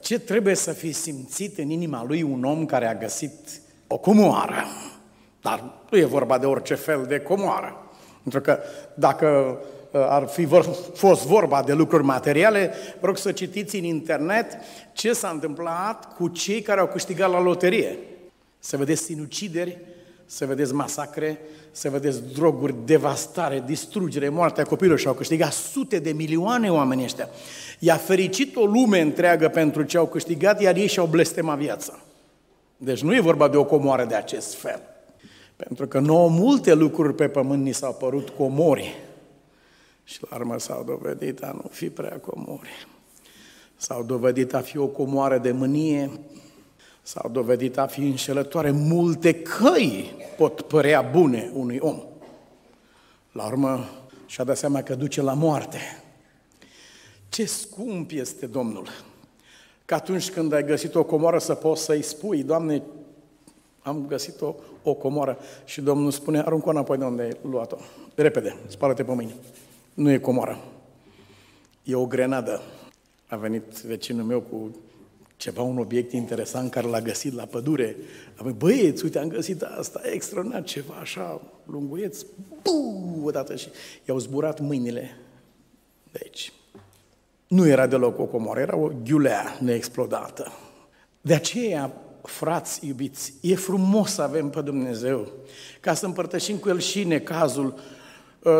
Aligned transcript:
Ce 0.00 0.18
trebuie 0.18 0.54
să 0.54 0.72
fi 0.72 0.92
simțit 0.92 1.58
în 1.58 1.70
inima 1.70 2.04
lui 2.04 2.22
un 2.22 2.44
om 2.44 2.66
care 2.66 2.86
a 2.86 2.94
găsit 2.94 3.32
o 3.86 3.98
comoară? 3.98 4.64
Dar 5.40 5.64
nu 5.90 5.98
e 5.98 6.04
vorba 6.04 6.38
de 6.38 6.46
orice 6.46 6.74
fel 6.74 7.04
de 7.08 7.20
comoară. 7.20 7.88
Pentru 8.22 8.40
că 8.40 8.58
dacă 8.94 9.58
uh, 9.90 10.00
ar 10.08 10.26
fi 10.26 10.44
vor, 10.44 10.64
fost 10.94 11.26
vorba 11.26 11.62
de 11.62 11.72
lucruri 11.72 12.04
materiale, 12.04 12.72
vă 13.00 13.06
rog 13.06 13.16
să 13.16 13.32
citiți 13.32 13.76
în 13.76 13.84
internet 13.84 14.46
ce 14.92 15.12
s-a 15.12 15.28
întâmplat 15.28 16.14
cu 16.14 16.28
cei 16.28 16.62
care 16.62 16.80
au 16.80 16.86
câștigat 16.86 17.30
la 17.30 17.40
loterie. 17.40 17.98
Să 18.58 18.76
vedeți 18.76 19.02
sinucideri, 19.02 19.78
să 20.30 20.46
vedeți 20.46 20.74
masacre, 20.74 21.40
să 21.70 21.90
vedeți 21.90 22.22
droguri, 22.32 22.74
devastare, 22.84 23.62
distrugere, 23.66 24.28
moartea 24.28 24.64
copilului 24.64 25.00
și 25.00 25.06
au 25.06 25.14
câștigat 25.14 25.52
sute 25.52 25.98
de 25.98 26.12
milioane 26.12 26.72
oameni 26.72 27.02
ăștia. 27.02 27.28
I-a 27.78 27.96
fericit 27.96 28.56
o 28.56 28.64
lume 28.64 29.00
întreagă 29.00 29.48
pentru 29.48 29.82
ce 29.82 29.96
au 29.96 30.06
câștigat, 30.06 30.60
iar 30.60 30.76
ei 30.76 30.86
și-au 30.86 31.06
blestemat 31.06 31.58
viața. 31.58 31.98
Deci 32.76 33.02
nu 33.02 33.14
e 33.14 33.20
vorba 33.20 33.48
de 33.48 33.56
o 33.56 33.64
comoară 33.64 34.04
de 34.04 34.14
acest 34.14 34.54
fel. 34.54 34.82
Pentru 35.56 35.86
că 35.86 35.98
nouă 35.98 36.28
multe 36.28 36.74
lucruri 36.74 37.14
pe 37.14 37.28
pământ 37.28 37.62
ni 37.62 37.72
s-au 37.72 37.94
părut 37.94 38.28
comori. 38.28 38.96
Și 40.04 40.18
la 40.30 40.36
urmă 40.36 40.58
s-au 40.58 40.84
dovedit 40.84 41.42
a 41.42 41.52
nu 41.62 41.68
fi 41.70 41.90
prea 41.90 42.20
comori. 42.20 42.86
S-au 43.76 44.02
dovedit 44.02 44.54
a 44.54 44.60
fi 44.60 44.78
o 44.78 44.86
comoară 44.86 45.38
de 45.38 45.52
mânie, 45.52 46.10
s-au 47.08 47.30
dovedit 47.30 47.78
a 47.78 47.86
fi 47.86 48.00
înșelătoare. 48.00 48.70
Multe 48.70 49.34
căi 49.34 50.14
pot 50.36 50.60
părea 50.60 51.02
bune 51.02 51.50
unui 51.54 51.78
om. 51.80 52.02
La 53.32 53.46
urmă 53.46 53.88
și-a 54.26 54.44
dat 54.44 54.56
seama 54.56 54.82
că 54.82 54.94
duce 54.94 55.22
la 55.22 55.32
moarte. 55.32 55.78
Ce 57.28 57.44
scump 57.44 58.10
este 58.10 58.46
Domnul! 58.46 58.88
Că 59.84 59.94
atunci 59.94 60.30
când 60.30 60.52
ai 60.52 60.64
găsit 60.64 60.94
o 60.94 61.04
comoară 61.04 61.38
să 61.38 61.54
poți 61.54 61.82
să-i 61.82 62.02
spui, 62.02 62.42
Doamne, 62.42 62.82
am 63.82 64.06
găsit 64.06 64.40
o, 64.40 64.54
o 64.82 64.94
comoară 64.94 65.38
și 65.64 65.80
Domnul 65.80 66.10
spune, 66.10 66.38
aruncă-o 66.38 66.70
înapoi 66.70 66.98
de 66.98 67.04
unde 67.04 67.22
ai 67.22 67.36
luat-o. 67.50 67.76
Repede, 68.14 68.56
spală-te 68.66 69.04
pe 69.04 69.12
mâini. 69.12 69.34
Nu 69.94 70.10
e 70.10 70.18
comoară. 70.18 70.58
E 71.82 71.94
o 71.94 72.06
grenadă. 72.06 72.62
A 73.28 73.36
venit 73.36 73.62
vecinul 73.62 74.24
meu 74.24 74.40
cu 74.40 74.76
ceva, 75.38 75.62
un 75.62 75.78
obiect 75.78 76.12
interesant 76.12 76.70
care 76.70 76.86
l-a 76.86 77.00
găsit 77.00 77.34
la 77.34 77.44
pădure. 77.44 77.96
Am 78.36 78.54
băieți, 78.58 79.04
uite, 79.04 79.18
am 79.18 79.28
găsit 79.28 79.62
asta, 79.62 80.00
extraordinar, 80.12 80.62
ceva 80.62 80.94
așa, 81.00 81.40
lunguieț, 81.64 82.24
buu, 82.62 83.20
odată 83.24 83.56
și 83.56 83.68
i-au 84.08 84.18
zburat 84.18 84.60
mâinile 84.60 85.16
de 86.12 86.18
aici. 86.22 86.52
Nu 87.46 87.66
era 87.66 87.86
deloc 87.86 88.18
o 88.18 88.24
comoară, 88.24 88.60
era 88.60 88.76
o 88.76 88.90
ghiulea 89.04 89.56
neexplodată. 89.60 90.52
De 91.20 91.34
aceea, 91.34 91.92
frați 92.22 92.86
iubiți, 92.86 93.32
e 93.40 93.54
frumos 93.54 94.12
să 94.12 94.22
avem 94.22 94.50
pe 94.50 94.60
Dumnezeu, 94.60 95.32
ca 95.80 95.94
să 95.94 96.06
împărtășim 96.06 96.56
cu 96.56 96.68
El 96.68 96.78
și 96.78 97.04
necazul, 97.04 97.66
uh, 97.66 97.97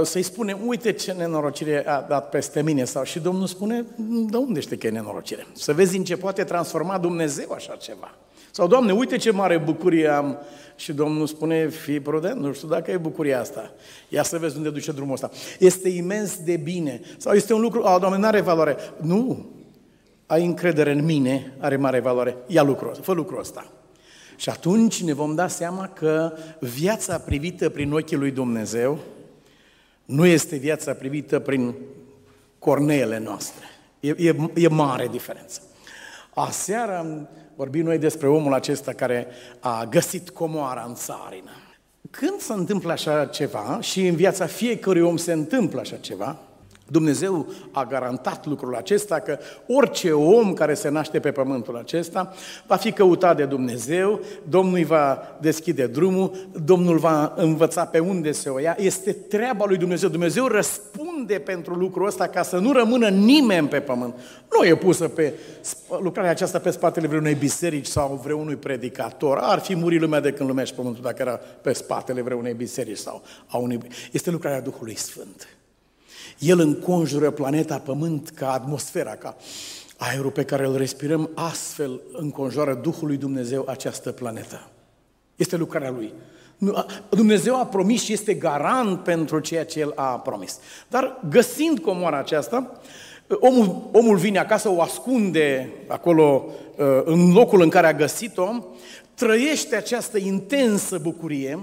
să-i 0.03 0.23
spunem, 0.23 0.59
uite 0.67 0.93
ce 0.93 1.13
nenorocire 1.13 1.87
a 1.87 2.01
dat 2.01 2.29
peste 2.29 2.63
mine, 2.63 2.85
sau 2.85 3.05
și 3.05 3.19
Domnul 3.19 3.47
spune, 3.47 3.85
de 4.31 4.37
unde 4.37 4.61
știi 4.61 4.79
că 4.79 4.87
e 4.87 4.91
nenorocire? 4.91 5.47
Să 5.53 5.73
vezi 5.73 5.97
în 5.97 6.05
ce 6.05 6.17
poate 6.17 6.45
transforma 6.45 6.99
Dumnezeu 6.99 7.51
așa 7.51 7.75
ceva. 7.75 8.15
Sau, 8.51 8.67
Doamne, 8.67 8.93
uite 8.93 9.17
ce 9.17 9.31
mare 9.31 9.59
bucurie 9.59 10.09
am. 10.09 10.39
Și 10.77 10.93
Domnul 10.93 11.27
spune, 11.27 11.69
fii 11.69 12.01
prudent, 12.01 12.41
nu 12.41 12.53
știu 12.53 12.69
dacă 12.69 12.91
e 12.91 12.97
bucuria 12.97 13.41
asta. 13.41 13.71
Ia 14.09 14.23
să 14.23 14.39
vezi 14.39 14.57
unde 14.57 14.71
duce 14.71 14.93
drumul 14.93 15.13
ăsta. 15.13 15.31
Este 15.59 15.89
imens 15.89 16.37
de 16.45 16.57
bine. 16.57 17.01
Sau 17.17 17.33
este 17.33 17.55
un 17.55 17.61
lucru, 17.61 17.85
a, 17.85 17.99
Doamne, 17.99 18.19
nu 18.19 18.27
are 18.27 18.41
valoare. 18.41 18.77
Nu, 19.01 19.47
ai 20.27 20.45
încredere 20.45 20.93
în 20.93 21.05
mine, 21.05 21.55
are 21.59 21.77
mare 21.77 22.01
valoare. 22.01 22.37
Ia 22.47 22.63
lucrul 22.63 22.91
ăsta, 22.91 23.03
fă 23.03 23.13
lucrul 23.13 23.41
ăsta. 23.41 23.73
Și 24.37 24.49
atunci 24.49 25.03
ne 25.03 25.13
vom 25.13 25.35
da 25.35 25.49
seama 25.49 25.89
că 25.89 26.33
viața 26.61 27.19
privită 27.19 27.69
prin 27.69 27.93
ochii 27.93 28.17
lui 28.17 28.31
Dumnezeu 28.31 28.99
nu 30.09 30.27
este 30.27 30.57
viața 30.57 30.93
privită 30.93 31.39
prin 31.39 31.75
corneele 32.59 33.19
noastre. 33.19 33.65
E, 34.01 34.15
e, 34.17 34.37
e 34.55 34.69
mare 34.69 35.09
diferență. 35.09 35.61
Aseară 36.35 36.99
am 36.99 37.29
vorbit 37.57 37.85
noi 37.85 37.99
despre 37.99 38.29
omul 38.29 38.55
acesta 38.55 38.93
care 38.93 39.27
a 39.61 39.87
găsit 39.91 40.31
comoara 40.31 40.85
în 40.89 40.95
țarină. 40.95 41.51
Când 42.11 42.41
se 42.41 42.53
întâmplă 42.53 42.93
așa 42.93 43.27
ceva, 43.27 43.79
și 43.81 44.07
în 44.07 44.17
viața 44.17 44.47
fiecărui 44.47 45.03
om 45.03 45.17
se 45.17 45.33
întâmplă 45.33 45.81
așa 45.81 45.97
ceva, 45.97 46.39
Dumnezeu 46.91 47.47
a 47.71 47.85
garantat 47.85 48.47
lucrul 48.47 48.77
acesta 48.77 49.19
că 49.19 49.39
orice 49.67 50.13
om 50.13 50.53
care 50.53 50.75
se 50.75 50.89
naște 50.89 51.21
pe 51.21 51.31
pământul 51.31 51.77
acesta 51.77 52.35
va 52.67 52.77
fi 52.77 52.93
căutat 52.93 53.37
de 53.37 53.45
Dumnezeu, 53.45 54.21
Domnul 54.49 54.75
îi 54.75 54.85
va 54.85 55.23
deschide 55.41 55.87
drumul, 55.87 56.49
Domnul 56.65 56.99
va 56.99 57.33
învăța 57.37 57.85
pe 57.85 57.99
unde 57.99 58.33
se 58.33 58.49
o 58.49 58.59
ia. 58.59 58.77
Este 58.79 59.13
treaba 59.13 59.65
lui 59.67 59.77
Dumnezeu. 59.77 60.09
Dumnezeu 60.09 60.47
răspunde 60.47 61.39
pentru 61.39 61.75
lucrul 61.75 62.07
ăsta 62.07 62.27
ca 62.27 62.43
să 62.43 62.59
nu 62.59 62.73
rămână 62.73 63.09
nimeni 63.09 63.69
pe 63.69 63.81
pământ. 63.81 64.15
Nu 64.57 64.67
e 64.67 64.77
pusă 64.77 65.09
pe 65.09 65.33
lucrarea 66.01 66.31
aceasta 66.31 66.59
pe 66.59 66.71
spatele 66.71 67.07
vreunei 67.07 67.35
biserici 67.35 67.87
sau 67.87 68.21
vreunui 68.23 68.57
predicator. 68.57 69.39
Ar 69.41 69.59
fi 69.59 69.75
murit 69.75 70.01
lumea 70.01 70.21
de 70.21 70.33
când 70.33 70.49
lumea 70.49 70.65
și 70.65 70.75
pământul 70.75 71.03
dacă 71.03 71.17
era 71.23 71.41
pe 71.63 71.73
spatele 71.73 72.23
vreunei 72.23 72.55
biserici 72.55 72.97
sau 72.97 73.23
a 73.47 73.57
unui... 73.57 73.79
Este 74.13 74.31
lucrarea 74.31 74.61
Duhului 74.61 74.97
Sfânt. 74.97 75.58
El 76.39 76.59
înconjură 76.59 77.31
planeta 77.31 77.79
Pământ 77.79 78.29
ca 78.29 78.53
atmosfera, 78.53 79.11
ca 79.11 79.37
aerul 79.97 80.31
pe 80.31 80.45
care 80.45 80.67
îl 80.67 80.77
respirăm, 80.77 81.31
astfel 81.35 82.01
înconjoară 82.13 82.75
Duhul 82.75 83.07
lui 83.07 83.17
Dumnezeu 83.17 83.65
această 83.69 84.13
planetă. 84.13 84.69
Este 85.37 85.57
lucrarea 85.57 85.91
Lui. 85.91 86.13
Dumnezeu 87.11 87.61
a 87.61 87.67
promis 87.67 88.03
și 88.03 88.13
este 88.13 88.35
garant 88.35 89.01
pentru 89.01 89.39
ceea 89.39 89.65
ce 89.65 89.81
El 89.81 89.93
a 89.95 90.19
promis. 90.19 90.59
Dar 90.89 91.21
găsind 91.31 91.79
comoara 91.79 92.19
aceasta, 92.19 92.81
omul, 93.29 93.89
omul 93.93 94.17
vine 94.17 94.39
acasă, 94.39 94.69
o 94.69 94.81
ascunde 94.81 95.73
acolo 95.87 96.45
uh, 96.77 96.87
în 97.05 97.33
locul 97.33 97.61
în 97.61 97.69
care 97.69 97.87
a 97.87 97.95
găsit-o, 97.95 98.65
trăiește 99.15 99.77
această 99.77 100.19
intensă 100.19 100.99
bucurie, 100.99 101.59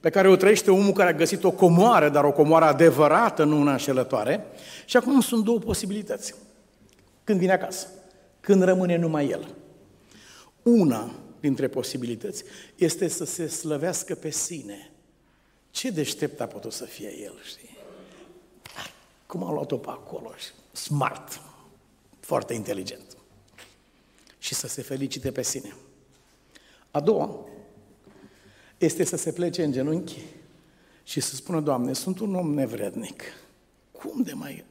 pe 0.00 0.10
care 0.10 0.28
o 0.28 0.36
trăiește 0.36 0.70
omul 0.70 0.92
care 0.92 1.10
a 1.10 1.14
găsit 1.16 1.44
o 1.44 1.50
comoară, 1.50 2.08
dar 2.08 2.24
o 2.24 2.32
comoară 2.32 2.64
adevărată, 2.64 3.44
nu 3.44 3.60
una 3.60 3.72
înșelătoare. 3.72 4.46
Și 4.84 4.96
acum 4.96 5.20
sunt 5.20 5.44
două 5.44 5.58
posibilități. 5.58 6.34
Când 7.24 7.38
vine 7.38 7.52
acasă, 7.52 7.86
când 8.40 8.62
rămâne 8.62 8.96
numai 8.96 9.28
el. 9.28 9.54
Una 10.62 11.10
dintre 11.40 11.68
posibilități 11.68 12.44
este 12.76 13.08
să 13.08 13.24
se 13.24 13.46
slăvească 13.46 14.14
pe 14.14 14.30
sine. 14.30 14.90
Ce 15.70 15.90
deștept 15.90 16.40
a 16.40 16.46
putut 16.46 16.72
să 16.72 16.84
fie 16.84 17.22
el, 17.22 17.38
știi? 17.44 17.76
Cum 19.26 19.44
a 19.44 19.52
luat-o 19.52 19.76
pe 19.76 19.88
acolo? 19.90 20.34
Smart, 20.72 21.40
foarte 22.20 22.54
inteligent. 22.54 23.16
Și 24.38 24.54
să 24.54 24.66
se 24.66 24.82
felicite 24.82 25.32
pe 25.32 25.42
sine. 25.42 25.76
A 26.90 27.00
doua 27.00 27.44
este 28.78 29.04
să 29.04 29.16
se 29.16 29.32
plece 29.32 29.64
în 29.64 29.72
genunchi 29.72 30.18
și 31.02 31.20
să 31.20 31.34
spună, 31.34 31.60
Doamne, 31.60 31.92
sunt 31.92 32.18
un 32.18 32.34
om 32.34 32.54
nevrednic. 32.54 33.22
Cum 33.92 34.22
de 34.22 34.32
mai 34.32 34.64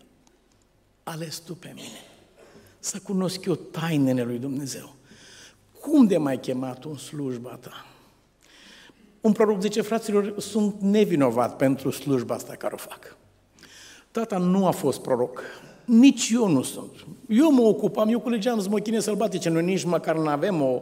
ales 1.03 1.37
Tu 1.37 1.55
pe 1.55 1.71
mine? 1.75 1.99
Să 2.79 2.99
cunosc 3.03 3.45
eu 3.45 3.55
tainele 3.55 4.23
lui 4.23 4.37
Dumnezeu. 4.37 4.95
Cum 5.81 6.07
de 6.07 6.17
mai 6.17 6.39
chemat 6.39 6.83
în 6.83 6.97
slujba 6.97 7.55
Ta? 7.55 7.85
Un 9.21 9.31
proroc 9.31 9.61
zice, 9.61 9.81
fraților, 9.81 10.39
sunt 10.39 10.81
nevinovat 10.81 11.55
pentru 11.55 11.89
slujba 11.89 12.35
asta 12.35 12.55
care 12.55 12.73
o 12.73 12.77
fac. 12.77 13.17
Tata 14.11 14.37
nu 14.37 14.67
a 14.67 14.71
fost 14.71 15.01
proroc, 15.01 15.41
nici 15.85 16.29
eu 16.33 16.47
nu 16.47 16.61
sunt. 16.61 16.91
Eu 17.29 17.51
mă 17.51 17.61
ocupam, 17.61 18.09
eu 18.09 18.19
culegeam 18.19 18.59
smochine 18.59 18.99
sălbatice, 18.99 19.49
noi 19.49 19.63
nici 19.63 19.83
măcar 19.83 20.15
nu 20.15 20.27
avem 20.27 20.61
o, 20.61 20.81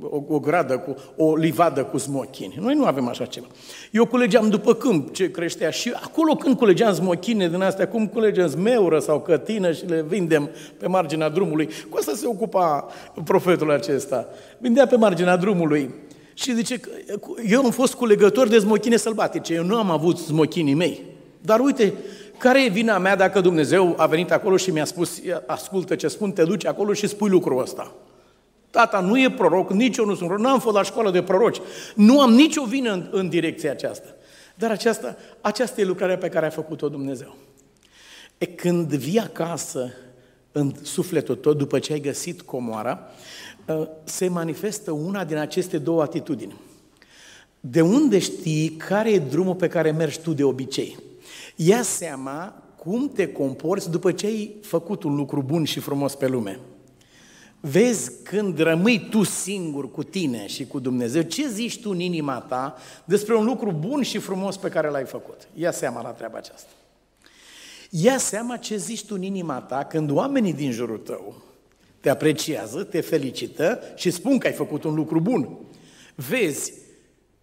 o, 0.00 0.22
o 0.28 0.38
gradă, 0.38 0.78
cu, 0.78 0.94
o 1.16 1.36
livadă 1.36 1.84
cu 1.84 1.98
smochine. 1.98 2.54
Noi 2.60 2.74
nu 2.74 2.84
avem 2.84 3.08
așa 3.08 3.24
ceva. 3.24 3.46
Eu 3.90 4.06
culegeam 4.06 4.48
după 4.48 4.74
câmp 4.74 5.12
ce 5.12 5.30
creștea 5.30 5.70
și 5.70 5.92
acolo 6.02 6.34
când 6.34 6.56
culegeam 6.56 6.94
smochine 6.94 7.48
din 7.48 7.60
astea, 7.60 7.88
cum 7.88 8.06
culegem 8.06 8.46
zmeură 8.46 8.98
sau 8.98 9.20
cătină 9.20 9.72
și 9.72 9.86
le 9.86 10.04
vindem 10.08 10.50
pe 10.78 10.86
marginea 10.86 11.28
drumului, 11.28 11.68
cu 11.88 11.96
asta 11.96 12.12
se 12.14 12.26
ocupa 12.26 12.86
profetul 13.24 13.70
acesta. 13.70 14.28
Vindea 14.58 14.86
pe 14.86 14.96
marginea 14.96 15.36
drumului. 15.36 15.94
Și 16.34 16.54
zice, 16.54 16.80
eu 17.48 17.64
am 17.64 17.70
fost 17.70 17.94
culegător 17.94 18.48
de 18.48 18.58
smochine 18.58 18.96
sălbatice, 18.96 19.54
eu 19.54 19.64
nu 19.64 19.76
am 19.76 19.90
avut 19.90 20.18
smochinii 20.18 20.74
mei. 20.74 21.00
Dar 21.40 21.60
uite, 21.60 21.92
care 22.38 22.64
e 22.64 22.68
vina 22.68 22.98
mea 22.98 23.16
dacă 23.16 23.40
Dumnezeu 23.40 23.94
a 23.96 24.06
venit 24.06 24.32
acolo 24.32 24.56
și 24.56 24.70
mi-a 24.70 24.84
spus, 24.84 25.20
ascultă 25.46 25.94
ce 25.94 26.08
spun, 26.08 26.32
te 26.32 26.44
duci 26.44 26.66
acolo 26.66 26.92
și 26.92 27.06
spui 27.06 27.30
lucrul 27.30 27.62
ăsta? 27.62 27.94
Tata 28.70 29.00
nu 29.00 29.20
e 29.20 29.30
proroc, 29.30 29.70
nici 29.70 29.96
eu 29.96 30.04
nu 30.04 30.14
sunt 30.14 30.28
proroc, 30.28 30.46
n-am 30.46 30.60
fost 30.60 30.76
la 30.76 30.82
școală 30.82 31.10
de 31.10 31.22
proroci, 31.22 31.60
nu 31.94 32.20
am 32.20 32.32
nicio 32.32 32.64
vină 32.64 32.92
în, 32.92 33.08
în 33.10 33.28
direcția 33.28 33.70
aceasta. 33.70 34.08
Dar 34.54 34.70
aceasta, 34.70 35.16
aceasta 35.40 35.80
e 35.80 35.84
lucrarea 35.84 36.18
pe 36.18 36.28
care 36.28 36.46
a 36.46 36.50
făcut-o 36.50 36.88
Dumnezeu. 36.88 37.36
E 38.38 38.46
când 38.46 38.94
vii 38.94 39.18
acasă, 39.18 39.92
în 40.52 40.74
sufletul 40.82 41.36
tău, 41.36 41.52
după 41.52 41.78
ce 41.78 41.92
ai 41.92 42.00
găsit 42.00 42.42
comoara, 42.42 43.00
uh, 43.66 43.86
se 44.04 44.28
manifestă 44.28 44.90
una 44.90 45.24
din 45.24 45.36
aceste 45.36 45.78
două 45.78 46.02
atitudini. 46.02 46.60
De 47.60 47.80
unde 47.80 48.18
știi 48.18 48.68
care 48.68 49.12
e 49.12 49.18
drumul 49.18 49.54
pe 49.54 49.68
care 49.68 49.90
mergi 49.90 50.20
tu 50.20 50.32
de 50.32 50.44
obicei? 50.44 50.98
Ia 51.54 51.82
seama 51.82 52.62
cum 52.76 53.08
te 53.08 53.32
comporți 53.32 53.90
după 53.90 54.12
ce 54.12 54.26
ai 54.26 54.56
făcut 54.62 55.02
un 55.02 55.14
lucru 55.14 55.42
bun 55.42 55.64
și 55.64 55.80
frumos 55.80 56.14
pe 56.14 56.26
lume. 56.26 56.60
Vezi 57.60 58.22
când 58.22 58.58
rămâi 58.58 59.08
tu 59.10 59.22
singur 59.22 59.90
cu 59.90 60.02
tine 60.02 60.46
și 60.46 60.66
cu 60.66 60.78
Dumnezeu, 60.78 61.22
ce 61.22 61.48
zici 61.48 61.80
tu 61.80 61.90
în 61.90 62.00
inima 62.00 62.38
ta 62.38 62.76
despre 63.04 63.34
un 63.34 63.44
lucru 63.44 63.72
bun 63.72 64.02
și 64.02 64.18
frumos 64.18 64.56
pe 64.56 64.68
care 64.68 64.88
l-ai 64.88 65.04
făcut? 65.04 65.48
Ia 65.54 65.70
seama 65.70 66.02
la 66.02 66.10
treaba 66.10 66.38
aceasta. 66.38 66.70
Ia 67.90 68.18
seama 68.18 68.56
ce 68.56 68.76
zici 68.76 69.04
tu 69.04 69.14
în 69.14 69.22
inima 69.22 69.60
ta 69.60 69.84
când 69.84 70.10
oamenii 70.10 70.52
din 70.52 70.70
jurul 70.70 70.98
tău 70.98 71.34
te 72.00 72.10
apreciază, 72.10 72.82
te 72.82 73.00
felicită 73.00 73.80
și 73.94 74.10
spun 74.10 74.38
că 74.38 74.46
ai 74.46 74.52
făcut 74.52 74.84
un 74.84 74.94
lucru 74.94 75.20
bun. 75.20 75.58
Vezi, 76.14 76.72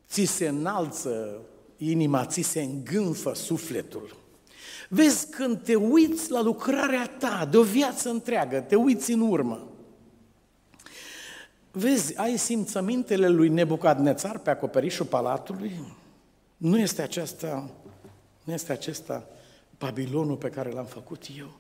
ți 0.10 0.24
se 0.24 0.48
înalță 0.48 1.42
inima, 1.90 2.26
ți 2.26 2.42
se 2.42 2.62
îngânfă 2.62 3.34
sufletul. 3.34 4.16
Vezi 4.90 5.30
când 5.30 5.64
te 5.64 5.76
uiți 5.76 6.32
la 6.32 6.42
lucrarea 6.42 7.08
ta 7.08 7.48
de 7.52 7.58
o 7.58 7.64
viață 7.64 8.10
întreagă, 8.10 8.60
te 8.60 8.76
uiți 8.76 9.12
în 9.12 9.20
urmă. 9.20 9.68
Vezi, 11.72 12.18
ai 12.18 12.38
simțămintele 12.38 13.28
lui 13.28 13.50
Nebucadnețar 13.50 14.40
pe 14.40 14.50
acoperișul 14.50 15.06
palatului? 15.06 15.72
Nu 16.58 16.80
este 16.80 17.02
aceasta, 17.02 17.70
nu 18.44 18.54
este 18.54 18.72
acesta 18.72 19.28
Babilonul 19.78 20.36
pe 20.36 20.50
care 20.50 20.72
l-am 20.72 20.86
făcut 20.86 21.24
eu? 21.38 21.60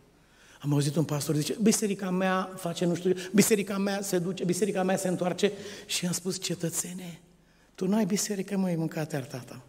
Am 0.59 0.73
auzit 0.73 0.95
un 0.95 1.03
pastor 1.03 1.35
zice, 1.35 1.55
biserica 1.61 2.09
mea 2.09 2.49
face 2.55 2.85
nu 2.85 2.95
știu, 2.95 3.13
biserica 3.33 3.77
mea 3.77 4.01
se 4.01 4.19
duce, 4.19 4.43
biserica 4.43 4.83
mea 4.83 4.97
se 4.97 5.07
întoarce 5.07 5.51
și 5.85 6.05
am 6.05 6.11
spus, 6.11 6.41
cetățene, 6.41 7.19
tu 7.75 7.87
n-ai 7.87 8.05
biserică, 8.05 8.57
măi, 8.57 8.75
mâncate 8.75 9.15
ar 9.15 9.23
tata. 9.23 9.61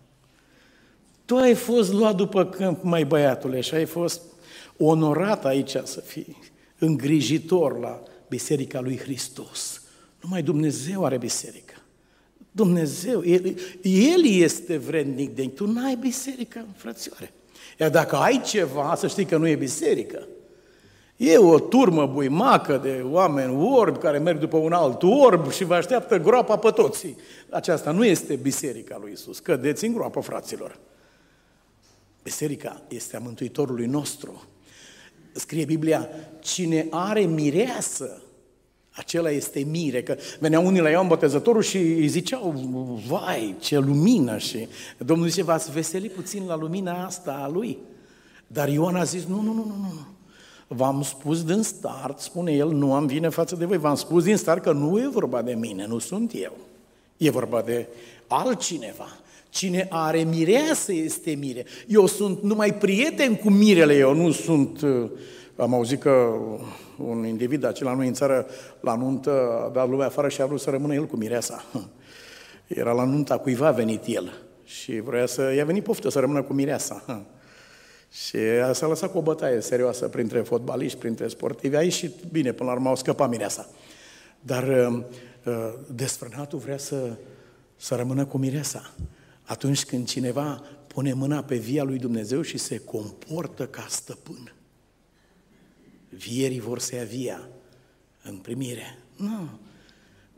Tu 1.33 1.39
ai 1.39 1.55
fost 1.55 1.93
luat 1.93 2.17
după 2.17 2.45
câmp, 2.45 2.83
mai 2.83 3.05
băiatule, 3.05 3.61
și 3.61 3.75
ai 3.75 3.85
fost 3.85 4.21
onorat 4.77 5.45
aici 5.45 5.77
să 5.85 6.01
fii 6.01 6.37
îngrijitor 6.79 7.79
la 7.79 8.03
biserica 8.29 8.81
lui 8.81 8.99
Hristos. 8.99 9.83
Numai 10.21 10.43
Dumnezeu 10.43 11.05
are 11.05 11.17
biserică. 11.19 11.75
Dumnezeu, 12.51 13.25
El, 13.25 13.55
El 13.83 14.25
este 14.25 14.77
vrednic 14.77 15.35
de 15.35 15.47
Tu 15.47 15.67
n-ai 15.67 15.97
biserică, 16.01 16.67
frățioare. 16.77 17.33
Iar 17.81 17.91
dacă 17.91 18.17
ai 18.17 18.41
ceva, 18.45 18.95
să 18.97 19.07
știi 19.07 19.25
că 19.25 19.37
nu 19.37 19.49
e 19.49 19.57
biserică. 19.57 20.27
E 21.17 21.39
o 21.39 21.59
turmă 21.59 22.07
buimacă 22.07 22.81
de 22.83 23.05
oameni 23.11 23.73
orbi 23.75 23.99
care 23.99 24.19
merg 24.19 24.39
după 24.39 24.57
un 24.57 24.73
alt 24.73 25.03
orb 25.03 25.51
și 25.51 25.65
vă 25.65 25.75
așteaptă 25.75 26.19
groapa 26.19 26.57
pe 26.57 26.71
toți. 26.71 27.15
Aceasta 27.51 27.91
nu 27.91 28.05
este 28.05 28.35
biserica 28.35 28.99
lui 29.01 29.13
Isus. 29.13 29.39
Cădeți 29.39 29.85
în 29.85 29.93
groapă, 29.93 30.21
fraților. 30.21 30.79
Biserica 32.23 32.83
este 32.89 33.17
a 33.17 33.21
Mântuitorului 33.21 33.87
nostru. 33.87 34.45
Scrie 35.33 35.65
Biblia, 35.65 36.09
cine 36.41 36.87
are 36.91 37.21
mireasă 37.21 38.23
acela 38.95 39.31
este 39.31 39.61
mire, 39.61 40.03
că 40.03 40.17
veneau 40.41 40.67
unii 40.67 40.81
la 40.81 40.91
Ioan 40.91 41.07
Botezătorul 41.07 41.63
și 41.63 41.77
îi 41.77 42.09
ziceau, 42.09 42.51
vai, 43.07 43.57
ce 43.61 43.79
lumină! 43.79 44.39
Și 44.39 44.69
Domnul 44.99 45.29
zice, 45.29 45.43
v-ați 45.43 45.73
veseli 45.73 46.09
puțin 46.09 46.47
la 46.47 46.57
lumina 46.57 47.05
asta 47.05 47.41
a 47.43 47.49
lui. 47.49 47.79
Dar 48.47 48.69
Ioan 48.69 48.95
a 48.95 49.05
zis, 49.05 49.25
nu, 49.25 49.41
nu, 49.41 49.53
nu, 49.53 49.65
nu, 49.65 49.77
nu. 49.77 50.07
V-am 50.69 51.03
spus 51.03 51.45
din 51.45 51.63
start, 51.63 52.19
spune 52.19 52.53
el, 52.53 52.71
nu 52.71 52.95
am 52.95 53.07
vine 53.07 53.29
față 53.29 53.57
de 53.57 53.65
voi, 53.65 53.79
v-am 53.79 53.95
spus 53.95 54.25
din 54.25 54.37
start 54.37 54.63
că 54.63 54.73
nu 54.73 54.99
e 54.99 55.09
vorba 55.09 55.43
de 55.43 55.55
mine, 55.55 55.87
nu 55.87 55.99
sunt 55.99 56.33
eu. 56.35 56.57
E 57.17 57.31
vorba 57.31 57.63
de 57.63 57.89
altcineva. 58.27 59.09
Cine 59.53 59.87
are 59.91 60.23
mireasă 60.23 60.93
este 60.93 61.31
mire. 61.31 61.65
Eu 61.87 62.07
sunt 62.07 62.43
numai 62.43 62.75
prieten 62.75 63.35
cu 63.37 63.51
mirele, 63.51 63.97
eu 63.97 64.15
nu 64.15 64.31
sunt... 64.31 64.81
Am 65.57 65.75
auzit 65.75 66.01
că 66.01 66.33
un 66.97 67.27
individ 67.27 67.65
acela 67.65 67.95
noi 67.95 68.07
în 68.07 68.13
țară 68.13 68.47
la 68.81 68.95
nuntă 68.95 69.63
a 69.67 69.69
dat 69.69 69.89
lumea 69.89 70.07
afară 70.07 70.29
și 70.29 70.43
a 70.43 70.47
vrut 70.47 70.61
să 70.61 70.71
rămână 70.71 70.95
el 70.95 71.07
cu 71.07 71.17
mireasa. 71.17 71.65
Era 72.67 72.93
la 72.93 73.05
nunta 73.05 73.39
cuiva 73.39 73.71
venit 73.71 74.03
el 74.07 74.33
și 74.65 75.01
vrea 75.01 75.27
să... 75.27 75.53
I-a 75.57 75.65
venit 75.65 75.83
poftă 75.83 76.11
să 76.11 76.19
rămână 76.19 76.43
cu 76.43 76.53
mireasa. 76.53 77.05
Și 78.27 78.39
s-a 78.73 78.87
lăsat 78.87 79.11
cu 79.11 79.19
o 79.19 79.23
bătaie 79.23 79.61
serioasă 79.61 80.09
printre 80.09 80.41
fotbaliști, 80.41 80.99
printre 80.99 81.29
sportivi. 81.29 81.77
A 81.77 81.83
ieșit 81.83 82.15
bine, 82.31 82.53
până 82.53 82.69
la 82.69 82.75
urmă 82.75 82.89
au 82.89 82.97
scăpat 82.97 83.29
mireasa. 83.29 83.69
Dar 84.41 84.63
uh, 84.69 85.03
uh, 85.45 85.73
desfrânatul 85.95 86.59
vrea 86.59 86.79
să, 86.79 87.17
să 87.77 87.95
rămână 87.95 88.25
cu 88.25 88.39
mireasa. 88.39 88.93
Atunci 89.43 89.85
când 89.85 90.09
cineva 90.09 90.65
pune 90.87 91.13
mâna 91.13 91.45
pe 91.45 91.57
via 91.57 91.83
lui 91.83 91.99
Dumnezeu 91.99 92.43
și 92.43 92.59
se 92.59 92.79
comportă 92.79 93.67
ca 93.67 93.87
stăpân. 93.89 94.55
Vierii 96.09 96.61
vor 96.61 96.79
să 96.79 96.95
ia 96.95 97.05
via 97.05 97.49
în 98.23 98.37
primire. 98.37 98.99
Nu, 99.17 99.49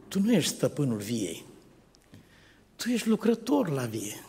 tu 0.08 0.20
nu 0.20 0.32
ești 0.32 0.54
stăpânul 0.54 0.98
viei. 0.98 1.44
Tu 2.76 2.88
ești 2.88 3.08
lucrător 3.08 3.68
la 3.68 3.84
vie. 3.84 4.24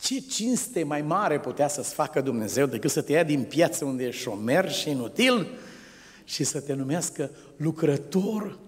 Ce 0.00 0.20
cinste 0.20 0.82
mai 0.82 1.02
mare 1.02 1.40
putea 1.40 1.68
să-ți 1.68 1.94
facă 1.94 2.20
Dumnezeu 2.20 2.66
decât 2.66 2.90
să 2.90 3.02
te 3.02 3.12
ia 3.12 3.22
din 3.24 3.42
piață 3.42 3.84
unde 3.84 4.04
ești 4.04 4.22
șomer 4.22 4.72
și 4.72 4.90
inutil 4.90 5.58
și 6.24 6.44
să 6.44 6.60
te 6.60 6.72
numească 6.72 7.30
lucrător 7.56 8.58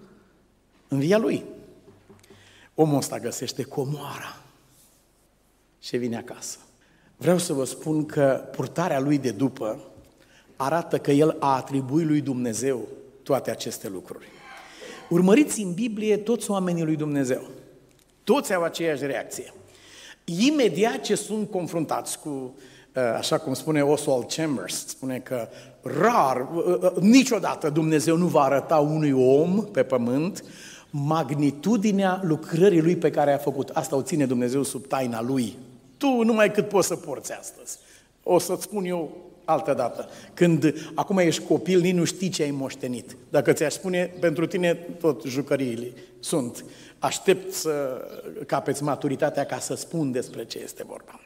în 0.87 0.99
via 0.99 1.17
Lui. 1.17 1.43
Omul 2.75 2.97
ăsta 2.97 3.19
găsește 3.19 3.63
comoara 3.63 4.37
și 5.79 5.97
vine 5.97 6.17
acasă. 6.17 6.57
Vreau 7.17 7.37
să 7.37 7.53
vă 7.53 7.65
spun 7.65 8.05
că 8.05 8.43
purtarea 8.51 8.99
lui 8.99 9.17
de 9.17 9.31
după 9.31 9.79
arată 10.55 10.97
că 10.97 11.11
el 11.11 11.35
a 11.39 11.55
atribuit 11.55 12.07
lui 12.07 12.21
Dumnezeu 12.21 12.87
toate 13.23 13.51
aceste 13.51 13.89
lucruri. 13.89 14.27
Urmăriți 15.09 15.61
în 15.61 15.73
Biblie 15.73 16.17
toți 16.17 16.51
oamenii 16.51 16.83
lui 16.83 16.95
Dumnezeu. 16.95 17.41
Toți 18.23 18.53
au 18.53 18.63
aceeași 18.63 19.05
reacție. 19.05 19.53
Imediat 20.25 21.01
ce 21.01 21.15
sunt 21.15 21.49
confruntați 21.49 22.19
cu, 22.19 22.29
uh, 22.29 23.01
așa 23.17 23.37
cum 23.37 23.53
spune 23.53 23.81
Oswald 23.81 24.25
Chambers, 24.31 24.87
spune 24.87 25.19
că 25.19 25.47
rar, 25.81 26.47
uh, 26.53 26.77
uh, 26.81 26.91
niciodată 26.99 27.69
Dumnezeu 27.69 28.17
nu 28.17 28.27
va 28.27 28.41
arăta 28.41 28.77
unui 28.77 29.11
om 29.11 29.65
pe 29.71 29.83
pământ 29.83 30.43
magnitudinea 30.95 32.21
lucrării 32.23 32.81
lui 32.81 32.95
pe 32.95 33.09
care 33.09 33.33
a 33.33 33.37
făcut. 33.37 33.69
Asta 33.69 33.95
o 33.95 34.01
ține 34.01 34.25
Dumnezeu 34.25 34.63
sub 34.63 34.87
taina 34.87 35.21
lui. 35.21 35.57
Tu 35.97 36.07
numai 36.23 36.51
cât 36.51 36.67
poți 36.67 36.87
să 36.87 36.95
porți 36.95 37.31
astăzi. 37.31 37.77
O 38.23 38.39
să-ți 38.39 38.63
spun 38.63 38.85
eu 38.85 39.17
altă 39.45 39.73
dată. 39.73 40.09
Când 40.33 40.73
acum 40.93 41.17
ești 41.17 41.43
copil, 41.43 41.79
nici 41.79 41.93
nu 41.93 42.03
știi 42.03 42.29
ce 42.29 42.43
ai 42.43 42.51
moștenit. 42.51 43.15
Dacă 43.29 43.53
ți-aș 43.53 43.73
spune, 43.73 44.13
pentru 44.19 44.45
tine 44.45 44.73
tot 44.73 45.23
jucăriile 45.23 45.93
sunt. 46.19 46.65
Aștept 46.99 47.53
să 47.53 48.01
capeți 48.45 48.83
maturitatea 48.83 49.45
ca 49.45 49.59
să 49.59 49.75
spun 49.75 50.11
despre 50.11 50.45
ce 50.45 50.59
este 50.63 50.83
vorba. 50.87 51.19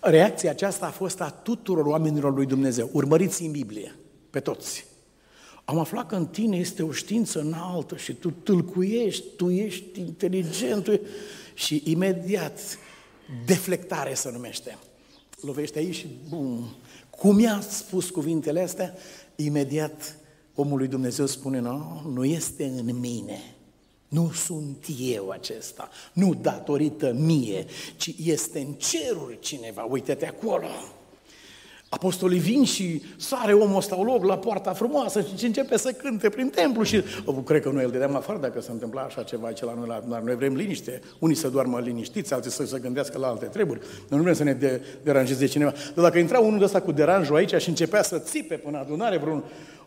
Reacția 0.00 0.50
aceasta 0.50 0.86
a 0.86 0.90
fost 0.90 1.20
a 1.20 1.40
tuturor 1.42 1.86
oamenilor 1.86 2.34
lui 2.34 2.46
Dumnezeu. 2.46 2.90
Urmăriți 2.92 3.42
în 3.42 3.50
Biblie, 3.50 3.94
pe 4.30 4.40
toți. 4.40 4.89
Am 5.64 5.78
aflat 5.78 6.06
că 6.06 6.14
în 6.14 6.26
tine 6.26 6.56
este 6.56 6.82
o 6.82 6.92
știință 6.92 7.40
înaltă 7.40 7.96
și 7.96 8.12
tu 8.12 8.30
tâlcuiești, 8.30 9.24
tu 9.36 9.50
ești 9.50 10.00
inteligent 10.00 10.84
tu... 10.84 11.00
și 11.54 11.82
imediat 11.84 12.78
deflectare 13.44 14.14
se 14.14 14.30
numește 14.30 14.78
lovește 15.40 15.78
aici 15.78 15.94
și 15.94 16.06
bum. 16.28 16.74
Cum 17.10 17.40
i-a 17.40 17.60
spus 17.60 18.10
cuvintele 18.10 18.60
astea, 18.60 18.94
imediat 19.36 20.16
omul 20.54 20.78
lui 20.78 20.88
Dumnezeu 20.88 21.26
spune, 21.26 21.58
nu, 21.58 22.02
nu 22.12 22.24
este 22.24 22.64
în 22.64 22.98
mine, 22.98 23.54
nu 24.08 24.30
sunt 24.30 24.86
eu 25.00 25.30
acesta, 25.30 25.88
nu 26.12 26.34
datorită 26.34 27.12
mie, 27.12 27.66
ci 27.96 28.14
este 28.24 28.60
în 28.60 28.72
ceruri 28.72 29.38
cineva, 29.40 29.82
uite-te 29.82 30.26
acolo. 30.26 30.66
Apostolii 31.92 32.38
vin 32.38 32.64
și 32.64 33.02
sare 33.16 33.52
omul 33.52 33.76
ăsta 33.76 33.98
o 33.98 34.02
loc 34.02 34.24
la 34.24 34.38
poarta 34.38 34.72
frumoasă 34.72 35.20
și 35.36 35.44
începe 35.44 35.76
să 35.76 35.92
cânte 35.92 36.28
prin 36.28 36.48
templu 36.48 36.82
și 36.82 37.02
cred 37.44 37.62
că 37.62 37.70
noi 37.70 37.84
îl 37.84 37.90
dădeam 37.90 38.16
afară 38.16 38.38
dacă 38.38 38.60
se 38.60 38.70
întâmpla 38.70 39.00
așa 39.00 39.22
ceva 39.22 39.52
ce 39.52 39.64
la 39.64 39.74
noi, 39.74 40.02
la, 40.08 40.20
noi 40.24 40.36
vrem 40.36 40.54
liniște. 40.54 41.00
Unii 41.18 41.36
să 41.36 41.48
doarmă 41.48 41.80
liniștiți, 41.80 42.34
alții 42.34 42.50
să 42.50 42.66
se 42.66 42.78
gândească 42.78 43.18
la 43.18 43.26
alte 43.26 43.46
treburi. 43.46 43.80
Noi 44.08 44.18
nu 44.18 44.22
vrem 44.22 44.34
să 44.34 44.44
ne 44.44 44.52
de, 44.52 44.84
deranjeze 45.02 45.46
cineva. 45.46 45.70
Dar 45.70 46.04
dacă 46.04 46.18
intra 46.18 46.38
unul 46.38 46.58
de 46.58 46.64
ăsta 46.64 46.80
cu 46.80 46.92
deranjul 46.92 47.36
aici 47.36 47.54
și 47.54 47.68
începea 47.68 48.02
să 48.02 48.18
țipe 48.18 48.54
până 48.54 48.78
adunare 48.78 49.18
vreun 49.18 49.44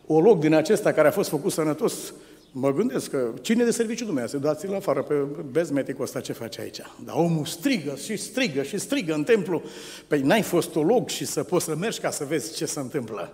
o 0.08 0.22
loc 0.22 0.40
din 0.40 0.54
acesta 0.54 0.92
care 0.92 1.08
a 1.08 1.12
fost 1.12 1.30
făcut 1.30 1.52
sănătos, 1.52 2.14
Mă 2.56 2.74
gândesc 2.74 3.10
că 3.10 3.32
cine 3.42 3.64
de 3.64 3.72
serviciu 3.72 4.06
dumneavoastră, 4.06 4.40
dați-l 4.40 4.74
afară 4.74 5.02
pe 5.02 5.14
bezmeticul 5.52 6.04
ăsta 6.04 6.20
ce 6.20 6.34
face 6.34 6.62
aici. 6.62 6.80
Dar 7.06 7.16
omul 7.16 7.46
strigă 7.46 7.96
și 7.96 8.18
strigă 8.18 8.64
și 8.64 8.78
strigă 8.78 9.14
în 9.14 9.24
templu. 9.24 9.62
Păi 10.08 10.22
n-ai 10.22 10.42
fost 10.42 10.76
loc 10.76 11.10
și 11.10 11.26
să 11.26 11.44
poți 11.44 11.66
să 11.66 11.76
mergi 11.76 12.00
ca 12.00 12.10
să 12.10 12.26
vezi 12.28 12.56
ce 12.56 12.66
se 12.66 12.80
întâmplă. 12.80 13.32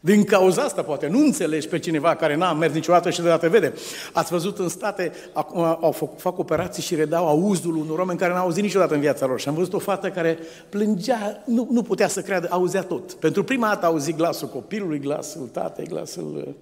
Din 0.00 0.24
cauza 0.24 0.62
asta, 0.62 0.82
poate, 0.82 1.06
nu 1.06 1.18
înțelegi 1.18 1.68
pe 1.68 1.78
cineva 1.78 2.14
care 2.14 2.36
n-a 2.36 2.52
mers 2.52 2.72
niciodată 2.72 3.10
și 3.10 3.20
deodată 3.20 3.48
vede. 3.48 3.72
Ați 4.12 4.30
văzut 4.30 4.58
în 4.58 4.68
state, 4.68 5.12
acum 5.32 5.62
au 5.62 5.92
făcut, 5.92 6.20
fac 6.20 6.38
operații 6.38 6.82
și 6.82 6.94
redau 6.94 7.26
auzul 7.26 7.76
unor 7.76 7.98
oameni 7.98 8.18
care 8.18 8.32
n-au 8.32 8.42
auzit 8.42 8.62
niciodată 8.62 8.94
în 8.94 9.00
viața 9.00 9.26
lor. 9.26 9.40
Și 9.40 9.48
am 9.48 9.54
văzut 9.54 9.72
o 9.72 9.78
fată 9.78 10.10
care 10.10 10.38
plângea, 10.68 11.42
nu, 11.44 11.68
nu 11.70 11.82
putea 11.82 12.08
să 12.08 12.20
creadă, 12.20 12.46
auzea 12.50 12.82
tot. 12.82 13.12
Pentru 13.12 13.44
prima 13.44 13.68
dată 13.68 13.86
auzi 13.86 14.12
glasul 14.12 14.48
copilului, 14.48 14.98
glasul 14.98 15.48
tatei, 15.52 15.86
glasul 15.86 16.44
Uh, 16.46 16.54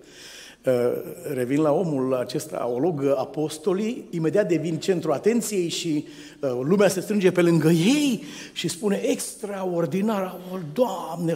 revin 1.33 1.61
la 1.61 1.73
omul 1.73 2.15
acesta, 2.15 2.67
olog 2.67 3.15
apostolii, 3.17 4.09
imediat 4.11 4.49
devin 4.49 4.79
centru 4.79 5.13
atenției 5.13 5.69
și 5.69 6.05
uh, 6.41 6.51
lumea 6.63 6.89
se 6.89 7.01
strânge 7.01 7.31
pe 7.31 7.43
lângă 7.43 7.71
ei 7.71 8.25
și 8.53 8.69
spune 8.69 8.97
extraordinar, 8.97 10.41
oh, 10.53 10.61
Doamne, 10.73 11.35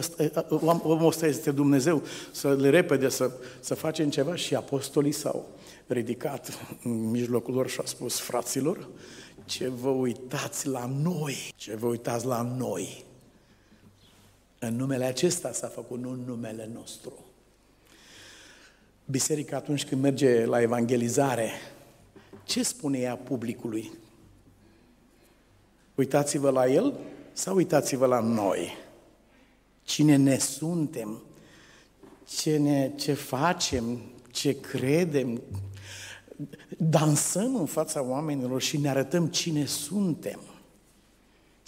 uh, 0.49 0.79
omul 0.83 1.07
ăsta 1.07 1.27
este 1.27 1.51
Dumnezeu, 1.51 2.03
să 2.31 2.53
le 2.53 2.69
repede, 2.69 3.09
să, 3.09 3.31
să 3.59 3.73
facem 3.73 4.09
ceva 4.09 4.35
și 4.35 4.55
apostolii 4.55 5.11
s-au 5.11 5.45
ridicat 5.87 6.59
în 6.83 7.09
mijlocul 7.09 7.53
lor 7.53 7.69
și 7.69 7.79
au 7.79 7.85
spus, 7.85 8.19
fraților, 8.19 8.87
ce 9.45 9.67
vă 9.81 9.89
uitați 9.89 10.67
la 10.67 10.89
noi, 11.01 11.53
ce 11.55 11.75
vă 11.75 11.87
uitați 11.87 12.25
la 12.25 12.55
noi. 12.57 13.03
În 14.59 14.75
numele 14.75 15.05
acesta 15.05 15.51
s-a 15.51 15.67
făcut, 15.67 15.99
nu 15.99 16.09
în 16.09 16.19
numele 16.25 16.69
nostru. 16.73 17.24
Biserica 19.05 19.55
atunci 19.55 19.85
când 19.85 20.01
merge 20.01 20.45
la 20.45 20.61
evangelizare, 20.61 21.51
ce 22.43 22.63
spune 22.63 22.97
ea 22.97 23.15
publicului? 23.15 23.91
Uitați-vă 25.95 26.49
la 26.49 26.67
el 26.67 26.99
sau 27.33 27.55
uitați-vă 27.55 28.05
la 28.05 28.19
noi? 28.19 28.77
Cine 29.83 30.15
ne 30.15 30.37
suntem? 30.37 31.21
Ce, 32.27 32.57
ne, 32.57 32.91
ce 32.95 33.13
facem? 33.13 34.01
Ce 34.31 34.59
credem? 34.59 35.41
Dansăm 36.77 37.55
în 37.55 37.65
fața 37.65 38.03
oamenilor 38.03 38.61
și 38.61 38.77
ne 38.77 38.89
arătăm 38.89 39.27
cine 39.27 39.65
suntem. 39.65 40.39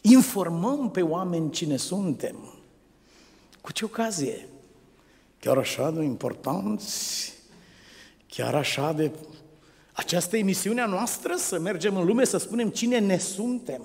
Informăm 0.02 0.92
pe 0.92 1.02
oameni 1.02 1.52
cine 1.52 1.78
suntem. 1.78 2.36
Cu 3.62 3.72
ce 3.72 3.86
ocazie? 3.86 4.48
Chiar 5.40 5.58
așa 5.58 5.92
de 5.92 6.04
importanți, 6.04 7.34
chiar 8.28 8.56
așa 8.56 8.94
de... 8.94 9.12
Această 9.92 10.38
emisiune 10.38 10.82
a 10.82 10.86
noastră 10.86 11.36
să 11.38 11.60
mergem 11.60 11.96
în 11.96 12.06
lume 12.06 12.26
să 12.26 12.38
spunem 12.38 12.70
cine 12.70 13.00
ne 13.00 13.18
suntem. 13.18 13.82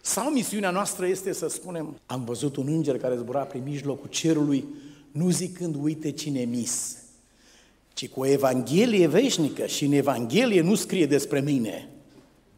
Sau 0.00 0.30
misiunea 0.30 0.70
noastră 0.70 1.06
este 1.06 1.32
să 1.32 1.48
spunem, 1.48 2.00
am 2.06 2.24
văzut 2.24 2.56
un 2.56 2.66
înger 2.66 2.98
care 2.98 3.16
zbura 3.16 3.42
prin 3.42 3.62
mijlocul 3.62 4.08
cerului, 4.08 4.64
nu 5.10 5.30
zicând, 5.30 5.76
uite 5.80 6.10
cine 6.10 6.44
mis, 6.44 6.96
ci 7.92 8.08
cu 8.08 8.20
o 8.20 8.26
Evanghelie 8.26 9.06
veșnică. 9.06 9.66
Și 9.66 9.84
în 9.84 9.92
Evanghelie 9.92 10.60
nu 10.60 10.74
scrie 10.74 11.06
despre 11.06 11.40
mine, 11.40 11.88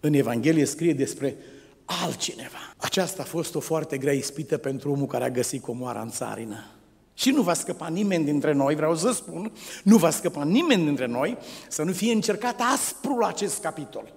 în 0.00 0.12
Evanghelie 0.12 0.64
scrie 0.64 0.92
despre 0.92 1.36
altcineva. 1.84 2.74
Aceasta 2.76 3.22
a 3.22 3.24
fost 3.24 3.54
o 3.54 3.60
foarte 3.60 3.98
grea 3.98 4.12
ispită 4.12 4.56
pentru 4.56 4.90
omul 4.90 5.06
care 5.06 5.24
a 5.24 5.30
găsit 5.30 5.62
comoara 5.62 6.00
în 6.00 6.10
țarină. 6.10 6.73
Și 7.14 7.30
nu 7.30 7.42
va 7.42 7.54
scăpa 7.54 7.88
nimeni 7.88 8.24
dintre 8.24 8.52
noi, 8.52 8.74
vreau 8.74 8.96
să 8.96 9.12
spun, 9.12 9.52
nu 9.82 9.96
va 9.96 10.10
scăpa 10.10 10.44
nimeni 10.44 10.84
dintre 10.84 11.06
noi 11.06 11.36
să 11.68 11.82
nu 11.82 11.92
fie 11.92 12.12
încercat 12.12 12.60
aspru 12.72 13.18
la 13.18 13.26
acest 13.26 13.60
capitol. 13.60 14.12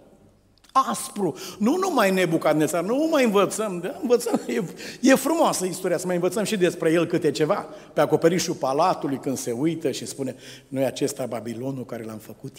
Aspru. 0.71 1.35
Nu 1.59 1.77
numai 1.77 2.11
Nebucadnețar, 2.11 2.83
nu 2.83 3.07
mai 3.11 3.23
învățăm, 3.23 3.79
de, 3.79 3.95
învățăm 4.01 4.41
e, 4.47 4.63
e 5.01 5.15
frumoasă 5.15 5.65
istoria, 5.65 5.97
să 5.97 6.05
mai 6.05 6.15
învățăm 6.15 6.43
și 6.43 6.57
despre 6.57 6.91
el 6.91 7.05
câte 7.05 7.31
ceva. 7.31 7.67
Pe 7.93 8.01
acoperișul 8.01 8.53
palatului 8.53 9.19
când 9.19 9.37
se 9.37 9.51
uită 9.51 9.91
și 9.91 10.05
spune, 10.05 10.35
noi 10.67 10.85
acesta 10.85 11.25
Babilonul 11.25 11.85
care 11.85 12.03
l-am 12.03 12.17
făcut 12.17 12.57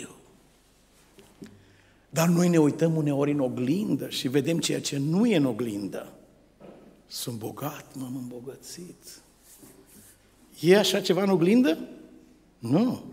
eu. 0.00 0.16
Dar 2.10 2.28
noi 2.28 2.48
ne 2.48 2.58
uităm 2.58 2.96
uneori 2.96 3.30
în 3.30 3.40
oglindă 3.40 4.08
și 4.08 4.28
vedem 4.28 4.58
ceea 4.58 4.80
ce 4.80 4.98
nu 4.98 5.26
e 5.26 5.36
în 5.36 5.44
oglindă. 5.44 6.12
Sunt 7.06 7.38
bogat, 7.38 7.86
m-am 7.94 8.16
îmbogățit. 8.16 9.22
E 10.60 10.78
așa 10.78 11.00
ceva 11.00 11.22
în 11.22 11.30
oglindă? 11.30 11.78
Nu. 12.58 13.04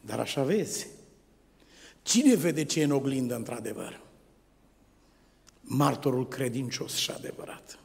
Dar 0.00 0.20
așa 0.20 0.42
vezi. 0.42 0.86
Cine 2.02 2.34
vede 2.34 2.64
ce 2.64 2.80
e 2.80 2.84
în 2.84 2.90
oglindă, 2.90 3.34
într-adevăr? 3.34 4.00
Martorul 5.60 6.28
credincios 6.28 6.94
și 6.94 7.10
adevărat. 7.10 7.78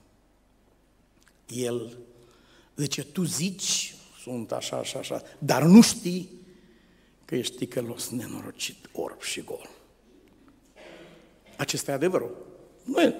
El 1.47 1.97
zice, 2.75 3.03
tu 3.03 3.23
zici, 3.23 3.95
sunt 4.21 4.51
așa, 4.51 4.77
așa, 4.77 4.99
așa, 4.99 5.21
dar 5.39 5.63
nu 5.63 5.81
știi 5.81 6.29
că 7.25 7.35
ești 7.35 7.55
ticălos, 7.55 8.09
nenorocit, 8.09 8.89
orb 8.91 9.21
și 9.21 9.41
gol. 9.41 9.69
Acesta 11.57 11.91
e 11.91 11.93
adevărul. 11.93 12.45
Nu 12.83 13.01
e, 13.01 13.15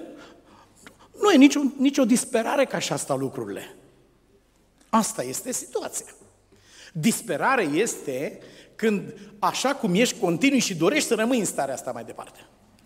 nu 1.20 1.30
e 1.32 1.36
nicio, 1.36 1.60
nicio 1.76 2.04
disperare 2.04 2.64
ca 2.64 2.76
așa 2.76 2.96
stau 2.96 3.18
lucrurile. 3.18 3.77
Asta 4.90 5.22
este 5.22 5.52
situația. 5.52 6.06
Disperare 6.92 7.62
este 7.62 8.38
când, 8.76 9.14
așa 9.38 9.74
cum 9.74 9.94
ești, 9.94 10.18
continui 10.20 10.58
și 10.58 10.74
dorești 10.74 11.08
să 11.08 11.14
rămâi 11.14 11.38
în 11.38 11.44
starea 11.44 11.74
asta 11.74 11.90
mai 11.90 12.04
departe. 12.04 12.40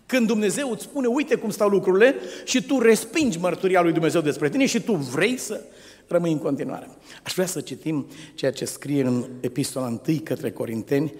Când 0.05 0.27
Dumnezeu 0.27 0.71
îți 0.71 0.83
spune, 0.83 1.07
uite 1.07 1.35
cum 1.35 1.49
stau 1.49 1.69
lucrurile 1.69 2.15
și 2.45 2.63
tu 2.63 2.79
respingi 2.79 3.39
mărturia 3.39 3.81
lui 3.81 3.91
Dumnezeu 3.91 4.21
despre 4.21 4.49
tine 4.49 4.65
și 4.65 4.81
tu 4.81 4.93
vrei 4.93 5.37
să 5.37 5.61
rămâi 6.07 6.31
în 6.31 6.37
continuare. 6.37 6.89
Aș 7.23 7.33
vrea 7.33 7.45
să 7.45 7.61
citim 7.61 8.07
ceea 8.35 8.51
ce 8.51 8.65
scrie 8.65 9.03
în 9.03 9.25
epistola 9.39 9.99
1 10.07 10.19
către 10.23 10.51
Corinteni, 10.51 11.13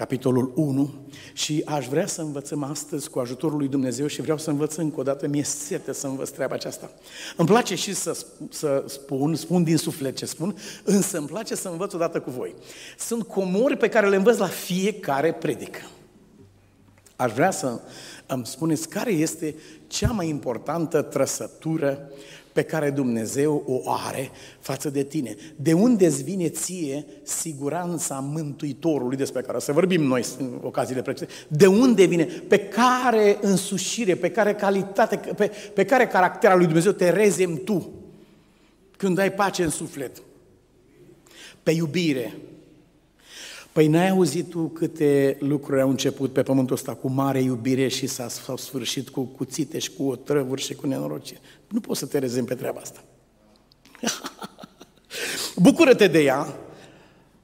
capitolul 0.00 0.52
1, 0.54 0.94
și 1.32 1.62
aș 1.66 1.86
vrea 1.86 2.06
să 2.06 2.20
învățăm 2.20 2.62
astăzi 2.62 3.10
cu 3.10 3.18
ajutorul 3.18 3.58
lui 3.58 3.68
Dumnezeu 3.68 4.06
și 4.06 4.20
vreau 4.20 4.38
să 4.38 4.50
învăț 4.50 4.74
încă 4.74 5.00
o 5.00 5.02
dată, 5.02 5.26
mi-e 5.26 5.42
sete 5.42 5.92
să 5.92 6.06
învăț 6.06 6.28
treaba 6.28 6.54
aceasta. 6.54 6.90
Îmi 7.36 7.48
place 7.48 7.74
și 7.74 7.94
să, 7.94 8.24
să 8.50 8.84
spun, 8.88 9.34
spun 9.34 9.64
din 9.64 9.76
suflet 9.76 10.16
ce 10.16 10.26
spun, 10.26 10.56
însă 10.84 11.18
îmi 11.18 11.26
place 11.26 11.54
să 11.54 11.68
învăț 11.68 11.92
odată 11.92 12.20
cu 12.20 12.30
voi. 12.30 12.54
Sunt 12.98 13.22
comori 13.22 13.76
pe 13.76 13.88
care 13.88 14.08
le 14.08 14.16
învăț 14.16 14.36
la 14.36 14.46
fiecare 14.46 15.32
predică. 15.32 15.80
Aș 17.16 17.32
vrea 17.32 17.50
să 17.50 17.80
îmi 18.26 18.46
spuneți 18.46 18.88
care 18.88 19.12
este 19.12 19.54
cea 19.86 20.10
mai 20.10 20.28
importantă 20.28 21.02
trăsătură 21.02 22.10
pe 22.52 22.62
care 22.62 22.90
Dumnezeu 22.90 23.62
o 23.66 23.90
are 23.90 24.30
față 24.60 24.90
de 24.90 25.02
tine. 25.02 25.36
De 25.56 25.72
unde 25.72 26.06
îți 26.06 26.22
vine 26.22 26.48
ție 26.48 27.04
siguranța 27.22 28.18
Mântuitorului 28.18 29.16
despre 29.16 29.40
care 29.40 29.56
o 29.56 29.60
să 29.60 29.72
vorbim 29.72 30.02
noi 30.02 30.24
în 30.38 30.58
ocaziile 30.62 31.02
precedente? 31.02 31.34
De 31.48 31.66
unde 31.66 32.04
vine? 32.04 32.24
Pe 32.24 32.58
care 32.58 33.38
însușire, 33.40 34.14
pe 34.14 34.30
care 34.30 34.54
calitate, 34.54 35.16
pe, 35.16 35.50
pe 35.74 35.84
care 35.84 36.06
caracter 36.06 36.50
al 36.50 36.56
lui 36.56 36.66
Dumnezeu 36.66 36.92
te 36.92 37.10
rezem 37.10 37.60
tu 37.64 37.90
când 38.96 39.18
ai 39.18 39.32
pace 39.32 39.62
în 39.62 39.70
suflet? 39.70 40.22
Pe 41.62 41.70
iubire, 41.70 42.36
Păi 43.72 43.86
n-ai 43.86 44.08
auzit 44.08 44.48
tu 44.48 44.68
câte 44.68 45.36
lucruri 45.40 45.80
au 45.80 45.88
început 45.88 46.32
pe 46.32 46.42
pământul 46.42 46.74
ăsta 46.74 46.94
cu 46.94 47.08
mare 47.08 47.40
iubire 47.40 47.88
și 47.88 48.06
s-au 48.06 48.56
sfârșit 48.56 49.08
cu 49.08 49.24
cuțite 49.24 49.78
și 49.78 49.90
cu 49.92 50.02
otrăvuri 50.02 50.62
și 50.62 50.74
cu 50.74 50.86
nenorocire. 50.86 51.40
Nu 51.68 51.80
poți 51.80 51.98
să 51.98 52.06
te 52.06 52.18
rezemi 52.18 52.46
pe 52.46 52.54
treaba 52.54 52.80
asta. 52.80 53.04
Bucură-te 55.56 56.06
de 56.06 56.22
ea, 56.22 56.58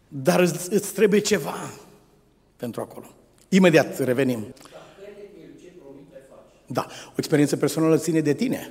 dar 0.09 0.41
îți, 0.41 0.73
îți 0.73 0.93
trebuie 0.93 1.21
ceva 1.21 1.71
pentru 2.57 2.81
acolo. 2.81 3.11
Imediat 3.49 3.99
revenim. 3.99 4.55
Da, 6.67 6.87
o 7.09 7.15
experiență 7.17 7.57
personală 7.57 7.97
ține 7.97 8.21
de 8.21 8.35
tine. 8.35 8.71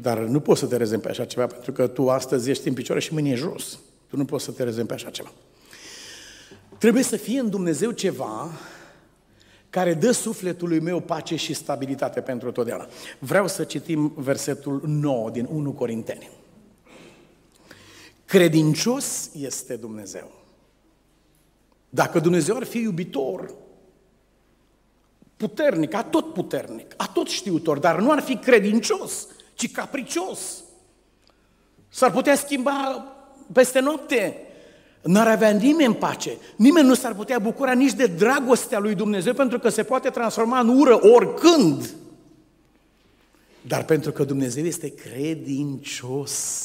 Dar 0.00 0.18
nu 0.18 0.40
poți 0.40 0.60
să 0.60 0.66
te 0.66 0.76
rezemi 0.76 1.02
pe 1.02 1.08
așa 1.08 1.24
ceva, 1.24 1.46
pentru 1.46 1.72
că 1.72 1.86
tu 1.86 2.10
astăzi 2.10 2.50
ești 2.50 2.68
în 2.68 2.74
picioare 2.74 3.00
și 3.00 3.12
mâine 3.12 3.30
e 3.30 3.34
jos. 3.34 3.78
Tu 4.08 4.16
nu 4.16 4.24
poți 4.24 4.44
să 4.44 4.50
te 4.50 4.62
rezemi 4.62 4.86
pe 4.86 4.94
așa 4.94 5.10
ceva. 5.10 5.32
Trebuie 6.80 7.02
să 7.02 7.16
fie 7.16 7.40
în 7.40 7.50
Dumnezeu 7.50 7.90
ceva 7.90 8.50
care 9.70 9.94
dă 9.94 10.10
sufletului 10.10 10.80
meu 10.80 11.00
pace 11.00 11.36
și 11.36 11.54
stabilitate 11.54 12.20
pentru 12.20 12.52
totdeauna. 12.52 12.86
Vreau 13.18 13.48
să 13.48 13.64
citim 13.64 14.12
versetul 14.16 14.82
9 14.86 15.30
din 15.30 15.46
1 15.50 15.72
Corinteni. 15.72 16.30
Credincios 18.24 19.30
este 19.34 19.76
Dumnezeu. 19.76 20.30
Dacă 21.88 22.18
Dumnezeu 22.18 22.56
ar 22.56 22.64
fi 22.64 22.78
iubitor, 22.78 23.54
puternic, 25.36 25.94
atot 25.94 26.32
puternic, 26.32 26.94
atot 26.96 27.28
știutor, 27.28 27.78
dar 27.78 28.00
nu 28.00 28.10
ar 28.10 28.20
fi 28.20 28.36
credincios, 28.36 29.26
ci 29.54 29.72
capricios, 29.72 30.64
s-ar 31.88 32.10
putea 32.10 32.36
schimba 32.36 33.06
peste 33.52 33.80
noapte 33.80 34.44
N-ar 35.02 35.28
avea 35.28 35.50
nimeni 35.50 35.94
pace. 35.94 36.36
Nimeni 36.56 36.86
nu 36.86 36.94
s-ar 36.94 37.14
putea 37.14 37.38
bucura 37.38 37.72
nici 37.72 37.92
de 37.92 38.06
dragostea 38.06 38.78
lui 38.78 38.94
Dumnezeu 38.94 39.32
pentru 39.32 39.58
că 39.58 39.68
se 39.68 39.82
poate 39.82 40.10
transforma 40.10 40.58
în 40.58 40.68
ură 40.68 41.06
oricând. 41.06 41.94
Dar 43.60 43.84
pentru 43.84 44.12
că 44.12 44.24
Dumnezeu 44.24 44.64
este 44.64 44.94
credincios, 44.94 46.64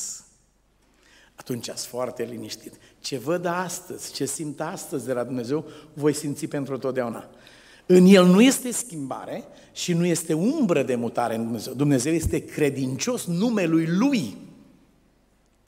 Atunci 1.35 1.69
ați 1.69 1.87
foarte 1.87 2.23
liniștit. 2.23 2.73
Ce 2.99 3.17
văd 3.17 3.45
astăzi, 3.45 4.13
ce 4.13 4.25
simt 4.25 4.61
astăzi 4.61 5.05
de 5.05 5.13
la 5.13 5.23
Dumnezeu, 5.23 5.65
voi 5.93 6.13
simți 6.13 6.45
pentru 6.45 6.77
totdeauna. 6.77 7.29
În 7.85 8.05
El 8.05 8.25
nu 8.25 8.41
este 8.41 8.71
schimbare 8.71 9.43
și 9.73 9.93
nu 9.93 10.05
este 10.05 10.33
umbră 10.33 10.83
de 10.83 10.95
mutare 10.95 11.35
în 11.35 11.43
Dumnezeu. 11.43 11.73
Dumnezeu 11.73 12.13
este 12.13 12.45
credincios 12.45 13.25
numelui 13.25 13.87
Lui. 13.87 14.37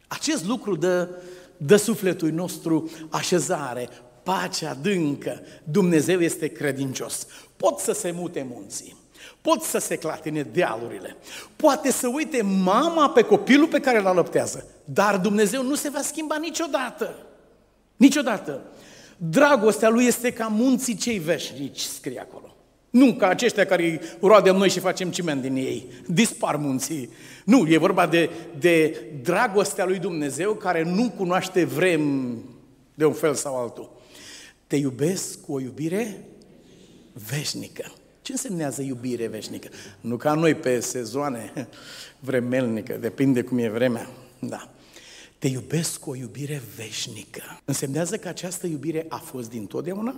Acest 0.08 0.46
lucru 0.46 0.76
dă, 0.76 1.10
dă 1.58 1.76
sufletului 1.76 2.34
nostru 2.34 2.90
așezare, 3.10 3.90
pace 4.24 4.66
adâncă. 4.66 5.42
Dumnezeu 5.64 6.20
este 6.20 6.48
credincios. 6.48 7.28
Pot 7.58 7.80
să 7.80 7.92
se 7.92 8.12
mute 8.12 8.48
munții, 8.54 8.96
pot 9.42 9.62
să 9.62 9.78
se 9.78 9.96
clatine 9.96 10.42
dealurile, 10.42 11.16
poate 11.56 11.92
să 11.92 12.08
uite 12.08 12.42
mama 12.42 13.10
pe 13.10 13.22
copilul 13.22 13.68
pe 13.68 13.80
care 13.80 14.00
îl 14.00 14.08
alăptează, 14.08 14.68
dar 14.86 15.18
Dumnezeu 15.18 15.64
nu 15.64 15.76
se 15.76 15.90
va 15.90 16.02
schimba 16.02 16.38
niciodată. 16.38 17.16
Niciodată. 17.96 18.62
Dragostea 19.18 19.90
lui 19.90 20.06
este 20.06 20.34
ca 20.34 20.48
munții 20.48 20.96
cei 20.96 21.18
veșnici, 21.18 21.80
scrie 21.80 22.20
acolo. 22.20 22.57
Nu 22.98 23.14
ca 23.14 23.28
aceștia 23.28 23.66
care 23.66 23.84
îi 23.84 24.00
roadem 24.22 24.56
noi 24.56 24.70
și 24.70 24.80
facem 24.80 25.12
ciment 25.12 25.42
din 25.42 25.56
ei. 25.56 25.86
Dispar 26.08 26.56
munții. 26.56 27.10
Nu, 27.46 27.68
e 27.68 27.78
vorba 27.78 28.08
de, 28.08 28.30
de 28.60 29.06
dragostea 29.22 29.86
lui 29.86 30.00
Dumnezeu 30.00 30.54
care 30.54 30.84
nu 30.84 31.10
cunoaște 31.10 31.66
vrem 31.66 32.34
de 32.94 33.06
un 33.06 33.14
fel 33.14 33.34
sau 33.34 33.56
altul. 33.56 33.92
Te 34.68 34.76
iubesc 34.76 35.42
cu 35.42 35.54
o 35.54 35.60
iubire 35.60 36.24
veșnică. 37.30 37.92
Ce 38.22 38.32
însemnează 38.32 38.82
iubire 38.82 39.28
veșnică? 39.28 39.68
Nu 40.02 40.18
ca 40.18 40.34
noi 40.34 40.56
pe 40.56 40.80
sezoane 40.80 41.52
vremelnică, 42.30 42.94
depinde 42.94 43.42
cum 43.42 43.58
e 43.58 43.70
vremea. 43.70 44.10
Da. 44.40 44.70
Te 45.40 45.48
iubesc 45.48 46.00
cu 46.00 46.10
o 46.10 46.16
iubire 46.16 46.62
veșnică. 46.76 47.42
Însemnează 47.66 48.18
că 48.18 48.28
această 48.28 48.68
iubire 48.68 49.06
a 49.10 49.18
fost 49.18 49.50
din 49.50 49.66
totdeauna, 49.66 50.16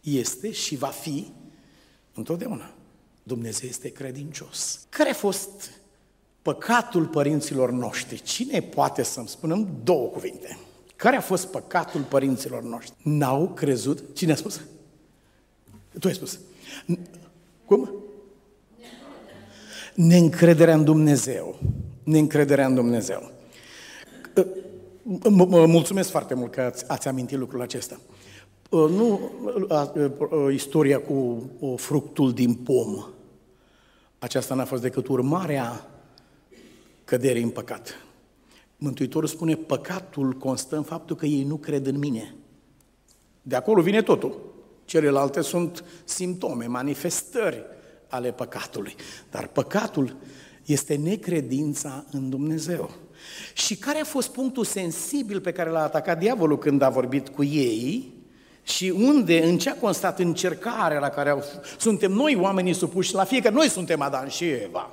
este 0.00 0.52
și 0.52 0.76
va 0.76 0.86
fi 0.86 1.26
întotdeauna. 2.18 2.70
Dumnezeu 3.22 3.68
este 3.68 3.88
credincios. 3.88 4.86
Care 4.88 5.10
a 5.10 5.14
fost 5.14 5.70
păcatul 6.42 7.06
părinților 7.06 7.70
noștri? 7.70 8.22
Cine 8.22 8.60
poate 8.60 9.02
să-mi 9.02 9.28
spunem 9.28 9.68
două 9.84 10.08
cuvinte? 10.08 10.58
Care 10.96 11.16
a 11.16 11.20
fost 11.20 11.46
păcatul 11.46 12.00
părinților 12.00 12.62
noștri? 12.62 12.96
N-au 13.02 13.48
crezut. 13.48 14.02
Cine 14.14 14.32
a 14.32 14.36
spus? 14.36 14.60
Tu 15.98 16.08
ai 16.08 16.14
spus. 16.14 16.38
Cum? 17.64 17.90
Neîncrederea 19.94 20.74
în 20.74 20.84
Dumnezeu. 20.84 21.58
Neîncrederea 22.04 22.66
în 22.66 22.74
Dumnezeu. 22.74 23.30
Mulțumesc 25.66 26.10
foarte 26.10 26.34
mult 26.34 26.52
că 26.52 26.60
ați, 26.60 26.88
ați 26.88 27.08
amintit 27.08 27.38
lucrul 27.38 27.60
acesta. 27.60 28.00
Nu 28.68 29.30
istoria 30.52 31.00
cu 31.00 31.50
fructul 31.76 32.32
din 32.32 32.54
pom. 32.54 33.04
Aceasta 34.18 34.54
n-a 34.54 34.64
fost 34.64 34.82
decât 34.82 35.06
urmarea 35.06 35.90
căderii 37.04 37.42
în 37.42 37.50
păcat. 37.50 38.06
Mântuitorul 38.76 39.28
spune, 39.28 39.54
păcatul 39.54 40.32
constă 40.32 40.76
în 40.76 40.82
faptul 40.82 41.16
că 41.16 41.26
ei 41.26 41.44
nu 41.44 41.56
cred 41.56 41.86
în 41.86 41.98
mine. 41.98 42.34
De 43.42 43.56
acolo 43.56 43.82
vine 43.82 44.02
totul. 44.02 44.54
Celelalte 44.84 45.40
sunt 45.40 45.84
simptome, 46.04 46.66
manifestări 46.66 47.64
ale 48.08 48.32
păcatului. 48.32 48.94
Dar 49.30 49.46
păcatul 49.46 50.16
este 50.64 50.94
necredința 50.94 52.04
în 52.10 52.30
Dumnezeu. 52.30 52.90
Și 53.54 53.76
care 53.76 54.00
a 54.00 54.04
fost 54.04 54.28
punctul 54.28 54.64
sensibil 54.64 55.40
pe 55.40 55.52
care 55.52 55.70
l-a 55.70 55.82
atacat 55.82 56.18
diavolul 56.18 56.58
când 56.58 56.82
a 56.82 56.88
vorbit 56.88 57.28
cu 57.28 57.44
ei 57.44 58.16
și 58.68 58.94
unde, 58.96 59.44
în 59.44 59.58
ce 59.58 59.70
a 59.70 59.74
constat 59.74 60.18
încercarea 60.18 60.98
la 60.98 61.08
care 61.08 61.30
au, 61.30 61.44
suntem 61.78 62.12
noi 62.12 62.36
oamenii 62.40 62.72
supuși 62.74 63.14
la 63.14 63.24
fiecare, 63.24 63.54
noi 63.54 63.68
suntem 63.68 64.00
Adan 64.00 64.28
și 64.28 64.44
Eva. 64.44 64.90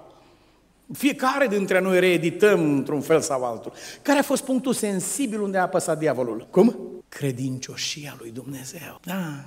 Fiecare 0.94 1.48
dintre 1.48 1.82
noi 1.82 2.00
reedităm 2.00 2.60
într-un 2.60 3.02
fel 3.02 3.22
sau 3.22 3.44
altul. 3.44 3.74
Care 4.02 4.20
a 4.20 4.24
fost 4.24 4.44
punctul 4.44 4.74
sensibil 4.74 5.42
unde 5.42 5.58
a 5.58 5.62
apăsat 5.62 6.00
diavolul? 6.00 6.48
Cum? 6.52 6.76
Credincioșia 7.10 8.16
lui 8.20 8.32
Dumnezeu. 8.32 9.00
Da. 9.04 9.46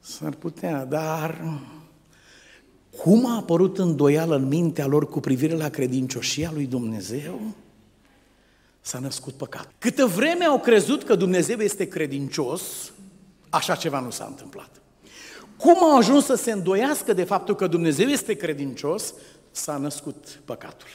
S-ar 0.00 0.32
putea, 0.32 0.84
dar 0.84 1.58
cum 2.96 3.26
a 3.26 3.36
apărut 3.36 3.78
îndoială 3.78 4.36
în 4.36 4.48
mintea 4.48 4.86
lor 4.86 5.08
cu 5.08 5.20
privire 5.20 5.54
la 5.54 5.68
credincioșia 5.68 6.50
lui 6.54 6.66
Dumnezeu? 6.66 7.40
S-a 8.88 8.98
născut 8.98 9.34
păcat. 9.34 9.72
Câtă 9.78 10.06
vreme 10.06 10.44
au 10.44 10.60
crezut 10.60 11.04
că 11.04 11.14
Dumnezeu 11.14 11.58
este 11.58 11.88
credincios, 11.88 12.62
așa 13.48 13.74
ceva 13.74 14.00
nu 14.00 14.10
s-a 14.10 14.24
întâmplat. 14.24 14.80
Cum 15.56 15.76
au 15.84 15.96
ajuns 15.96 16.24
să 16.24 16.34
se 16.34 16.52
îndoiască 16.52 17.12
de 17.12 17.24
faptul 17.24 17.54
că 17.54 17.66
Dumnezeu 17.66 18.06
este 18.06 18.34
credincios, 18.34 19.14
s-a 19.50 19.76
născut 19.76 20.40
păcatul. 20.44 20.88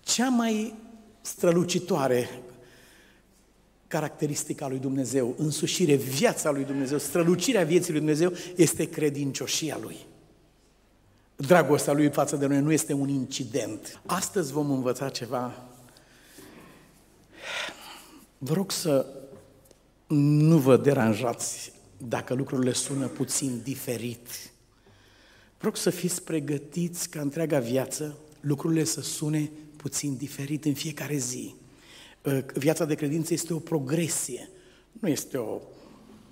Cea 0.00 0.28
mai 0.28 0.74
strălucitoare 1.20 2.42
caracteristica 3.86 4.68
lui 4.68 4.78
Dumnezeu, 4.78 5.34
însușire, 5.38 5.94
viața 5.94 6.50
lui 6.50 6.64
Dumnezeu, 6.64 6.98
strălucirea 6.98 7.64
vieții 7.64 7.90
lui 7.90 8.00
Dumnezeu 8.00 8.32
este 8.56 8.88
credincioșia 8.88 9.78
lui. 9.80 9.96
Dragostea 11.36 11.92
lui 11.92 12.10
față 12.10 12.36
de 12.36 12.46
noi 12.46 12.60
nu 12.60 12.72
este 12.72 12.92
un 12.92 13.08
incident. 13.08 14.00
Astăzi 14.06 14.52
vom 14.52 14.70
învăța 14.70 15.08
ceva. 15.08 15.66
Vă 18.38 18.52
rog 18.52 18.70
să 18.70 19.06
nu 20.06 20.58
vă 20.58 20.76
deranjați 20.76 21.72
dacă 21.96 22.34
lucrurile 22.34 22.72
sună 22.72 23.06
puțin 23.06 23.60
diferit. 23.64 24.28
Vă 25.58 25.64
rog 25.64 25.76
să 25.76 25.90
fiți 25.90 26.22
pregătiți 26.22 27.08
ca 27.08 27.20
întreaga 27.20 27.58
viață 27.58 28.18
lucrurile 28.40 28.84
să 28.84 29.00
sune 29.00 29.50
puțin 29.76 30.16
diferit 30.16 30.64
în 30.64 30.74
fiecare 30.74 31.16
zi. 31.16 31.54
Ă, 32.24 32.42
viața 32.54 32.84
de 32.84 32.94
credință 32.94 33.32
este 33.32 33.52
o 33.52 33.58
progresie, 33.58 34.48
nu 34.92 35.08
este 35.08 35.36
o 35.36 35.60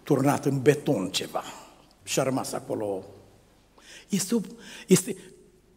turnat 0.03 0.45
în 0.45 0.63
beton 0.63 1.11
ceva 1.11 1.43
și 2.03 2.21
a 2.21 2.23
rămas 2.23 2.53
acolo. 2.53 3.05
Este, 4.09 4.35
o, 4.35 4.41
este 4.87 5.17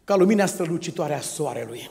ca 0.04 0.16
lumina 0.16 0.46
strălucitoare 0.46 1.14
a 1.14 1.20
soarelui. 1.20 1.90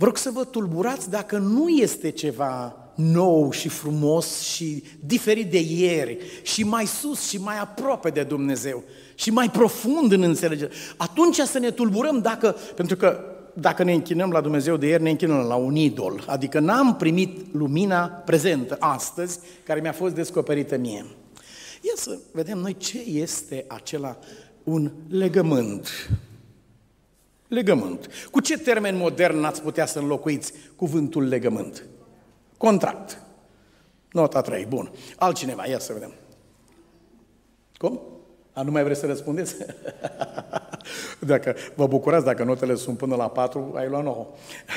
Vă 0.00 0.06
rog 0.06 0.16
să 0.16 0.30
vă 0.30 0.44
tulburați 0.44 1.10
dacă 1.10 1.38
nu 1.38 1.68
este 1.68 2.10
ceva 2.10 2.76
nou 2.94 3.50
și 3.50 3.68
frumos 3.68 4.40
și 4.40 4.84
diferit 5.04 5.50
de 5.50 5.60
ieri 5.60 6.18
și 6.42 6.64
mai 6.64 6.86
sus 6.86 7.28
și 7.28 7.38
mai 7.40 7.58
aproape 7.58 8.10
de 8.10 8.22
Dumnezeu 8.22 8.82
și 9.14 9.30
mai 9.30 9.50
profund 9.50 10.12
în 10.12 10.22
înțelegere. 10.22 10.70
Atunci 10.96 11.36
să 11.36 11.58
ne 11.58 11.70
tulburăm 11.70 12.20
dacă, 12.20 12.56
pentru 12.74 12.96
că 12.96 13.20
dacă 13.54 13.82
ne 13.82 13.92
închinăm 13.92 14.30
la 14.30 14.40
Dumnezeu 14.40 14.76
de 14.76 14.86
ieri, 14.86 15.02
ne 15.02 15.10
închinăm 15.10 15.46
la 15.46 15.54
un 15.54 15.76
idol. 15.76 16.24
Adică 16.26 16.58
n-am 16.58 16.96
primit 16.96 17.54
lumina 17.54 18.06
prezentă 18.06 18.76
astăzi, 18.78 19.38
care 19.64 19.80
mi-a 19.80 19.92
fost 19.92 20.14
descoperită 20.14 20.76
mie. 20.76 21.06
Ia 21.80 21.92
să 21.94 22.18
vedem 22.32 22.58
noi 22.58 22.76
ce 22.76 22.98
este 22.98 23.64
acela 23.68 24.18
un 24.64 24.90
legământ. 25.08 25.88
Legământ. 27.50 28.08
Cu 28.30 28.40
ce 28.40 28.58
termen 28.58 28.96
modern 28.96 29.44
ați 29.44 29.62
putea 29.62 29.86
să 29.86 29.98
înlocuiți 29.98 30.52
cuvântul 30.76 31.28
legământ? 31.28 31.84
Contract. 32.56 33.22
Nota 34.12 34.40
3, 34.40 34.64
bun. 34.64 34.92
Altcineva, 35.18 35.66
ia 35.66 35.78
să 35.78 35.92
vedem. 35.92 36.12
Cum? 37.76 38.00
A, 38.52 38.62
nu 38.62 38.70
mai 38.70 38.84
vreți 38.84 39.00
să 39.00 39.06
răspundeți? 39.06 39.56
dacă 41.32 41.56
vă 41.74 41.86
bucurați, 41.86 42.24
dacă 42.24 42.44
notele 42.44 42.74
sunt 42.74 42.96
până 42.96 43.16
la 43.16 43.28
4, 43.28 43.72
ai 43.76 43.88
luat 43.88 44.02
9. 44.02 44.26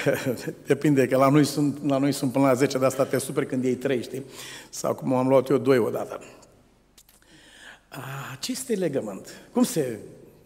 Depinde, 0.67 1.07
că 1.07 1.17
la 1.17 1.29
noi, 1.29 1.45
sunt, 1.45 1.89
la 1.89 1.97
noi 1.97 2.11
sunt 2.11 2.31
până 2.31 2.45
la 2.45 2.53
10, 2.53 2.77
de 2.77 2.85
asta 2.85 3.05
te 3.05 3.17
super 3.17 3.45
când 3.45 3.63
iei 3.63 3.75
3, 3.75 4.01
știi? 4.01 4.25
Sau 4.69 4.95
cum 4.95 5.13
am 5.13 5.27
luat 5.27 5.49
eu 5.49 5.57
2 5.57 5.77
odată. 5.77 6.19
A, 7.89 7.99
ce 8.39 8.51
este 8.51 8.73
legământ? 8.73 9.29
Cum 9.51 9.63
se 9.63 9.99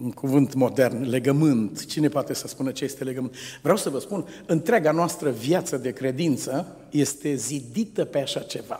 un 0.03 0.11
cuvânt 0.11 0.53
modern, 0.53 1.09
legământ. 1.09 1.85
Cine 1.85 2.07
poate 2.07 2.33
să 2.33 2.47
spună 2.47 2.71
ce 2.71 2.83
este 2.83 3.03
legământ? 3.03 3.35
Vreau 3.61 3.77
să 3.77 3.89
vă 3.89 3.99
spun, 3.99 4.27
întreaga 4.45 4.91
noastră 4.91 5.29
viață 5.29 5.77
de 5.77 5.91
credință 5.91 6.75
este 6.89 7.33
zidită 7.33 8.05
pe 8.05 8.19
așa 8.19 8.39
ceva. 8.39 8.79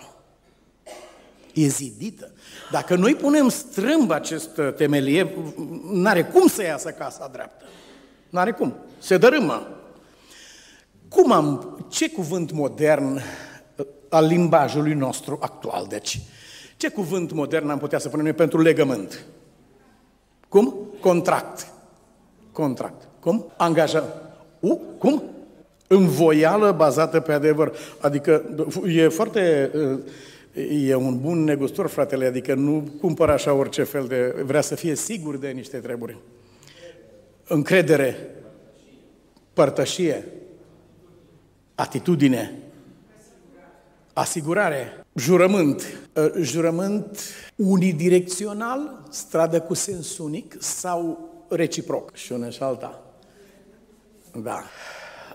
E 1.54 1.68
zidită. 1.68 2.32
Dacă 2.72 2.96
noi 2.96 3.16
punem 3.16 3.50
strâmb 3.50 4.12
acest 4.12 4.50
temelie, 4.76 5.34
n-are 5.92 6.24
cum 6.24 6.48
să 6.48 6.64
iasă 6.64 6.90
casa 6.90 7.30
dreaptă. 7.34 7.66
N-are 8.30 8.52
cum. 8.52 8.76
Se 9.00 9.18
dărâmă. 9.18 9.68
Cum 11.10 11.32
am, 11.32 11.78
ce 11.90 12.10
cuvânt 12.10 12.52
modern 12.52 13.22
al 14.10 14.26
limbajului 14.26 14.94
nostru 14.94 15.38
actual, 15.42 15.86
deci, 15.90 16.22
ce 16.78 16.90
cuvânt 16.90 17.32
modern 17.32 17.70
am 17.70 17.78
putea 17.78 18.00
să 18.00 18.10
punem 18.10 18.26
noi 18.26 18.34
pentru 18.34 18.62
legământ? 18.62 19.26
Cum? 21.08 21.16
Contract. 21.16 21.68
Contract. 22.52 23.08
Cum? 23.20 23.46
Angajăm. 23.58 24.04
U? 24.60 24.80
Cum? 24.98 25.24
Învoială 25.88 26.72
bazată 26.72 27.20
pe 27.20 27.32
adevăr. 27.34 27.76
Adică 28.00 28.44
e 28.86 29.08
foarte... 29.08 29.72
E 30.70 30.96
un 30.96 31.20
bun 31.22 31.44
negustor, 31.44 31.88
fratele, 31.88 32.26
adică 32.26 32.54
nu 32.54 32.88
cumpără 33.02 33.32
așa 33.32 33.54
orice 33.54 33.84
fel 33.84 34.06
de... 34.08 34.36
Vrea 34.46 34.62
să 34.62 34.76
fie 34.76 34.96
sigur 34.96 35.38
de 35.38 35.48
niște 35.48 35.78
treburi. 35.78 36.18
Încredere, 37.48 38.30
părtășie, 39.54 40.26
atitudine, 41.76 42.54
asigurare, 44.14 45.06
jurământ. 45.18 45.84
Jurământ 46.42 47.20
unidirecțional, 47.56 49.04
stradă 49.10 49.62
cu 49.62 49.74
sens 49.74 50.18
unic 50.18 50.56
sau 50.60 51.30
reciproc 51.50 52.16
și 52.16 52.32
una 52.32 52.50
și 52.50 52.64
alta. 52.64 53.02
Da. 54.44 54.64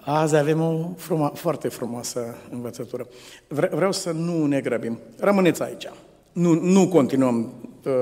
Azi 0.04 0.36
avem 0.36 0.60
o 0.60 0.88
fruma, 0.96 1.32
foarte 1.34 1.68
frumoasă 1.68 2.36
învățătură. 2.50 3.06
Vre, 3.48 3.70
vreau 3.74 3.92
să 3.92 4.10
nu 4.10 4.46
ne 4.46 4.60
grăbim. 4.60 4.98
Rămâneți 5.18 5.62
aici. 5.62 5.88
Nu, 6.32 6.52
nu 6.52 6.88
continuăm 6.88 7.52
uh, 7.84 7.92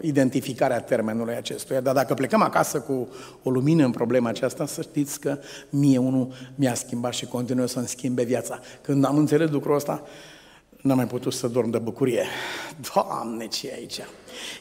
identificarea 0.00 0.80
termenului 0.80 1.34
acestuia, 1.34 1.80
dar 1.80 1.94
dacă 1.94 2.14
plecăm 2.14 2.42
acasă 2.42 2.80
cu 2.80 3.08
o 3.42 3.50
lumină 3.50 3.84
în 3.84 3.90
problema 3.90 4.28
aceasta, 4.28 4.66
să 4.66 4.82
știți 4.82 5.20
că 5.20 5.38
mie 5.70 5.98
unul 5.98 6.32
mi-a 6.54 6.74
schimbat 6.74 7.12
și 7.12 7.26
continuă 7.26 7.66
să-mi 7.66 7.88
schimbe 7.88 8.22
viața. 8.22 8.60
Când 8.82 9.04
am 9.04 9.16
înțeles 9.16 9.50
lucrul 9.50 9.74
ăsta, 9.74 10.02
n-am 10.82 10.96
mai 10.96 11.06
putut 11.06 11.32
să 11.32 11.48
dorm 11.48 11.70
de 11.70 11.78
bucurie. 11.78 12.24
Doamne, 12.94 13.46
ce 13.46 13.68
e 13.68 13.74
aici? 13.74 13.98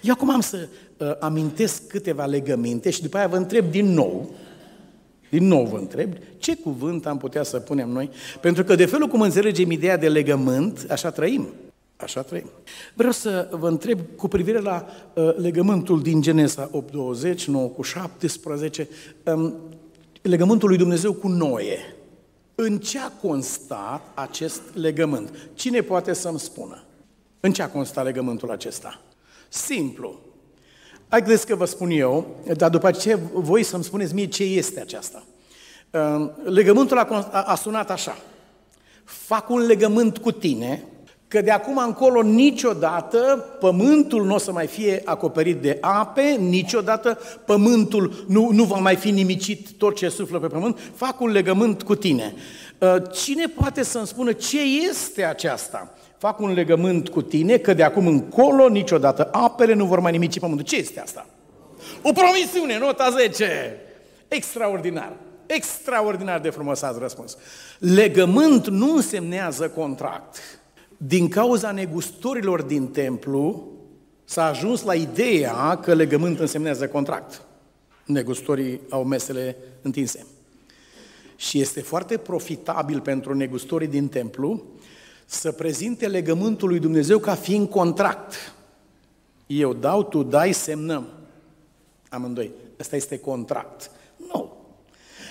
Eu 0.02 0.14
acum 0.14 0.30
am 0.30 0.40
să 0.40 0.68
uh, 0.98 1.12
amintesc 1.20 1.88
câteva 1.88 2.26
legăminte 2.26 2.90
și 2.90 3.02
după 3.02 3.18
aia 3.18 3.28
vă 3.28 3.36
întreb 3.36 3.72
din 3.72 3.94
nou, 3.94 4.30
din 5.30 5.48
nou 5.48 5.66
vă 5.66 5.78
întreb, 5.78 6.14
ce 6.38 6.56
cuvânt 6.56 7.06
am 7.06 7.18
putea 7.18 7.44
să 7.44 7.60
punem 7.60 7.90
noi? 7.90 8.10
Pentru 8.42 8.64
că 8.64 8.76
de 8.76 8.86
felul 8.86 9.08
cum 9.08 9.22
înțelegem 9.22 9.72
ideea 9.72 9.98
de 9.98 10.10
legământ, 10.10 10.86
așa 10.90 11.10
trăim. 11.10 11.48
Așa 11.98 12.22
trăim. 12.22 12.50
Vreau 12.94 13.12
să 13.12 13.48
vă 13.52 13.68
întreb 13.68 14.00
cu 14.16 14.28
privire 14.28 14.60
la 14.60 14.86
uh, 15.14 15.36
legământul 15.38 16.02
din 16.02 16.22
Genesa 16.22 16.70
8.20, 17.34 17.46
9 17.46 17.68
cu 17.68 17.82
17, 17.82 18.90
um, 19.24 19.54
legământul 20.22 20.68
lui 20.68 20.78
Dumnezeu 20.78 21.14
cu 21.14 21.28
Noe. 21.28 21.78
În 22.62 22.78
ce 22.78 23.00
a 23.00 23.10
constat 23.10 24.02
acest 24.14 24.62
legământ? 24.74 25.50
Cine 25.54 25.82
poate 25.82 26.14
să-mi 26.14 26.40
spună? 26.40 26.84
În 27.40 27.54
ce 27.54 27.62
a 27.62 27.70
constat 27.70 28.04
legământul 28.04 28.52
acesta? 28.52 29.02
Simplu. 29.50 30.20
Haideți 31.10 31.46
că 31.46 31.56
vă 31.56 31.66
spun 31.66 31.90
eu, 31.90 32.36
dar 32.58 32.70
după 32.70 32.88
aceea 32.88 33.20
voi 33.34 33.64
să-mi 33.64 33.84
spuneți 33.84 34.14
mie 34.14 34.26
ce 34.26 34.44
este 34.44 34.80
aceasta. 34.80 35.24
Ehm, 35.92 36.34
legământul 36.44 36.98
a, 36.98 37.30
a 37.46 37.56
sunat 37.56 37.90
așa. 37.90 38.18
Fac 39.04 39.50
un 39.50 39.60
legământ 39.60 40.18
cu 40.18 40.32
tine, 40.32 40.84
că 41.30 41.42
de 41.42 41.52
acum 41.52 41.78
încolo 41.78 42.22
niciodată 42.22 43.46
pământul 43.60 44.26
nu 44.26 44.34
o 44.34 44.38
să 44.38 44.52
mai 44.52 44.68
fie 44.68 45.02
acoperit 45.06 45.62
de 45.62 45.78
ape, 45.82 46.38
niciodată 46.40 47.20
pământul 47.46 48.26
nu, 48.28 48.50
nu 48.52 48.64
va 48.64 48.78
mai 48.78 48.96
fi 48.96 49.12
nimicit 49.12 49.72
tot 49.78 49.96
ce 49.96 50.10
suflă 50.10 50.40
pe 50.40 50.48
pământ, 50.48 50.80
fac 50.96 51.22
un 51.22 51.32
legământ 51.32 51.84
cu 51.84 51.96
tine. 51.96 52.34
Ehm, 52.78 53.12
cine 53.12 53.46
poate 53.46 53.84
să-mi 53.84 54.08
spună 54.08 54.32
ce 54.32 54.60
este 54.90 55.24
aceasta? 55.24 55.94
fac 56.20 56.40
un 56.40 56.54
legământ 56.54 57.10
cu 57.10 57.22
tine 57.22 57.58
că 57.58 57.74
de 57.74 57.84
acum 57.84 58.08
încolo 58.08 58.68
niciodată 58.68 59.30
apele 59.32 59.74
nu 59.74 59.86
vor 59.86 60.00
mai 60.00 60.12
nimici 60.12 60.40
pământul. 60.40 60.66
Ce 60.66 60.76
este 60.76 61.00
asta? 61.00 61.26
O 62.02 62.12
promisiune, 62.12 62.78
nota 62.78 63.10
10. 63.10 63.76
Extraordinar. 64.28 65.14
Extraordinar 65.46 66.40
de 66.40 66.50
frumos 66.50 66.82
ați 66.82 67.00
răspuns. 67.00 67.38
Legământ 67.80 68.68
nu 68.68 68.96
însemnează 68.96 69.70
contract. 69.70 70.38
Din 71.02 71.30
cauza 71.30 71.72
negustorilor 71.72 72.62
din 72.62 72.88
templu 72.88 73.72
s-a 74.26 74.46
ajuns 74.46 74.84
la 74.84 74.94
ideea 74.94 75.78
că 75.78 75.94
legământ 75.94 76.40
însemnează 76.40 76.88
contract. 76.88 77.42
Negustorii 78.06 78.82
au 78.90 79.04
mesele 79.04 79.56
întinse. 79.82 80.26
Și 81.36 81.60
este 81.60 81.82
foarte 81.82 82.18
profitabil 82.18 83.02
pentru 83.02 83.34
negustorii 83.34 83.88
din 83.88 84.08
templu 84.08 84.64
să 85.26 85.52
prezinte 85.52 86.08
legământul 86.08 86.68
lui 86.68 86.80
Dumnezeu 86.80 87.20
ca 87.20 87.36
fiind 87.36 87.70
contract. 87.70 88.34
Eu 89.48 89.74
dau, 89.74 90.04
tu 90.04 90.24
dai, 90.24 90.52
semnăm. 90.52 91.08
Amândoi. 92.10 92.52
Ăsta 92.80 92.96
este 92.96 93.20
contract. 93.20 93.92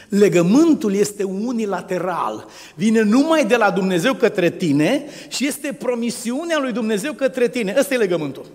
Nu. 0.09 0.19
Legământul 0.19 0.95
este 0.95 1.23
unilateral. 1.23 2.47
Vine 2.75 3.03
numai 3.03 3.47
de 3.47 3.57
la 3.57 3.71
Dumnezeu 3.71 4.15
către 4.15 4.51
tine 4.51 5.05
și 5.29 5.47
este 5.47 5.73
promisiunea 5.73 6.59
lui 6.59 6.73
Dumnezeu 6.73 7.13
către 7.13 7.49
tine. 7.49 7.75
Ăsta 7.79 7.95
e 7.95 7.97
legământul. 7.97 8.47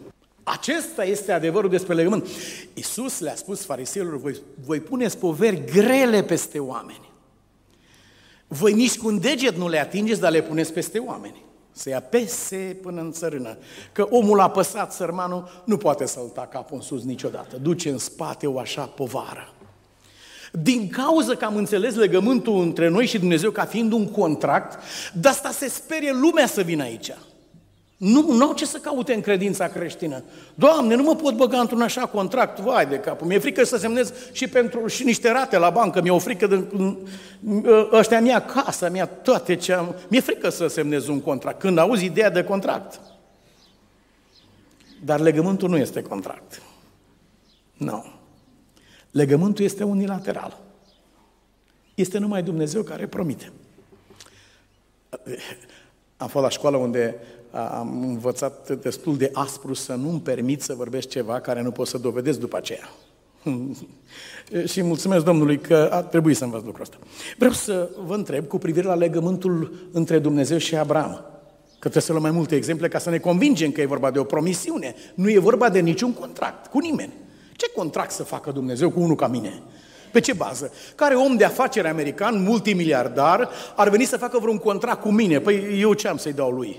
Acesta 0.44 1.06
este 1.06 1.32
adevărul 1.32 1.70
despre 1.70 1.94
legământ. 1.94 2.28
Iisus 2.74 3.20
le-a 3.20 3.36
spus 3.36 3.66
fariseilor, 3.66 4.18
voi, 4.18 4.36
voi 4.66 4.80
puneți 4.80 5.18
poveri 5.18 5.64
grele 5.72 6.24
peste 6.24 6.60
oameni. 6.60 7.12
Voi 8.48 8.74
nici 8.74 8.98
cu 8.98 9.08
un 9.08 9.20
deget 9.20 9.56
nu 9.56 9.70
le 9.70 9.80
atingeți, 9.80 10.20
dar 10.20 10.32
le 10.32 10.42
puneți 10.42 10.74
peste 10.74 11.00
oameni. 11.00 11.44
Să-i 11.72 11.94
apese 11.94 12.78
până 12.82 13.02
în 13.02 13.12
țărână. 13.12 13.58
Că 13.92 14.08
omul 14.10 14.40
apăsat, 14.40 14.94
sărmanul, 14.94 15.64
nu 15.66 15.78
poate 15.78 16.06
să-l 16.06 16.32
capul 16.50 16.76
în 16.76 16.82
sus 16.82 17.04
niciodată. 17.04 17.58
Duce 17.58 17.90
în 17.90 17.98
spate 17.98 18.48
o 18.48 18.60
așa 18.60 18.82
povară. 18.82 19.54
Din 20.62 20.90
cauza 20.90 21.36
că 21.36 21.46
am 21.46 21.56
înțeles 21.56 21.96
legământul 21.96 22.62
între 22.62 22.88
noi 22.88 23.06
și 23.06 23.20
Dumnezeu 23.20 23.52
ca 23.52 23.66
fiind 23.66 23.92
un 23.92 24.08
contract, 24.08 24.80
de 25.14 25.28
asta 25.28 25.50
se 25.50 25.68
sperie 25.68 26.12
lumea 26.12 26.48
să 26.48 26.62
vină 26.62 26.84
aici. 26.84 27.12
Nu, 27.98 28.34
nu 28.34 28.46
au 28.46 28.54
ce 28.54 28.66
să 28.66 28.78
caute 28.78 29.14
în 29.14 29.22
credința 29.22 29.68
creștină. 29.68 30.24
Doamne, 30.56 30.96
nu 30.96 31.04
mă 31.04 31.16
pot 31.16 31.36
băga 31.36 31.60
într-un 31.60 31.82
așa 31.82 32.06
contract, 32.06 32.60
vai 32.60 32.86
de 32.86 32.96
capul. 32.96 33.28
Mi-e 33.28 33.40
frică 33.40 33.64
să 33.64 33.78
semnez 33.78 34.14
și 34.32 34.48
pentru 34.48 34.88
și 34.88 35.04
niște 35.04 35.32
rate 35.32 35.58
la 35.58 35.70
bancă, 35.70 36.02
mi-e 36.02 36.12
o 36.12 36.20
frică 36.20 36.48
de 36.48 36.64
ăștia 37.92 38.22
mea 38.22 38.42
casa 38.42 38.90
mea, 38.90 39.06
toate 39.06 39.56
ce 39.56 39.74
am. 39.74 39.96
Mi-e 40.08 40.20
frică 40.20 40.50
să 40.50 40.68
semnez 40.68 41.08
un 41.08 41.22
contract. 41.22 41.60
Când 41.60 41.78
auzi 41.78 42.06
ideea 42.06 42.30
de 42.30 42.44
contract. 42.44 43.00
Dar 45.04 45.20
legământul 45.20 45.70
nu 45.70 45.78
este 45.78 46.02
contract. 46.02 46.62
Nu. 47.74 48.06
Legământul 49.14 49.66
este 49.66 49.84
unilateral. 49.84 50.62
Este 51.96 52.18
numai 52.18 52.44
Dumnezeu 52.44 52.82
care 52.82 53.08
promite. 53.08 53.52
Am 56.18 56.28
fost 56.28 56.44
la 56.44 56.50
școală 56.50 56.78
unde 56.78 57.16
am 57.52 58.02
învățat 58.02 58.82
destul 58.82 59.18
de 59.18 59.30
aspru 59.34 59.74
să 59.74 59.94
nu-mi 59.94 60.20
permit 60.20 60.62
să 60.62 60.74
vorbesc 60.74 61.08
ceva 61.08 61.40
care 61.40 61.62
nu 61.62 61.72
pot 61.72 61.88
să 61.88 61.98
dovedesc 61.98 62.40
după 62.40 62.58
aceea. 62.58 62.90
și 64.72 64.82
mulțumesc 64.82 65.26
Domnului 65.26 65.60
că 65.60 65.90
a 65.92 66.02
trebuit 66.02 66.38
să 66.38 66.44
învăț 66.44 66.64
lucrul 66.64 66.82
ăsta. 66.82 66.98
Vreau 67.38 67.54
să 67.54 67.90
vă 68.06 68.16
întreb 68.16 68.48
cu 68.48 68.58
privire 68.58 68.88
la 68.88 68.96
legământul 68.96 69.90
între 69.92 70.20
Dumnezeu 70.20 70.58
și 70.58 70.76
Abraham. 70.76 71.26
Că 71.70 71.90
trebuie 71.90 72.04
să 72.04 72.12
luăm 72.12 72.24
mai 72.24 72.32
multe 72.32 72.56
exemple 72.56 72.88
ca 72.88 73.00
să 73.00 73.10
ne 73.10 73.18
convingem 73.18 73.72
că 73.72 73.82
e 73.82 73.86
vorba 73.86 74.12
de 74.12 74.20
o 74.20 74.24
promisiune. 74.24 74.96
Nu 75.16 75.30
e 75.30 75.40
vorba 75.40 75.70
de 75.70 75.80
niciun 75.80 76.14
contract 76.14 76.68
cu 76.68 76.80
nimeni. 76.80 77.14
Ce 77.56 77.72
contract 77.76 78.12
să 78.12 78.24
facă 78.24 78.52
Dumnezeu 78.52 78.90
cu 78.90 79.00
unul 79.00 79.16
ca 79.16 79.28
mine? 79.28 79.62
Pe 80.12 80.20
ce 80.20 80.34
bază? 80.34 80.72
Care 80.96 81.16
om 81.16 81.36
de 81.36 81.46
afaceri 81.46 81.88
american, 81.88 82.44
multimiliardar, 82.44 83.50
ar 83.76 83.90
veni 83.90 84.06
să 84.06 84.18
facă 84.18 84.38
vreun 84.40 84.58
contract 84.58 85.02
cu 85.02 85.12
mine? 85.12 85.40
Păi 85.40 85.80
eu 85.80 85.94
ce 85.94 86.08
am 86.08 86.18
să-i 86.18 86.34
dau 86.34 86.52
lui? 86.52 86.78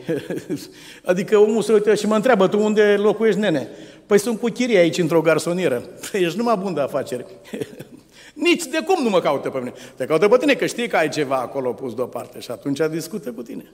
adică 1.04 1.38
omul 1.38 1.62
se 1.62 1.72
uită 1.72 1.94
și 1.94 2.06
mă 2.06 2.14
întreabă, 2.14 2.48
tu 2.48 2.62
unde 2.62 2.96
locuiești, 2.98 3.40
nene? 3.40 3.68
Păi 4.06 4.18
sunt 4.18 4.40
cu 4.40 4.48
chirie 4.48 4.78
aici 4.78 4.98
într-o 4.98 5.20
garsonieră. 5.20 5.82
Păi 6.10 6.22
ești 6.22 6.36
numai 6.36 6.56
bun 6.56 6.74
de 6.74 6.80
afaceri. 6.80 7.24
Nici 8.34 8.64
de 8.64 8.78
cum 8.86 9.02
nu 9.02 9.10
mă 9.10 9.20
caută 9.20 9.50
pe 9.50 9.58
mine. 9.58 9.72
Te 9.96 10.04
caută 10.04 10.28
pe 10.28 10.36
tine 10.36 10.54
că 10.54 10.66
știi 10.66 10.88
că 10.88 10.96
ai 10.96 11.08
ceva 11.08 11.36
acolo 11.36 11.72
pus 11.72 11.94
deoparte 11.94 12.40
și 12.40 12.50
atunci 12.50 12.80
discută 12.90 13.32
cu 13.32 13.42
tine. 13.42 13.72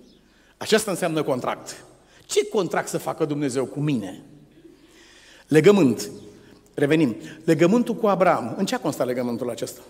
Aceasta 0.56 0.90
înseamnă 0.90 1.22
contract. 1.22 1.84
Ce 2.26 2.48
contract 2.48 2.88
să 2.88 2.98
facă 2.98 3.24
Dumnezeu 3.24 3.64
cu 3.64 3.80
mine? 3.80 4.22
Legământ. 5.46 6.10
Revenim. 6.74 7.16
Legământul 7.44 7.94
cu 7.94 8.06
Abraham. 8.06 8.54
În 8.56 8.66
ce 8.66 8.74
a 8.74 8.80
constat 8.80 9.06
legământul 9.06 9.50
acesta? 9.50 9.80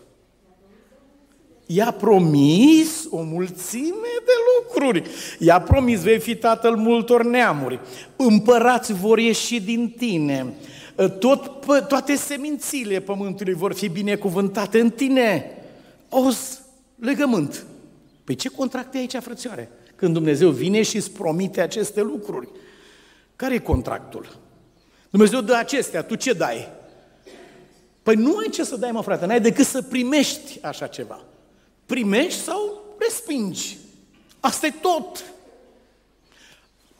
I-a 1.66 1.90
promis 1.90 3.06
o 3.10 3.22
mulțime 3.22 4.08
de 4.24 4.32
lucruri. 4.58 5.02
I-a 5.38 5.60
promis, 5.60 6.02
vei 6.02 6.18
fi 6.18 6.36
tatăl 6.36 6.76
multor 6.76 7.24
neamuri. 7.24 7.80
Împărați 8.16 8.92
vor 8.92 9.18
ieși 9.18 9.60
din 9.60 9.94
tine. 9.96 10.54
Tot, 11.18 11.60
toate 11.88 12.14
semințile 12.16 13.00
pământului 13.00 13.52
vor 13.52 13.72
fi 13.72 13.88
binecuvântate 13.88 14.80
în 14.80 14.90
tine. 14.90 15.50
Oz, 16.08 16.60
legământ. 16.98 17.66
Păi 18.24 18.34
ce 18.34 18.48
contract 18.48 18.94
e 18.94 18.98
aici, 18.98 19.16
frățioare? 19.20 19.70
Când 19.96 20.12
Dumnezeu 20.12 20.50
vine 20.50 20.82
și 20.82 20.96
îți 20.96 21.10
promite 21.10 21.60
aceste 21.60 22.02
lucruri. 22.02 22.48
Care 23.36 23.54
e 23.54 23.58
contractul? 23.58 24.38
Dumnezeu 25.10 25.40
dă 25.40 25.54
acestea, 25.54 26.02
tu 26.02 26.14
ce 26.14 26.32
dai? 26.32 26.68
Păi 28.02 28.14
nu 28.14 28.36
ai 28.36 28.48
ce 28.50 28.64
să 28.64 28.76
dai, 28.76 28.90
mă 28.90 29.02
frate, 29.02 29.26
n-ai 29.26 29.40
decât 29.40 29.66
să 29.66 29.82
primești 29.82 30.58
așa 30.62 30.86
ceva. 30.86 31.24
Primești 31.86 32.40
sau 32.40 32.82
respingi. 32.98 33.78
Asta 34.40 34.66
e 34.66 34.74
tot. 34.80 35.24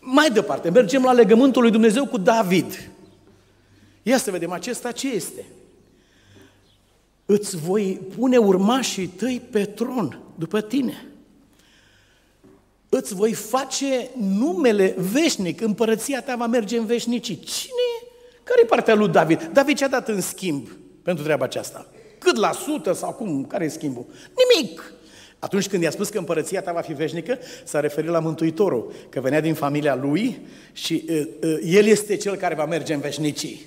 Mai 0.01 0.31
departe, 0.31 0.71
mergem 0.71 1.03
la 1.03 1.13
legământul 1.13 1.63
lui 1.63 1.71
Dumnezeu 1.71 2.07
cu 2.07 2.19
David. 2.19 2.91
Ia 4.03 4.19
să 4.19 4.31
vedem 4.31 4.53
acesta 4.53 4.93
ce 4.93 5.09
este. 5.09 5.45
Îți 7.27 7.57
voi 7.57 8.01
pune 8.17 8.37
urmașii 8.37 9.07
tăi 9.07 9.43
pe 9.51 9.65
tron 9.65 10.21
după 10.35 10.61
tine. 10.61 11.10
Îți 12.93 13.15
voi 13.15 13.33
face 13.33 14.11
numele 14.19 14.95
veșnic, 15.13 15.61
împărăția 15.61 16.23
ta 16.23 16.37
va 16.37 16.47
merge 16.47 16.79
în 16.79 16.87
veșnicii. 16.87 17.39
Cine? 17.39 18.11
Care 18.43 18.61
e 18.63 18.67
partea 18.67 18.95
lui 18.95 19.09
David? 19.09 19.51
David 19.53 19.77
ce-a 19.77 19.89
dat 19.89 20.09
în 20.09 20.21
schimb 20.21 20.69
pentru 21.03 21.25
treaba 21.25 21.45
aceasta? 21.45 21.87
Cât 22.19 22.37
la 22.37 22.53
sută 22.53 22.93
sau 22.93 23.13
cum? 23.13 23.45
Care 23.45 23.65
e 23.65 23.69
schimbul? 23.69 24.07
Nimic! 24.37 24.93
Atunci 25.39 25.69
când 25.69 25.83
i-a 25.83 25.91
spus 25.91 26.09
că 26.09 26.19
împărăția 26.19 26.63
ta 26.63 26.73
va 26.73 26.81
fi 26.81 26.93
veșnică, 26.93 27.39
s-a 27.65 27.81
referit 27.81 28.11
la 28.11 28.19
Mântuitorul, 28.19 28.93
că 29.09 29.21
venea 29.21 29.41
din 29.41 29.55
familia 29.55 29.95
lui 29.95 30.41
și 30.73 31.05
uh, 31.09 31.23
uh, 31.43 31.59
el 31.65 31.87
este 31.87 32.17
cel 32.17 32.37
care 32.37 32.55
va 32.55 32.65
merge 32.65 32.95
în 32.95 33.01
veșnicii. 33.01 33.67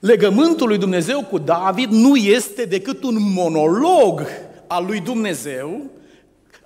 Legământul 0.00 0.68
lui 0.68 0.78
Dumnezeu 0.78 1.24
cu 1.24 1.38
David 1.38 1.90
nu 1.90 2.16
este 2.16 2.64
decât 2.64 3.02
un 3.02 3.16
monolog 3.18 4.22
al 4.66 4.84
lui 4.84 5.00
Dumnezeu 5.00 5.90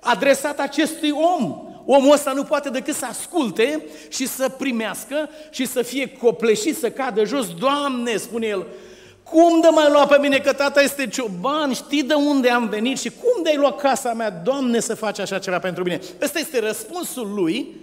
adresat 0.01 0.59
acestui 0.59 1.11
om. 1.11 1.65
Omul 1.85 2.13
ăsta 2.13 2.31
nu 2.31 2.43
poate 2.43 2.69
decât 2.69 2.95
să 2.95 3.05
asculte 3.05 3.83
și 4.09 4.27
să 4.27 4.49
primească 4.49 5.29
și 5.49 5.65
să 5.65 5.81
fie 5.81 6.17
copleșit, 6.21 6.77
să 6.77 6.89
cadă 6.89 7.25
jos. 7.25 7.47
Doamne, 7.59 8.17
spune 8.17 8.47
el, 8.47 8.65
cum 9.23 9.61
de 9.61 9.67
mai 9.71 9.89
lua 9.91 10.05
pe 10.05 10.17
mine 10.21 10.37
că 10.37 10.53
tata 10.53 10.81
este 10.81 11.07
cioban, 11.07 11.73
știi 11.73 12.03
de 12.03 12.13
unde 12.13 12.49
am 12.49 12.67
venit 12.69 12.99
și 12.99 13.09
cum 13.09 13.43
de-ai 13.43 13.57
luat 13.57 13.79
casa 13.79 14.13
mea, 14.13 14.29
Doamne, 14.29 14.79
să 14.79 14.95
faci 14.95 15.19
așa 15.19 15.39
ceva 15.39 15.59
pentru 15.59 15.83
mine? 15.83 15.99
Ăsta 16.21 16.39
este 16.39 16.59
răspunsul 16.59 17.33
lui 17.33 17.75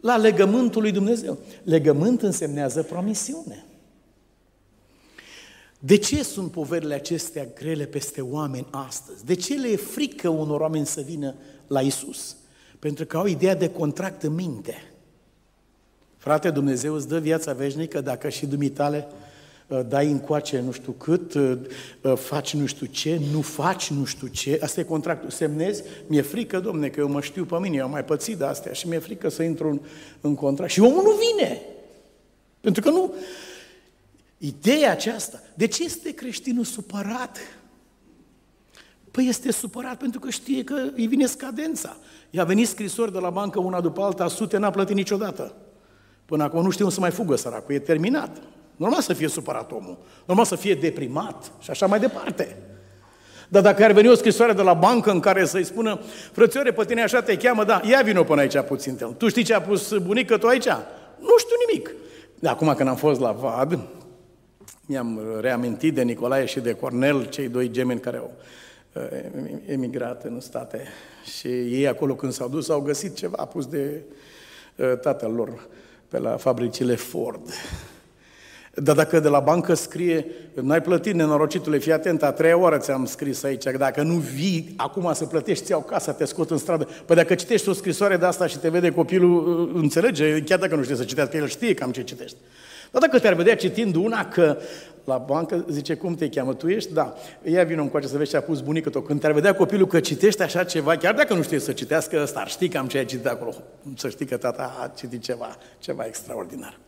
la 0.00 0.16
legământul 0.16 0.82
lui 0.82 0.92
Dumnezeu. 0.92 1.38
Legământ 1.62 2.22
însemnează 2.22 2.82
promisiune. 2.82 3.64
De 5.86 5.96
ce 5.96 6.22
sunt 6.22 6.50
poverile 6.50 6.94
acestea 6.94 7.46
grele 7.54 7.84
peste 7.84 8.20
oameni 8.20 8.66
astăzi? 8.70 9.24
De 9.24 9.34
ce 9.34 9.54
le 9.54 9.68
e 9.68 9.76
frică 9.76 10.28
unor 10.28 10.60
oameni 10.60 10.86
să 10.86 11.00
vină 11.00 11.34
la 11.66 11.80
Isus? 11.80 12.36
Pentru 12.78 13.06
că 13.06 13.16
au 13.16 13.26
ideea 13.26 13.54
de 13.54 13.68
contract 13.68 14.22
în 14.22 14.34
minte. 14.34 14.92
Frate, 16.16 16.50
Dumnezeu 16.50 16.94
îți 16.94 17.08
dă 17.08 17.18
viața 17.18 17.52
veșnică 17.52 18.00
dacă 18.00 18.28
și 18.28 18.46
dumitale 18.46 19.06
uh, 19.66 19.80
dai 19.88 20.10
încoace 20.10 20.60
nu 20.60 20.70
știu 20.70 20.92
cât, 20.92 21.34
uh, 21.34 21.58
uh, 22.02 22.16
faci 22.16 22.54
nu 22.54 22.66
știu 22.66 22.86
ce, 22.86 23.20
nu 23.32 23.40
faci 23.40 23.90
nu 23.90 24.04
știu 24.04 24.26
ce, 24.26 24.58
asta 24.62 24.80
e 24.80 24.84
contractul, 24.84 25.30
semnezi, 25.30 25.82
mi-e 26.06 26.22
frică, 26.22 26.60
domne, 26.60 26.88
că 26.88 27.00
eu 27.00 27.08
mă 27.08 27.20
știu 27.20 27.44
pe 27.44 27.58
mine, 27.58 27.76
eu 27.76 27.84
am 27.84 27.90
mai 27.90 28.04
pățit 28.04 28.36
de 28.36 28.44
astea 28.44 28.72
și 28.72 28.88
mi-e 28.88 28.98
frică 28.98 29.28
să 29.28 29.42
intru 29.42 29.68
în, 29.68 29.80
în 30.20 30.34
contract. 30.34 30.72
Și 30.72 30.80
omul 30.80 31.02
nu 31.02 31.12
vine. 31.30 31.60
Pentru 32.60 32.82
că 32.82 32.90
nu, 32.90 33.14
Ideea 34.38 34.90
aceasta. 34.90 35.40
De 35.54 35.66
ce 35.66 35.84
este 35.84 36.14
creștinul 36.14 36.64
supărat? 36.64 37.38
Păi 39.10 39.26
este 39.28 39.52
supărat 39.52 39.96
pentru 39.96 40.20
că 40.20 40.30
știe 40.30 40.64
că 40.64 40.82
îi 40.94 41.06
vine 41.06 41.26
scadența. 41.26 41.96
I-a 42.30 42.44
venit 42.44 42.68
scrisori 42.68 43.12
de 43.12 43.18
la 43.18 43.30
bancă 43.30 43.60
una 43.60 43.80
după 43.80 44.02
alta, 44.02 44.28
sute, 44.28 44.56
n-a 44.56 44.70
plătit 44.70 44.96
niciodată. 44.96 45.54
Până 46.24 46.42
acum 46.42 46.62
nu 46.62 46.70
știu 46.70 46.84
cum 46.84 46.94
să 46.94 47.00
mai 47.00 47.10
fugă 47.10 47.36
săracul, 47.36 47.74
e 47.74 47.78
terminat. 47.78 48.36
Normal 48.76 49.00
să 49.00 49.12
fie 49.12 49.28
supărat 49.28 49.72
omul, 49.72 49.98
normal 50.26 50.44
să 50.44 50.56
fie 50.56 50.74
deprimat 50.74 51.52
și 51.58 51.70
așa 51.70 51.86
mai 51.86 52.00
departe. 52.00 52.56
Dar 53.48 53.62
dacă 53.62 53.84
ar 53.84 53.92
veni 53.92 54.08
o 54.08 54.14
scrisoare 54.14 54.52
de 54.52 54.62
la 54.62 54.74
bancă 54.74 55.10
în 55.10 55.20
care 55.20 55.44
să-i 55.44 55.64
spună, 55.64 56.00
frățioare, 56.32 56.72
pe 56.72 56.84
tine 56.84 57.02
așa 57.02 57.22
te 57.22 57.36
cheamă, 57.36 57.64
da, 57.64 57.80
ia 57.84 58.02
vino 58.02 58.22
până 58.22 58.40
aici 58.40 58.58
puțin. 58.58 59.14
Tu 59.18 59.28
știi 59.28 59.42
ce 59.42 59.54
a 59.54 59.60
pus 59.60 59.96
bunica 59.98 60.38
tu 60.38 60.46
aici? 60.46 60.68
Nu 61.18 61.38
știu 61.38 61.56
nimic. 61.68 61.94
De 62.38 62.48
acum 62.48 62.74
când 62.74 62.88
am 62.88 62.96
fost 62.96 63.20
la 63.20 63.32
VAD, 63.32 63.78
mi-am 64.86 65.20
reamintit 65.40 65.94
de 65.94 66.02
Nicolae 66.02 66.44
și 66.44 66.60
de 66.60 66.72
Cornel, 66.72 67.28
cei 67.28 67.48
doi 67.48 67.70
gemeni 67.70 68.00
care 68.00 68.16
au 68.16 68.32
uh, 68.92 69.02
emigrat 69.66 70.24
în 70.24 70.40
state. 70.40 70.86
Și 71.38 71.48
ei 71.48 71.88
acolo 71.88 72.14
când 72.14 72.32
s-au 72.32 72.48
dus 72.48 72.68
au 72.68 72.80
găsit 72.80 73.14
ceva 73.14 73.44
pus 73.44 73.66
de 73.66 74.02
uh, 74.76 74.98
tatăl 75.00 75.32
lor 75.32 75.68
pe 76.08 76.18
la 76.18 76.36
fabricile 76.36 76.94
Ford. 76.94 77.40
Dar 78.74 78.96
dacă 78.96 79.20
de 79.20 79.28
la 79.28 79.40
bancă 79.40 79.74
scrie, 79.74 80.26
n-ai 80.54 80.82
plătit, 80.82 81.14
nenorocitule, 81.14 81.78
fii 81.78 81.92
atent, 81.92 82.22
a 82.22 82.32
treia 82.32 82.58
oară 82.58 82.78
ți-am 82.78 83.04
scris 83.04 83.42
aici, 83.42 83.62
că 83.62 83.76
dacă 83.76 84.02
nu 84.02 84.14
vii 84.14 84.74
acum 84.76 85.12
să 85.12 85.24
plătești, 85.24 85.64
ți-au 85.64 85.80
casa, 85.80 86.12
te 86.12 86.24
scot 86.24 86.50
în 86.50 86.58
stradă. 86.58 86.88
Păi 87.06 87.16
dacă 87.16 87.34
citești 87.34 87.68
o 87.68 87.72
scrisoare 87.72 88.16
de 88.16 88.24
asta 88.24 88.46
și 88.46 88.58
te 88.58 88.68
vede 88.68 88.90
copilul, 88.90 89.60
uh, 89.60 89.70
înțelege, 89.74 90.42
chiar 90.42 90.58
dacă 90.58 90.74
nu 90.74 90.82
știe 90.82 90.96
să 90.96 91.04
citească, 91.04 91.36
el 91.36 91.46
știe 91.46 91.74
cam 91.74 91.92
ce 91.92 92.02
citești. 92.02 92.36
Dar 92.98 93.08
dacă 93.08 93.22
te-ar 93.22 93.34
vedea 93.34 93.56
citind 93.56 93.94
una 93.94 94.28
că 94.28 94.58
la 95.04 95.18
bancă 95.18 95.64
zice, 95.70 95.94
cum 95.94 96.14
te 96.14 96.28
cheamă? 96.28 96.54
Tu 96.54 96.68
ești? 96.68 96.92
Da. 96.92 97.14
Ia 97.42 97.64
vină 97.64 97.80
încoace 97.80 98.06
să 98.06 98.16
vezi 98.16 98.30
ce 98.30 98.36
a 98.36 98.40
pus 98.40 98.60
bunica 98.60 98.90
tău. 98.90 99.00
Când 99.00 99.20
te-ar 99.20 99.32
vedea 99.32 99.54
copilul 99.54 99.86
că 99.86 100.00
citește 100.00 100.42
așa 100.42 100.64
ceva, 100.64 100.96
chiar 100.96 101.14
dacă 101.14 101.34
nu 101.34 101.42
știe 101.42 101.58
să 101.58 101.72
citească 101.72 102.20
ăsta, 102.22 102.40
ar 102.40 102.48
ști 102.48 102.68
cam 102.68 102.86
ce 102.86 102.98
ai 102.98 103.04
citit 103.04 103.26
acolo. 103.26 103.54
Să 103.96 104.08
știi 104.08 104.26
că 104.26 104.36
tata 104.36 104.76
a 104.82 104.88
citit 104.88 105.22
ceva, 105.22 105.56
ceva 105.78 106.04
extraordinar. 106.04 106.78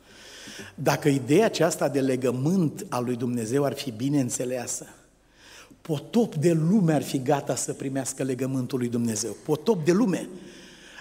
Dacă 0.75 1.09
ideea 1.09 1.45
aceasta 1.45 1.89
de 1.89 2.01
legământ 2.01 2.87
al 2.89 3.05
lui 3.05 3.17
Dumnezeu 3.17 3.65
ar 3.65 3.73
fi 3.73 3.91
bine 3.91 4.21
înțeleasă, 4.21 4.87
potop 5.81 6.35
de 6.35 6.53
lume 6.71 6.93
ar 6.93 7.03
fi 7.03 7.23
gata 7.23 7.55
să 7.55 7.73
primească 7.73 8.23
legământul 8.23 8.79
lui 8.79 8.89
Dumnezeu. 8.89 9.37
Potop 9.45 9.85
de 9.85 9.93
lume. 9.93 10.29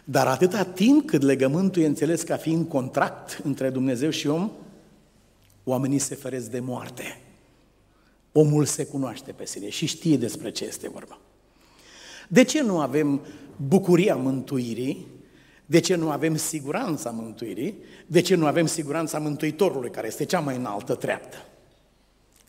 Dar 0.04 0.28
atâta 0.28 0.64
timp 0.64 1.08
cât 1.08 1.22
legământul 1.22 1.82
e 1.82 1.86
înțeles 1.86 2.22
ca 2.22 2.36
fiind 2.36 2.68
contract 2.68 3.42
între 3.44 3.70
Dumnezeu 3.70 4.10
și 4.10 4.28
om, 4.28 4.52
oamenii 5.70 6.00
se 6.00 6.16
feresc 6.16 6.50
de 6.50 6.60
moarte. 6.60 7.22
Omul 8.32 8.66
se 8.66 8.86
cunoaște 8.86 9.32
pe 9.32 9.46
sine 9.46 9.70
și 9.70 9.86
știe 9.86 10.18
despre 10.18 10.52
ce 10.52 10.66
este 10.66 10.90
vorba. 10.90 11.20
De 12.28 12.44
ce 12.44 12.62
nu 12.62 12.80
avem 12.80 13.22
bucuria 13.68 14.16
mântuirii? 14.16 15.08
De 15.66 15.80
ce 15.80 15.96
nu 15.96 16.10
avem 16.10 16.36
siguranța 16.36 17.10
mântuirii? 17.10 17.78
De 18.06 18.22
ce 18.22 18.36
nu 18.36 18.46
avem 18.46 18.66
siguranța 18.66 19.20
Mântuitorului, 19.20 19.90
care 19.90 20.08
este 20.08 20.26
cea 20.26 20.40
mai 20.40 20.56
înaltă 20.56 20.96
treaptă? 20.96 21.38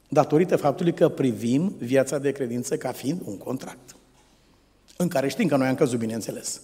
Datorită 0.09 0.57
faptului 0.57 0.95
că 0.95 1.09
privim 1.09 1.75
viața 1.79 2.19
de 2.19 2.33
credință 2.33 2.77
ca 2.77 2.93
fiind 2.93 3.21
un 3.25 3.39
contract, 3.39 3.97
în 4.97 5.09
care 5.09 5.29
știm 5.29 5.49
că 5.49 5.57
noi 5.57 5.67
am 5.69 5.75
căzut, 5.75 5.99
bineînțeles. 5.99 6.61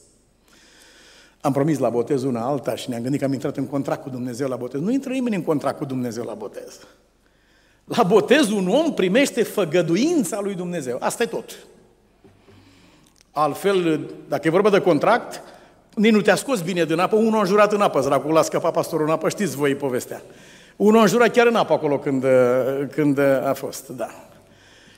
Am 1.45 1.53
promis 1.53 1.79
la 1.79 1.89
botez 1.89 2.23
una 2.23 2.41
alta 2.41 2.75
și 2.75 2.89
ne-am 2.89 3.03
gândit 3.03 3.21
că 3.21 3.27
am 3.27 3.33
intrat 3.33 3.57
în 3.57 3.67
contract 3.67 4.03
cu 4.03 4.09
Dumnezeu 4.11 4.49
la 4.49 4.57
botez. 4.57 4.81
Nu 4.81 4.91
intră 4.91 5.13
nimeni 5.13 5.35
în 5.35 5.43
contract 5.43 5.79
cu 5.79 5.85
Dumnezeu 5.85 6.25
la 6.25 6.35
botez. 6.35 6.79
La 7.85 8.03
botez 8.03 8.51
un 8.51 8.69
om 8.69 8.95
primește 8.95 9.43
făgăduința 9.43 10.41
lui 10.41 10.55
Dumnezeu. 10.55 10.97
Asta 11.01 11.23
e 11.23 11.27
tot. 11.27 11.57
Altfel, 13.31 14.01
dacă 14.29 14.47
e 14.47 14.51
vorba 14.51 14.71
de 14.71 14.81
contract, 14.81 15.43
nici 15.95 16.13
nu 16.13 16.21
te-a 16.21 16.35
scos 16.35 16.61
bine 16.61 16.85
din 16.85 16.99
apă, 16.99 17.17
unul 17.17 17.41
a 17.41 17.45
jurat 17.45 17.73
în 17.73 17.81
apă, 17.81 18.01
săracul 18.01 18.33
l-a 18.33 18.43
scăpat 18.43 18.73
pastorul 18.73 19.07
în 19.07 19.13
apă, 19.13 19.29
știți 19.29 19.57
voi 19.57 19.75
povestea. 19.75 20.23
Unul 20.77 21.01
a 21.01 21.07
jurat 21.07 21.33
chiar 21.33 21.47
în 21.47 21.55
apă 21.55 21.73
acolo 21.73 21.99
când, 21.99 22.25
când 22.91 23.19
a 23.19 23.53
fost, 23.55 23.89
da. 23.89 24.09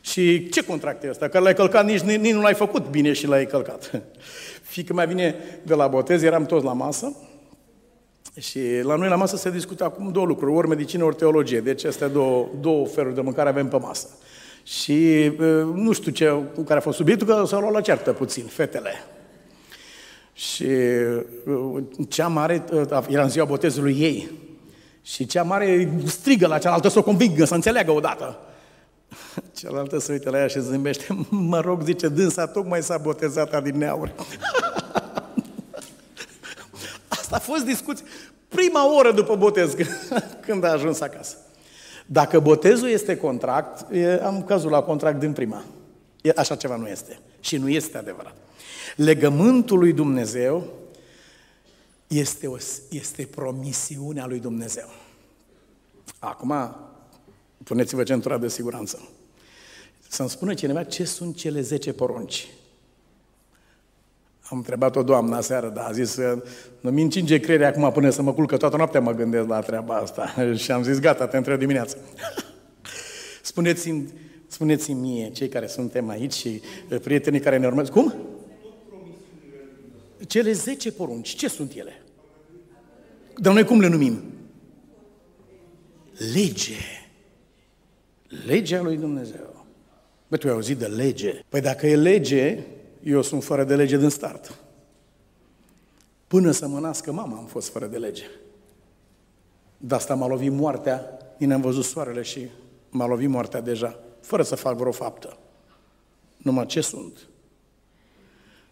Și 0.01 0.49
ce 0.49 0.65
contract 0.65 1.05
e 1.05 1.09
ăsta? 1.11 1.29
Că 1.29 1.39
l-ai 1.39 1.55
călcat, 1.55 1.85
nici, 1.85 2.01
nici 2.01 2.33
nu 2.33 2.41
l-ai 2.41 2.55
făcut 2.55 2.89
bine 2.89 3.13
și 3.13 3.27
l-ai 3.27 3.47
călcat. 3.47 4.03
Fică 4.67 4.93
mai 4.93 5.07
vine 5.07 5.35
de 5.63 5.75
la 5.75 5.87
botez, 5.87 6.23
eram 6.23 6.47
toți 6.47 6.65
la 6.65 6.73
masă 6.73 7.17
și 8.39 8.61
la 8.83 8.97
noi 8.97 9.09
la 9.09 9.17
masă 9.17 9.37
se 9.37 9.51
discută 9.51 9.85
acum 9.85 10.11
două 10.13 10.27
lucruri, 10.27 10.53
ori 10.53 10.69
medicină, 10.69 11.05
ori 11.05 11.17
teologie. 11.17 11.61
Deci 11.61 11.85
astea 11.85 12.09
două, 12.09 12.49
două 12.61 12.87
feluri 12.87 13.15
de 13.15 13.21
mâncare 13.21 13.49
avem 13.49 13.69
pe 13.69 13.79
masă. 13.79 14.09
Și 14.63 15.33
nu 15.75 15.93
știu 15.93 16.13
ce, 16.13 16.43
care 16.65 16.79
a 16.79 16.83
fost 16.83 16.97
subiectul, 16.97 17.27
că 17.27 17.45
s-au 17.47 17.61
luat 17.61 17.73
la 17.73 17.81
ceartă 17.81 18.13
puțin, 18.13 18.45
fetele. 18.45 18.93
Și 20.33 20.67
cea 22.09 22.27
mare, 22.27 22.65
era 23.09 23.23
în 23.23 23.29
ziua 23.29 23.45
botezului 23.45 23.97
ei, 24.01 24.31
și 25.03 25.27
cea 25.27 25.43
mare 25.43 25.99
strigă 26.07 26.47
la 26.47 26.59
cealaltă 26.59 26.89
să 26.89 26.99
o 26.99 27.03
convingă, 27.03 27.45
să 27.45 27.55
înțeleagă 27.55 27.91
odată. 27.93 28.39
Cealaltă 29.59 29.99
se 29.99 30.13
uită 30.13 30.31
la 30.31 30.39
ea 30.39 30.47
și 30.47 30.61
zâmbește. 30.61 31.27
Mă 31.31 31.61
rog, 31.61 31.83
zice, 31.83 32.09
dânsa 32.09 32.47
tocmai 32.47 32.83
s-a 32.83 32.99
botezat 32.99 33.63
din 33.63 33.79
neauri. 33.79 34.13
Asta 37.09 37.37
a 37.37 37.39
fost 37.39 37.65
discuție. 37.65 38.05
Prima 38.49 38.97
oră 38.97 39.13
după 39.13 39.37
botez, 39.37 39.75
când 40.41 40.65
a 40.65 40.71
ajuns 40.71 41.01
acasă. 41.01 41.37
Dacă 42.07 42.41
botezul 42.41 42.89
este 42.89 43.17
contract, 43.17 43.87
am 44.23 44.45
cazul 44.45 44.71
la 44.71 44.83
contract 44.83 45.19
din 45.19 45.33
prima. 45.33 45.65
Așa 46.37 46.57
ceva 46.57 46.77
nu 46.77 46.87
este. 46.87 47.19
Și 47.41 47.57
nu 47.57 47.69
este 47.69 47.99
adevărat. 47.99 48.35
Legământul 48.97 49.79
lui 49.79 49.93
Dumnezeu 49.93 50.67
este, 52.07 52.47
o, 52.47 52.57
este 52.91 53.29
promisiunea 53.31 54.27
lui 54.27 54.39
Dumnezeu. 54.39 54.89
Acum, 56.19 56.77
Puneți-vă 57.65 58.03
centura 58.03 58.39
de 58.39 58.49
siguranță. 58.49 59.09
Să-mi 60.09 60.29
spună 60.29 60.55
cineva 60.55 60.85
ce 60.85 61.05
sunt 61.05 61.37
cele 61.37 61.61
10 61.61 61.93
porunci. 61.93 62.49
Am 64.41 64.57
întrebat 64.57 64.97
o 64.97 65.03
doamnă 65.03 65.41
seară, 65.41 65.69
dar 65.69 65.85
a 65.89 65.93
zis, 65.93 66.17
nu 66.81 66.91
mi 66.91 67.03
încinge 67.03 67.41
creierea 67.41 67.69
acum 67.69 67.93
până 67.93 68.11
să 68.11 68.23
mă 68.23 68.33
culc, 68.33 68.49
că 68.49 68.57
toată 68.57 68.77
noaptea 68.77 69.01
mă 69.01 69.13
gândesc 69.13 69.49
la 69.49 69.61
treaba 69.61 69.95
asta. 69.95 70.35
Și 70.63 70.73
am 70.73 70.83
zis, 70.83 71.01
gata, 71.01 71.27
te 71.27 71.37
întreb 71.37 71.59
dimineața. 71.59 71.97
spuneți-mi, 73.43 74.09
spuneți-mi 74.47 75.01
mie, 75.01 75.31
cei 75.31 75.49
care 75.49 75.67
suntem 75.67 76.09
aici 76.09 76.33
și 76.33 76.61
eh, 76.89 77.01
prietenii 77.01 77.41
care 77.41 77.59
ne 77.59 77.67
urmează, 77.67 77.91
cum? 77.91 78.15
Cele 80.27 80.53
10 80.53 80.93
porunci, 80.93 81.35
ce 81.35 81.49
sunt 81.49 81.73
ele? 81.75 82.03
Dar 83.37 83.53
noi 83.53 83.65
cum 83.65 83.81
le 83.81 83.89
numim? 83.89 84.23
Lege. 86.35 87.06
Legea 88.47 88.83
lui 88.83 88.97
Dumnezeu. 88.97 89.65
Bă, 90.29 90.37
tu 90.37 90.47
ai 90.47 90.53
auzit 90.53 90.79
de 90.79 90.87
lege? 90.87 91.45
Păi 91.49 91.61
dacă 91.61 91.87
e 91.87 91.97
lege, 91.97 92.65
eu 93.03 93.23
sunt 93.23 93.45
fără 93.45 93.65
de 93.65 93.77
lege 93.77 93.97
din 93.97 94.09
start. 94.09 94.59
Până 96.27 96.51
să 96.51 96.69
mă 96.69 96.79
nască 96.79 97.13
mama 97.13 97.37
am 97.37 97.47
fost 97.47 97.69
fără 97.69 97.87
de 97.87 97.97
lege. 97.97 98.25
De 99.77 99.95
asta 99.95 100.15
m-a 100.15 100.27
lovit 100.27 100.53
moartea, 100.53 101.19
din 101.39 101.53
am 101.53 101.61
văzut 101.61 101.85
soarele 101.85 102.23
și 102.23 102.49
m-a 102.91 103.07
lovit 103.07 103.29
moartea 103.29 103.61
deja, 103.61 103.99
fără 104.21 104.43
să 104.43 104.55
fac 104.55 104.77
vreo 104.77 104.93
faptă. 104.93 105.39
Numai 106.37 106.67
ce 106.67 106.81
sunt? 106.81 107.29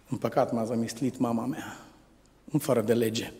În 0.08 0.16
păcat 0.16 0.52
m-a 0.52 0.64
zămislit 0.64 1.18
mama 1.18 1.46
mea, 1.46 1.76
în 2.52 2.58
fără 2.58 2.80
de 2.80 2.94
lege. 2.94 3.32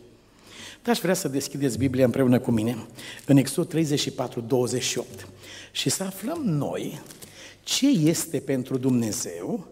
Dar 0.85 0.93
aș 0.93 1.01
vrea 1.01 1.13
să 1.13 1.27
deschideți 1.27 1.77
Biblia 1.77 2.05
împreună 2.05 2.39
cu 2.39 2.51
mine 2.51 2.77
în 3.25 3.37
Exod 3.37 3.67
34, 3.67 4.41
28 4.41 5.27
și 5.71 5.89
să 5.89 6.03
aflăm 6.03 6.41
noi 6.43 7.01
ce 7.63 7.87
este 7.87 8.39
pentru 8.39 8.77
Dumnezeu 8.77 9.67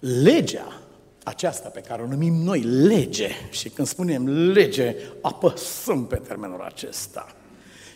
legea 0.00 0.82
aceasta 1.24 1.68
pe 1.68 1.80
care 1.80 2.02
o 2.02 2.06
numim 2.06 2.34
noi 2.34 2.60
lege. 2.60 3.28
Și 3.50 3.68
când 3.68 3.86
spunem 3.86 4.28
lege, 4.28 4.96
apăsăm 5.22 6.06
pe 6.06 6.16
termenul 6.16 6.60
acesta. 6.60 7.36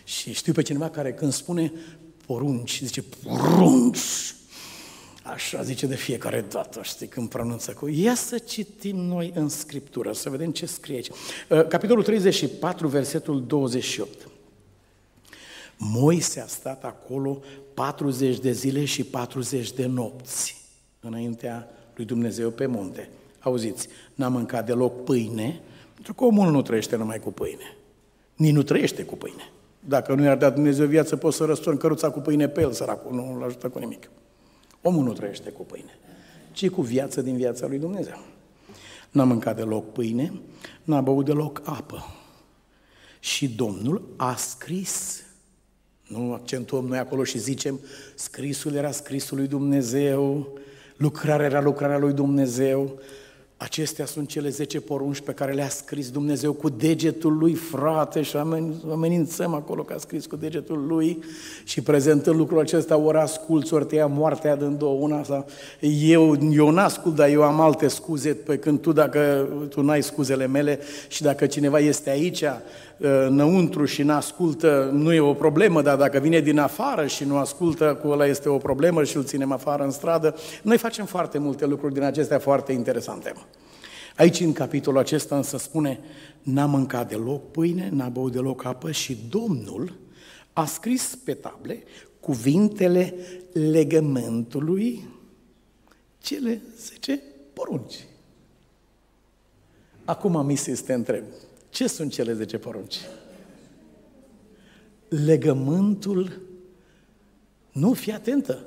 Și 0.03 0.33
știu 0.33 0.53
pe 0.53 0.61
cineva 0.61 0.89
care 0.89 1.13
când 1.13 1.33
spune 1.33 1.73
porunci, 2.25 2.81
zice 2.83 3.03
porunci. 3.23 4.35
Așa 5.25 5.61
zice 5.61 5.85
de 5.85 5.95
fiecare 5.95 6.45
dată, 6.49 6.79
știi, 6.83 7.07
când 7.07 7.29
pronunță 7.29 7.71
cu... 7.71 7.87
Ia 7.87 8.15
să 8.15 8.37
citim 8.37 8.95
noi 8.95 9.31
în 9.35 9.49
Scriptură, 9.49 10.11
să 10.11 10.29
vedem 10.29 10.51
ce 10.51 10.65
scrie 10.65 10.95
aici. 10.95 11.09
Uh, 11.49 11.67
capitolul 11.67 12.03
34, 12.03 12.87
versetul 12.87 13.45
28. 13.45 14.27
Moise 15.77 16.39
a 16.39 16.47
stat 16.47 16.83
acolo 16.83 17.41
40 17.73 18.39
de 18.39 18.51
zile 18.51 18.85
și 18.85 19.03
40 19.03 19.71
de 19.71 19.85
nopți 19.85 20.61
înaintea 20.99 21.69
lui 21.95 22.05
Dumnezeu 22.05 22.49
pe 22.49 22.65
munte. 22.65 23.09
Auziți, 23.39 23.87
n-a 24.13 24.27
mâncat 24.27 24.65
deloc 24.65 25.03
pâine, 25.03 25.61
pentru 25.93 26.13
că 26.13 26.23
omul 26.23 26.51
nu 26.51 26.61
trăiește 26.61 26.95
numai 26.95 27.19
cu 27.19 27.31
pâine. 27.31 27.77
Nici 28.35 28.53
nu 28.53 28.63
trăiește 28.63 29.03
cu 29.03 29.15
pâine. 29.15 29.51
Dacă 29.79 30.13
nu 30.13 30.23
i-ar 30.23 30.37
da 30.37 30.49
Dumnezeu 30.49 30.87
viață, 30.87 31.15
poți 31.15 31.37
să 31.37 31.45
răstorni 31.45 31.79
căruța 31.79 32.09
cu 32.09 32.19
pâine 32.19 32.47
pe 32.47 32.61
el, 32.61 32.71
săracul, 32.71 33.15
nu 33.15 33.35
îl 33.35 33.43
ajută 33.43 33.69
cu 33.69 33.79
nimic. 33.79 34.09
Omul 34.87 35.03
nu 35.03 35.13
trăiește 35.13 35.49
cu 35.49 35.63
pâine, 35.63 35.97
ci 36.51 36.69
cu 36.69 36.81
viață 36.81 37.21
din 37.21 37.35
viața 37.35 37.67
lui 37.67 37.77
Dumnezeu. 37.77 38.19
N-a 39.11 39.23
mâncat 39.23 39.55
deloc 39.55 39.91
pâine, 39.91 40.33
n-a 40.83 41.01
băut 41.01 41.25
deloc 41.25 41.61
apă. 41.63 42.05
Și 43.19 43.47
Domnul 43.47 44.13
a 44.15 44.35
scris, 44.35 45.23
nu 46.07 46.33
accentuăm 46.33 46.85
noi 46.85 46.97
acolo 46.97 47.23
și 47.23 47.37
zicem, 47.37 47.79
scrisul 48.15 48.73
era 48.73 48.91
scrisul 48.91 49.37
lui 49.37 49.47
Dumnezeu, 49.47 50.53
lucrarea 50.97 51.45
era 51.45 51.61
lucrarea 51.61 51.97
lui 51.97 52.13
Dumnezeu, 52.13 52.99
Acestea 53.57 54.05
sunt 54.05 54.27
cele 54.27 54.49
10 54.49 54.79
porunci 54.81 55.19
pe 55.21 55.31
care 55.31 55.53
le-a 55.53 55.69
scris 55.69 56.09
Dumnezeu 56.09 56.53
cu 56.53 56.69
degetul 56.69 57.37
lui, 57.37 57.53
frate, 57.53 58.21
și 58.21 58.37
amenințăm 58.91 59.53
acolo 59.53 59.83
că 59.83 59.93
a 59.93 59.97
scris 59.97 60.25
cu 60.25 60.35
degetul 60.35 60.85
lui 60.87 61.23
și 61.63 61.81
prezentând 61.81 62.35
lucrul 62.35 62.59
acesta, 62.59 62.97
ori 62.97 63.17
asculți, 63.17 63.73
ori 63.73 63.85
te 63.85 63.95
ia 63.95 64.07
moartea 64.07 64.55
din 64.55 64.77
două, 64.77 65.01
una 65.01 65.19
asta. 65.19 65.45
Eu, 65.99 66.51
eu 66.51 66.69
n-ascult, 66.69 67.15
dar 67.15 67.29
eu 67.29 67.43
am 67.43 67.59
alte 67.59 67.87
scuze, 67.87 68.33
pe 68.33 68.57
când 68.57 68.79
tu, 68.79 68.91
dacă 68.91 69.47
tu 69.69 69.81
n-ai 69.81 70.03
scuzele 70.03 70.47
mele 70.47 70.79
și 71.07 71.21
dacă 71.21 71.45
cineva 71.45 71.79
este 71.79 72.09
aici, 72.09 72.41
ă, 72.41 72.61
înăuntru 72.97 73.85
și 73.85 74.03
n-ascultă, 74.03 74.89
nu 74.93 75.13
e 75.13 75.19
o 75.19 75.33
problemă, 75.33 75.81
dar 75.81 75.97
dacă 75.97 76.19
vine 76.19 76.39
din 76.39 76.59
afară 76.59 77.07
și 77.07 77.23
nu 77.23 77.37
ascultă, 77.37 77.99
cu 78.01 78.07
ăla 78.07 78.25
este 78.25 78.49
o 78.49 78.57
problemă 78.57 79.03
și 79.03 79.17
îl 79.17 79.23
ținem 79.23 79.51
afară 79.51 79.83
în 79.83 79.91
stradă. 79.91 80.35
Noi 80.61 80.77
facem 80.77 81.05
foarte 81.05 81.37
multe 81.37 81.65
lucruri 81.65 81.93
din 81.93 82.03
acestea 82.03 82.39
foarte 82.39 82.71
interesante. 82.71 83.33
Aici, 84.17 84.39
în 84.39 84.53
capitolul 84.53 84.99
acesta, 84.99 85.35
însă 85.35 85.57
spune, 85.57 85.99
n-a 86.41 86.65
mâncat 86.65 87.09
deloc 87.09 87.51
pâine, 87.51 87.89
n-a 87.91 88.07
băut 88.07 88.31
deloc 88.31 88.65
apă 88.65 88.91
și 88.91 89.17
Domnul 89.29 89.93
a 90.53 90.65
scris 90.65 91.17
pe 91.23 91.33
table 91.33 91.83
cuvintele 92.19 93.13
legământului, 93.53 95.09
cele 96.21 96.61
zece 96.77 97.21
porunci. 97.53 97.95
Acum 100.05 100.45
mi 100.45 100.55
se 100.55 100.93
întreb, 100.93 101.23
ce 101.75 101.87
sunt 101.87 102.11
cele 102.11 102.33
zece 102.33 102.57
porunci? 102.57 102.95
Legământul, 105.07 106.41
nu, 107.71 107.93
fii 107.93 108.11
atentă, 108.11 108.65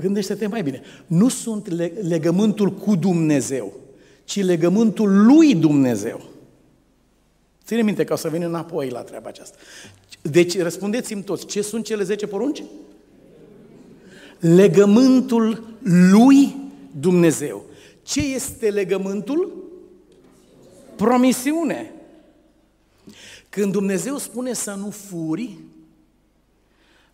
gândește-te 0.00 0.46
mai 0.46 0.62
bine, 0.62 0.82
nu 1.06 1.28
sunt 1.28 1.68
legământul 2.08 2.72
cu 2.72 2.94
Dumnezeu, 2.96 3.72
ci 4.24 4.42
legământul 4.42 5.24
lui 5.26 5.54
Dumnezeu. 5.54 6.22
Ține 7.64 7.82
minte 7.82 8.04
ca 8.04 8.14
o 8.14 8.16
să 8.16 8.28
vin 8.28 8.42
înapoi 8.42 8.88
la 8.88 9.02
treaba 9.02 9.28
aceasta. 9.28 9.56
Deci 10.22 10.58
răspundeți-mi 10.58 11.22
toți, 11.22 11.46
ce 11.46 11.62
sunt 11.62 11.84
cele 11.84 12.02
10 12.02 12.26
porunci? 12.26 12.62
Legământul 14.38 15.64
lui 16.10 16.56
Dumnezeu. 17.00 17.64
Ce 18.02 18.20
este 18.20 18.70
legământul? 18.70 19.68
Promisiune. 21.00 21.92
Când 23.48 23.72
Dumnezeu 23.72 24.16
spune 24.16 24.52
să 24.52 24.74
nu 24.74 24.90
furi, 24.90 25.58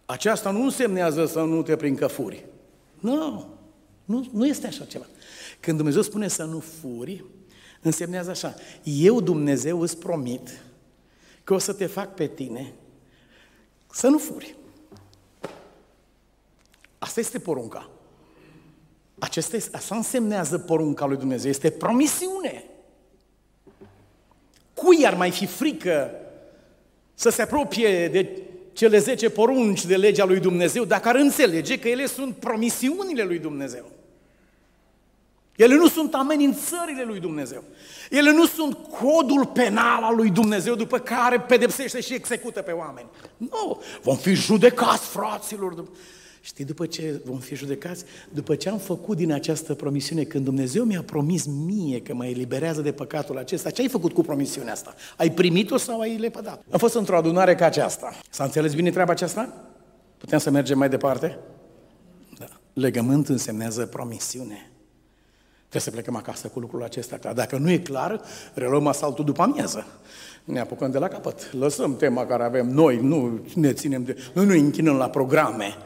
aceasta 0.07 0.51
nu 0.51 0.63
însemnează 0.63 1.27
să 1.27 1.41
nu 1.41 1.63
te 1.63 1.77
prind 1.77 1.99
că 1.99 2.07
furi. 2.07 2.45
Nu, 2.99 3.49
nu, 4.05 4.29
nu 4.33 4.47
este 4.47 4.67
așa 4.67 4.85
ceva. 4.85 5.07
Când 5.61 5.77
Dumnezeu 5.77 6.03
spune 6.03 6.29
să 6.29 6.45
nu 6.45 6.61
furi, 6.81 7.25
însemnează 7.81 8.31
așa, 8.31 8.55
eu 8.83 9.21
Dumnezeu 9.21 9.81
îți 9.81 9.99
promit 9.99 10.63
că 11.45 11.55
o 11.55 11.59
să 11.59 11.73
te 11.73 11.87
fac 11.87 12.15
pe 12.15 12.27
tine 12.27 12.73
să 13.93 14.09
nu 14.09 14.19
furi. 14.19 14.57
Asta 16.99 17.21
este 17.21 17.39
porunca. 17.39 17.91
Acesta 19.19 19.57
este, 19.57 19.77
asta 19.77 19.97
însemnează 19.97 20.59
porunca 20.59 21.07
lui 21.07 21.17
Dumnezeu, 21.17 21.51
este 21.51 21.71
promisiune. 21.71 22.65
Cui 24.77 25.07
ar 25.07 25.15
mai 25.15 25.31
fi 25.31 25.47
frică 25.47 26.11
să 27.15 27.29
se 27.29 27.43
apropie 27.43 28.09
de 28.09 28.29
cele 28.73 28.99
10 28.99 29.31
porunci 29.31 29.85
de 29.85 29.97
legea 29.97 30.25
lui 30.25 30.41
Dumnezeu 30.41 30.85
dacă 30.85 31.09
ar 31.09 31.15
înțelege 31.15 31.79
că 31.79 31.89
ele 31.89 32.07
sunt 32.07 32.37
promisiunile 32.37 33.23
lui 33.23 33.39
Dumnezeu? 33.39 33.91
Ele 35.57 35.75
nu 35.75 35.89
sunt 35.89 36.15
amenințările 36.15 37.05
lui 37.07 37.21
Dumnezeu. 37.21 37.65
Ele 38.11 38.33
nu 38.33 38.47
sunt 38.47 38.77
codul 39.01 39.47
penal 39.47 40.03
al 40.03 40.17
lui 40.17 40.31
Dumnezeu 40.31 40.75
după 40.75 40.99
care 40.99 41.41
pedepsește 41.41 42.01
și 42.01 42.15
execută 42.15 42.63
pe 42.63 42.73
oameni. 42.73 43.07
Nu, 43.37 43.83
vom 44.03 44.17
fi 44.17 44.35
judecați, 44.35 45.07
fraților. 45.07 45.85
Știi, 46.47 46.65
după 46.65 46.87
ce 46.87 47.21
vom 47.25 47.39
fi 47.39 47.55
judecați, 47.55 48.05
după 48.33 48.55
ce 48.55 48.69
am 48.69 48.79
făcut 48.79 49.17
din 49.17 49.33
această 49.33 49.75
promisiune, 49.75 50.23
când 50.23 50.45
Dumnezeu 50.45 50.85
mi-a 50.85 51.03
promis 51.03 51.47
mie 51.47 52.01
că 52.01 52.15
mă 52.15 52.27
eliberează 52.27 52.81
de 52.81 52.93
păcatul 52.93 53.39
acesta, 53.39 53.71
ce 53.71 53.81
ai 53.81 53.89
făcut 53.89 54.13
cu 54.13 54.23
promisiunea 54.23 54.73
asta? 54.73 54.95
Ai 55.17 55.31
primit-o 55.31 55.77
sau 55.77 56.01
ai 56.01 56.17
lepădat? 56.17 56.65
Am 56.71 56.79
fost 56.79 56.95
într-o 56.95 57.17
adunare 57.17 57.55
ca 57.55 57.65
aceasta. 57.65 58.13
S-a 58.31 58.45
înțeles 58.45 58.75
bine 58.75 58.91
treaba 58.91 59.13
aceasta? 59.13 59.65
Putem 60.19 60.39
să 60.39 60.51
mergem 60.51 60.79
mai 60.79 60.89
departe? 60.89 61.39
Da. 62.39 62.47
Legământ 62.73 63.29
însemnează 63.29 63.87
promisiune. 63.87 64.71
Trebuie 65.59 65.83
să 65.83 65.91
plecăm 65.91 66.17
acasă 66.17 66.49
cu 66.49 66.61
lucrul 66.61 66.83
acesta. 66.83 67.33
Dacă 67.33 67.57
nu 67.57 67.71
e 67.71 67.79
clar, 67.79 68.21
reluăm 68.55 68.87
asaltul 68.87 69.25
după 69.25 69.43
amiază. 69.43 69.87
Ne 70.45 70.61
apucăm 70.61 70.91
de 70.91 70.99
la 70.99 71.09
capăt. 71.09 71.53
Lăsăm 71.53 71.97
tema 71.97 72.27
care 72.27 72.45
avem 72.45 72.69
noi, 72.69 72.99
nu 73.03 73.41
ne 73.55 73.73
ținem 73.73 74.05
de... 74.05 74.17
Noi 74.33 74.45
nu 74.45 74.53
ne 74.53 74.59
închinăm 74.59 74.97
la 74.97 75.09
programe. 75.09 75.77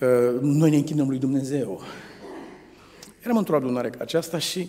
Uh, 0.00 0.40
noi 0.40 0.70
ne 0.70 0.76
închinăm 0.76 1.08
lui 1.08 1.18
Dumnezeu. 1.18 1.80
Eram 3.22 3.36
într-o 3.36 3.56
adunare 3.56 3.90
ca 3.90 3.98
aceasta 4.00 4.38
și 4.38 4.68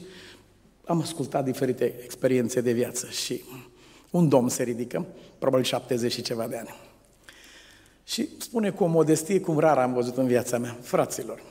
am 0.85 1.01
ascultat 1.01 1.43
diferite 1.43 1.95
experiențe 2.03 2.61
de 2.61 2.71
viață 2.71 3.07
și 3.07 3.43
un 4.09 4.29
domn 4.29 4.49
se 4.49 4.63
ridică, 4.63 5.05
probabil 5.39 5.65
70 5.65 6.11
și 6.11 6.21
ceva 6.21 6.47
de 6.47 6.57
ani. 6.57 6.75
Și 8.03 8.29
spune 8.37 8.69
cu 8.69 8.83
o 8.83 8.87
modestie 8.87 9.39
cum 9.39 9.59
rar 9.59 9.77
am 9.77 9.93
văzut 9.93 10.17
în 10.17 10.27
viața 10.27 10.57
mea, 10.57 10.77
fraților, 10.81 11.41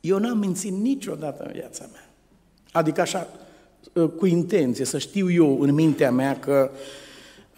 eu 0.00 0.18
n-am 0.18 0.38
mințit 0.38 0.72
niciodată 0.72 1.42
în 1.42 1.52
viața 1.52 1.88
mea. 1.92 2.10
Adică 2.72 3.00
așa, 3.00 3.28
ă, 3.96 4.08
cu 4.08 4.26
intenție, 4.26 4.84
să 4.84 4.98
știu 4.98 5.30
eu 5.30 5.60
în 5.60 5.74
mintea 5.74 6.10
mea 6.10 6.38
că 6.38 6.70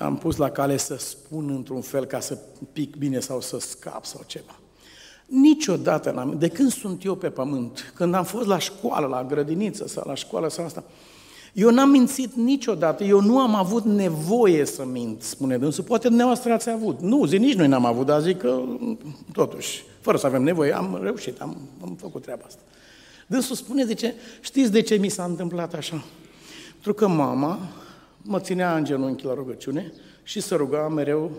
am 0.04 0.16
pus 0.16 0.36
la 0.36 0.50
cale 0.50 0.76
să 0.76 0.96
spun 0.98 1.50
într-un 1.50 1.80
fel 1.80 2.04
ca 2.04 2.20
să 2.20 2.38
pic 2.72 2.96
bine 2.96 3.20
sau 3.20 3.40
să 3.40 3.58
scap 3.58 4.04
sau 4.04 4.20
ceva. 4.26 4.58
Niciodată 5.26 6.10
n-am, 6.10 6.38
de 6.38 6.48
când 6.48 6.72
sunt 6.72 7.04
eu 7.04 7.14
pe 7.14 7.30
pământ, 7.30 7.92
când 7.94 8.14
am 8.14 8.24
fost 8.24 8.46
la 8.46 8.58
școală, 8.58 9.06
la 9.06 9.24
grădiniță 9.24 9.88
sau 9.88 10.04
la 10.06 10.14
școală 10.14 10.48
sau 10.48 10.64
asta, 10.64 10.84
eu 11.52 11.70
n-am 11.70 11.90
mințit 11.90 12.34
niciodată, 12.34 13.04
eu 13.04 13.20
nu 13.20 13.38
am 13.38 13.54
avut 13.54 13.84
nevoie 13.84 14.64
să 14.64 14.84
mint, 14.84 15.22
spune 15.22 15.58
dânsul. 15.58 15.84
Poate 15.84 16.06
dumneavoastră 16.08 16.52
ați 16.52 16.70
avut. 16.70 17.00
Nu, 17.00 17.24
zi, 17.24 17.38
nici 17.38 17.54
noi 17.54 17.68
n-am 17.68 17.84
avut, 17.84 18.06
dar 18.06 18.20
zic 18.20 18.38
că 18.38 18.62
totuși, 19.32 19.82
fără 20.00 20.16
să 20.16 20.26
avem 20.26 20.42
nevoie, 20.42 20.76
am 20.76 20.98
reușit, 21.02 21.40
am, 21.40 21.56
am 21.82 21.96
făcut 22.00 22.22
treaba 22.22 22.42
asta. 22.46 22.60
Dânsul 23.26 23.56
spune 23.56 23.84
de 23.84 23.94
ce, 23.94 24.14
știți 24.40 24.72
de 24.72 24.80
ce 24.80 24.94
mi 24.94 25.08
s-a 25.08 25.24
întâmplat 25.24 25.74
așa? 25.74 26.04
Pentru 26.72 26.94
că 26.94 27.08
mama 27.08 27.58
mă 28.24 28.40
ținea 28.40 28.76
în 28.76 28.84
genunchi 28.84 29.24
la 29.24 29.34
rugăciune 29.34 29.92
și 30.22 30.40
se 30.40 30.54
ruga 30.54 30.88
mereu 30.88 31.30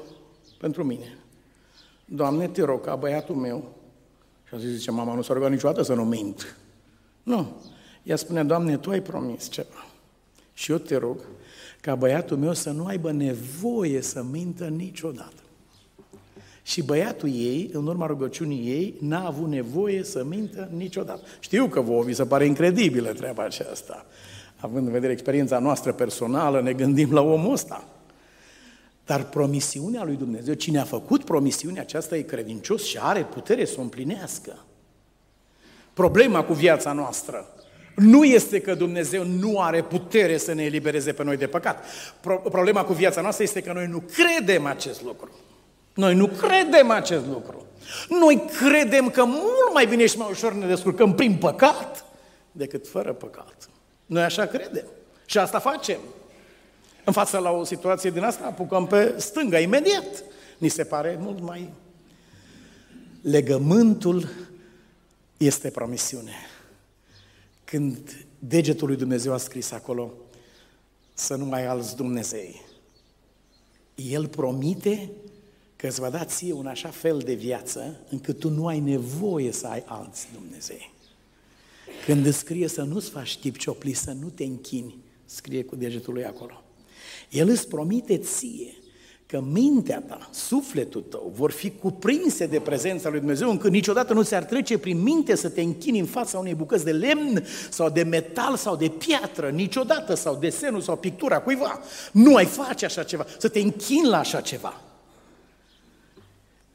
pentru 0.58 0.84
mine. 0.84 1.18
Doamne, 2.06 2.48
te 2.48 2.64
rog 2.64 2.86
ca 2.86 2.96
băiatul 2.96 3.36
meu, 3.36 3.76
și 4.48 4.54
a 4.54 4.58
zis, 4.58 4.70
zice, 4.70 4.92
mama 4.92 5.14
nu 5.14 5.22
s-a 5.22 5.34
rugat 5.34 5.50
niciodată 5.50 5.82
să 5.82 5.94
nu 5.94 6.04
mint. 6.04 6.58
Nu. 7.24 7.62
Ea 8.04 8.16
spune, 8.16 8.44
Doamne, 8.44 8.78
Tu 8.78 8.90
ai 8.90 9.02
promis 9.02 9.50
ceva. 9.50 9.86
Și 10.54 10.72
eu 10.72 10.78
te 10.78 10.98
rog 10.98 11.18
ca 11.82 11.96
băiatul 11.96 12.38
meu 12.38 12.54
să 12.54 12.72
nu 12.72 12.86
aibă 12.86 13.12
nevoie 13.12 14.02
să 14.02 14.24
mintă 14.32 14.66
niciodată. 14.66 15.44
Și 16.64 16.84
băiatul 16.84 17.30
ei, 17.30 17.70
în 17.74 17.88
urma 17.88 18.06
rugăciunii 18.06 18.70
ei, 18.70 18.96
n-a 19.00 19.26
avut 19.26 19.48
nevoie 19.48 20.04
să 20.04 20.24
mintă 20.24 20.70
niciodată. 20.76 21.22
Știu 21.40 21.68
că 21.68 21.82
vouă 21.82 22.04
vi 22.04 22.14
se 22.14 22.26
pare 22.26 22.46
incredibilă 22.46 23.14
treaba 23.14 23.44
aceasta. 23.44 24.06
Având 24.66 24.86
în 24.86 24.92
vedere 24.92 25.12
experiența 25.12 25.60
noastră 25.60 25.92
personală, 25.92 26.62
ne 26.62 26.74
gândim 26.74 27.14
la 27.14 27.22
omul 27.22 27.54
ăsta. 27.54 27.84
Dar 29.06 29.24
promisiunea 29.24 30.04
lui 30.04 30.16
Dumnezeu, 30.16 30.54
cine 30.54 30.80
a 30.80 30.84
făcut 30.84 31.24
promisiunea 31.24 31.82
aceasta 31.82 32.18
e 32.18 32.22
credincios 32.22 32.84
și 32.84 32.98
are 33.02 33.24
putere 33.24 33.66
să 33.66 33.76
o 33.78 33.82
împlinească. 33.82 34.66
Problema 35.94 36.44
cu 36.44 36.54
viața 36.54 36.92
noastră 36.92 37.48
nu 37.96 38.24
este 38.24 38.62
că 38.62 38.76
Dumnezeu 38.76 39.24
nu 39.24 39.60
are 39.60 39.84
putere 39.84 40.38
să 40.38 40.54
ne 40.54 40.64
elibereze 40.64 41.14
pe 41.14 41.24
noi 41.24 41.38
de 41.38 41.48
păcat. 41.48 41.86
Problema 42.44 42.84
cu 42.84 42.94
viața 42.94 43.22
noastră 43.22 43.44
este 43.44 43.62
că 43.62 43.74
noi 43.74 43.88
nu 43.88 44.04
credem 44.14 44.66
acest 44.66 45.04
lucru. 45.04 45.30
Noi 45.94 46.16
nu 46.16 46.28
credem 46.28 46.90
acest 46.90 47.26
lucru. 47.26 47.66
Noi 48.10 48.44
credem 48.60 49.10
că 49.10 49.24
mult 49.24 49.74
mai 49.74 49.86
bine 49.86 50.06
și 50.06 50.18
mai 50.18 50.28
ușor 50.32 50.54
ne 50.54 50.68
descurcăm 50.68 51.16
prin 51.16 51.36
păcat 51.36 52.06
decât 52.52 52.88
fără 52.88 53.14
păcat. 53.14 53.70
Noi 54.06 54.24
așa 54.24 54.46
credem. 54.46 54.86
Și 55.26 55.38
asta 55.38 55.60
facem. 55.60 56.00
În 57.06 57.14
fața 57.14 57.40
la 57.40 57.52
o 57.52 57.64
situație 57.64 58.10
din 58.10 58.24
asta 58.24 58.46
apucăm 58.46 58.88
pe 58.88 59.16
stânga 59.18 59.60
imediat. 59.60 60.24
Ni 60.58 60.68
se 60.68 60.84
pare 60.84 61.18
mult 61.20 61.40
mai... 61.40 61.74
Legământul 63.22 64.30
este 65.38 65.70
promisiune. 65.70 66.34
Când 67.64 68.26
degetul 68.40 68.88
lui 68.88 68.98
Dumnezeu 68.98 69.34
a 69.34 69.38
scris 69.38 69.72
acolo 69.72 70.14
să 71.14 71.36
nu 71.36 71.46
mai 71.46 71.66
alți 71.66 71.96
Dumnezei, 71.96 72.62
El 73.96 74.28
promite 74.28 75.12
că 75.76 75.88
îți 75.88 76.00
va 76.00 76.10
da 76.10 76.26
ție 76.26 76.54
un 76.54 76.68
așa 76.68 76.90
fel 76.90 77.20
de 77.20 77.34
viață 77.34 78.00
încât 78.10 78.40
tu 78.40 78.50
nu 78.50 78.68
ai 78.68 78.80
nevoie 78.80 79.52
să 79.52 79.68
ai 79.68 79.84
alți 79.86 80.28
Dumnezei. 80.34 80.94
Când 82.06 82.26
îți 82.26 82.38
scrie 82.38 82.68
să 82.68 82.82
nu-ți 82.82 83.10
faci 83.10 83.38
chip 83.38 83.58
ciopli, 83.58 83.94
să 83.94 84.16
nu 84.22 84.30
te 84.30 84.44
închini, 84.44 84.98
scrie 85.26 85.64
cu 85.64 85.76
degetul 85.76 86.14
lui 86.14 86.26
acolo. 86.26 86.64
El 87.30 87.50
îți 87.50 87.68
promite 87.68 88.18
ție 88.18 88.74
că 89.28 89.42
mintea 89.42 90.02
ta, 90.08 90.30
sufletul 90.32 91.02
tău 91.02 91.32
vor 91.36 91.52
fi 91.52 91.72
cuprinse 91.72 92.46
de 92.46 92.60
prezența 92.60 93.10
lui 93.10 93.20
Dumnezeu 93.20 93.50
încât 93.50 93.72
niciodată 93.72 94.14
nu 94.14 94.24
ți-ar 94.24 94.44
trece 94.44 94.78
prin 94.78 95.02
minte 95.02 95.36
să 95.36 95.50
te 95.50 95.62
închini 95.62 96.00
în 96.00 96.06
fața 96.06 96.40
unei 96.40 96.54
bucăți 96.54 96.84
de 96.84 96.92
lemn 96.92 97.46
sau 97.70 97.90
de 97.90 98.04
metal 98.04 98.56
sau 98.56 98.76
de 98.76 98.88
piatră, 98.88 99.50
niciodată, 99.50 100.14
sau 100.14 100.36
desenul 100.36 100.82
sau 100.82 100.98
pictura 100.98 101.40
cuiva. 101.40 101.80
Nu 102.12 102.36
ai 102.36 102.46
face 102.46 102.86
așa 102.86 103.04
ceva, 103.04 103.26
să 103.38 103.48
te 103.48 103.60
închini 103.60 104.08
la 104.08 104.20
așa 104.20 104.42
ceva. 104.42 104.82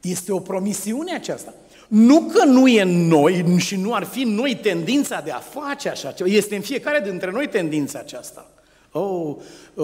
Este 0.01 0.33
o 0.33 0.39
promisiune 0.39 1.15
aceasta. 1.15 1.55
Nu 1.91 2.20
că 2.20 2.45
nu 2.45 2.68
e 2.68 2.82
în 2.82 3.07
noi 3.07 3.59
și 3.59 3.76
nu 3.76 3.95
ar 3.95 4.05
fi 4.05 4.22
în 4.22 4.34
noi 4.34 4.59
tendința 4.62 5.20
de 5.20 5.30
a 5.30 5.38
face 5.38 5.88
așa 5.88 6.12
ceva, 6.12 6.28
este 6.30 6.57
în 6.57 6.62
fiecare 6.62 7.01
dintre 7.11 7.30
noi 7.30 7.49
tendința 7.49 7.99
aceasta. 7.99 8.51
Oh, 8.93 9.36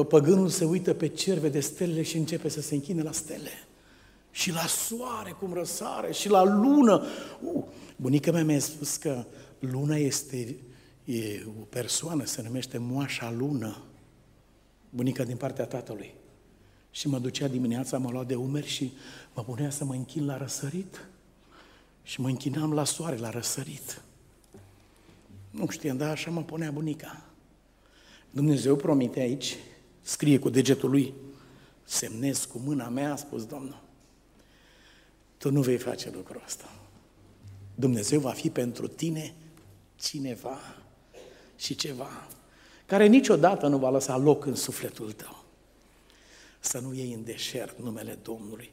păgânul 0.09 0.49
se 0.49 0.65
uită 0.65 0.95
pe 0.95 1.09
cer, 1.09 1.39
vede 1.39 1.61
stelele 1.61 2.03
și 2.03 2.17
începe 2.17 2.49
să 2.49 2.61
se 2.61 2.75
închine 2.75 3.03
la 3.03 3.13
stele. 3.13 3.51
Și 4.31 4.53
la 4.53 4.67
soare 4.67 5.37
cum 5.39 5.53
răsare, 5.53 6.13
și 6.13 6.29
la 6.29 6.45
lună. 6.45 7.07
Uh, 7.43 7.65
bunica 7.97 8.31
mea 8.31 8.45
mi-a 8.45 8.59
spus 8.59 8.97
că 8.97 9.25
luna 9.59 9.97
este 9.97 10.57
e 11.05 11.43
o 11.61 11.65
persoană, 11.69 12.25
se 12.25 12.43
numește 12.43 12.79
moașa 12.79 13.35
lună. 13.39 13.83
Bunica 14.91 15.25
din 15.25 15.37
partea 15.37 15.65
tatălui. 15.65 16.15
Și 16.91 17.09
mă 17.09 17.19
ducea 17.19 17.49
dimineața, 17.49 17.99
mă 17.99 18.11
lua 18.11 18.25
de 18.25 18.35
umeri 18.35 18.67
și 18.67 18.93
mă 19.35 19.43
punea 19.43 19.71
să 19.71 19.85
mă 19.85 19.93
închin 19.93 20.27
la 20.27 20.37
răsărit. 20.37 21.09
Și 22.07 22.21
mă 22.21 22.29
închinam 22.29 22.73
la 22.73 22.85
soare, 22.85 23.17
la 23.17 23.31
răsărit. 23.31 24.03
Nu 25.51 25.69
știam, 25.69 25.97
dar 25.97 26.11
așa 26.11 26.31
mă 26.31 26.43
punea 26.43 26.71
bunica. 26.71 27.23
Dumnezeu 28.31 28.77
promite 28.77 29.21
aici, 29.21 29.57
scrie 30.03 30.39
cu 30.39 30.49
degetul 30.49 30.91
lui, 30.91 31.15
semnez 31.85 32.45
cu 32.45 32.59
mâna 32.59 32.89
mea, 32.89 33.13
a 33.13 33.17
spus 33.17 33.47
Domnul. 33.47 33.83
Tu 35.37 35.51
nu 35.51 35.61
vei 35.61 35.79
face 35.79 36.11
lucrul 36.11 36.43
ăsta. 36.45 36.73
Dumnezeu 37.75 38.21
va 38.21 38.33
fi 38.33 38.51
pentru 38.51 38.87
tine 38.87 39.35
cineva 39.97 40.59
și 41.57 41.75
ceva 41.75 42.27
care 42.87 43.07
niciodată 43.07 43.67
nu 43.67 43.79
va 43.79 43.91
lăsa 43.91 44.17
loc 44.17 44.45
în 44.45 44.55
sufletul 44.55 45.13
tău. 45.13 45.45
Să 46.61 46.79
nu 46.79 46.95
iei 46.95 47.13
în 47.13 47.25
deșert 47.25 47.79
numele 47.79 48.19
Domnului. 48.23 48.71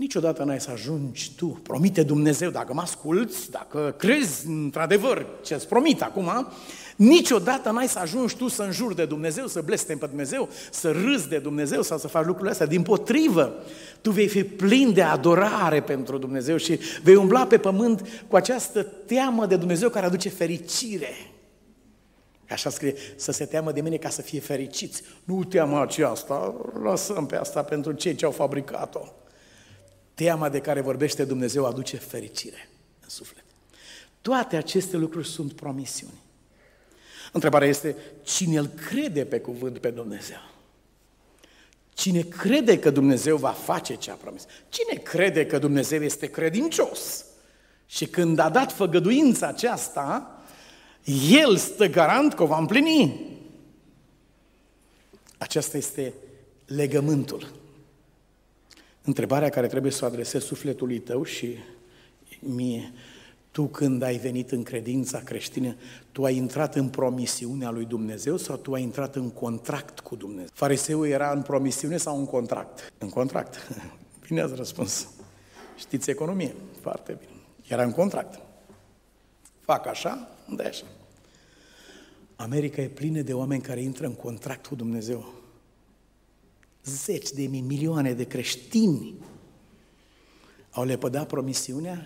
Niciodată 0.00 0.42
n-ai 0.42 0.60
să 0.60 0.70
ajungi 0.70 1.32
tu, 1.36 1.60
promite 1.62 2.02
Dumnezeu, 2.02 2.50
dacă 2.50 2.72
mă 2.72 2.80
asculți, 2.80 3.50
dacă 3.50 3.94
crezi 3.98 4.46
într-adevăr 4.46 5.26
ce 5.42 5.54
îți 5.54 5.68
promit 5.68 6.02
acum, 6.02 6.46
niciodată 6.96 7.70
n-ai 7.70 7.88
să 7.88 7.98
ajungi 7.98 8.36
tu 8.36 8.48
să 8.48 8.62
înjuri 8.62 8.96
de 8.96 9.04
Dumnezeu, 9.04 9.46
să 9.46 9.60
blestem 9.60 9.98
pe 9.98 10.06
Dumnezeu, 10.06 10.48
să 10.70 10.90
râzi 10.90 11.28
de 11.28 11.38
Dumnezeu 11.38 11.82
sau 11.82 11.98
să 11.98 12.08
faci 12.08 12.24
lucrurile 12.24 12.50
astea. 12.50 12.66
Din 12.66 12.82
potrivă, 12.82 13.54
tu 14.00 14.10
vei 14.10 14.28
fi 14.28 14.44
plin 14.44 14.92
de 14.92 15.02
adorare 15.02 15.82
pentru 15.82 16.18
Dumnezeu 16.18 16.56
și 16.56 16.78
vei 17.02 17.14
umbla 17.14 17.46
pe 17.46 17.58
pământ 17.58 18.24
cu 18.28 18.36
această 18.36 18.82
teamă 18.82 19.46
de 19.46 19.56
Dumnezeu 19.56 19.88
care 19.88 20.06
aduce 20.06 20.28
fericire. 20.28 21.12
Așa 22.50 22.70
scrie, 22.70 22.94
să 23.16 23.32
se 23.32 23.44
teamă 23.44 23.72
de 23.72 23.80
mine 23.80 23.96
ca 23.96 24.08
să 24.08 24.22
fie 24.22 24.40
fericiți. 24.40 25.02
Nu 25.24 25.44
teama 25.44 25.82
aceasta, 25.82 26.54
lăsăm 26.82 27.26
pe 27.26 27.36
asta 27.36 27.62
pentru 27.62 27.92
cei 27.92 28.14
ce 28.14 28.24
au 28.24 28.30
fabricat-o. 28.30 29.00
Teama 30.20 30.48
de 30.48 30.60
care 30.60 30.80
vorbește 30.80 31.24
Dumnezeu 31.24 31.66
aduce 31.66 31.96
fericire 31.96 32.68
în 33.02 33.08
suflet. 33.08 33.44
Toate 34.20 34.56
aceste 34.56 34.96
lucruri 34.96 35.28
sunt 35.28 35.52
promisiuni. 35.52 36.22
Întrebarea 37.32 37.68
este, 37.68 37.96
cine 38.22 38.58
îl 38.58 38.66
crede 38.66 39.24
pe 39.24 39.40
cuvânt 39.40 39.78
pe 39.78 39.90
Dumnezeu? 39.90 40.40
Cine 41.94 42.20
crede 42.20 42.78
că 42.78 42.90
Dumnezeu 42.90 43.36
va 43.36 43.50
face 43.50 43.94
ce 43.94 44.10
a 44.10 44.14
promis? 44.14 44.44
Cine 44.68 45.00
crede 45.02 45.46
că 45.46 45.58
Dumnezeu 45.58 46.02
este 46.02 46.26
credincios? 46.26 47.24
Și 47.86 48.06
când 48.06 48.38
a 48.38 48.48
dat 48.48 48.72
făgăduința 48.72 49.46
aceasta, 49.46 50.42
El 51.30 51.56
stă 51.56 51.86
garant 51.86 52.34
că 52.34 52.42
o 52.42 52.46
va 52.46 52.58
împlini. 52.58 53.38
Aceasta 55.38 55.76
este 55.76 56.14
legământul 56.66 57.59
Întrebarea 59.04 59.48
care 59.48 59.66
trebuie 59.66 59.92
să 59.92 60.04
o 60.04 60.06
adresezi 60.06 60.46
sufletului 60.46 60.98
tău 60.98 61.24
și 61.24 61.56
mie, 62.40 62.92
tu 63.50 63.66
când 63.66 64.02
ai 64.02 64.16
venit 64.16 64.50
în 64.50 64.62
credința 64.62 65.18
creștină, 65.18 65.74
tu 66.12 66.24
ai 66.24 66.36
intrat 66.36 66.74
în 66.74 66.88
promisiunea 66.88 67.70
lui 67.70 67.84
Dumnezeu 67.84 68.36
sau 68.36 68.56
tu 68.56 68.72
ai 68.72 68.82
intrat 68.82 69.16
în 69.16 69.30
contract 69.30 70.00
cu 70.00 70.16
Dumnezeu? 70.16 70.50
Fariseul 70.52 71.06
era 71.06 71.32
în 71.32 71.42
promisiune 71.42 71.96
sau 71.96 72.18
în 72.18 72.26
contract? 72.26 72.92
În 72.98 73.08
contract. 73.08 73.68
Bine 74.26 74.40
ați 74.40 74.54
răspuns. 74.54 75.08
Știți 75.76 76.10
economie? 76.10 76.54
Foarte 76.80 77.18
bine. 77.18 77.40
Era 77.68 77.82
în 77.82 77.92
contract. 77.92 78.40
Fac 79.60 79.86
așa, 79.86 80.28
de 80.56 80.62
așa. 80.62 80.84
America 82.36 82.82
e 82.82 82.88
plină 82.88 83.20
de 83.20 83.32
oameni 83.32 83.62
care 83.62 83.80
intră 83.80 84.06
în 84.06 84.14
contract 84.14 84.66
cu 84.66 84.74
Dumnezeu 84.74 85.39
zeci 86.84 87.30
de 87.30 87.46
mii, 87.46 87.60
milioane 87.60 88.12
de 88.12 88.24
creștini 88.24 89.14
au 90.70 90.84
lepădat 90.84 91.26
promisiunea 91.26 92.04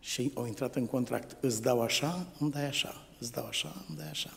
și 0.00 0.30
au 0.34 0.46
intrat 0.46 0.76
în 0.76 0.86
contract. 0.86 1.36
Îți 1.40 1.62
dau 1.62 1.80
așa, 1.80 2.26
îmi 2.38 2.50
dai 2.50 2.66
așa, 2.66 3.06
îți 3.18 3.32
dau 3.32 3.46
așa, 3.46 3.84
îmi 3.88 3.98
dai 3.98 4.08
așa. 4.08 4.30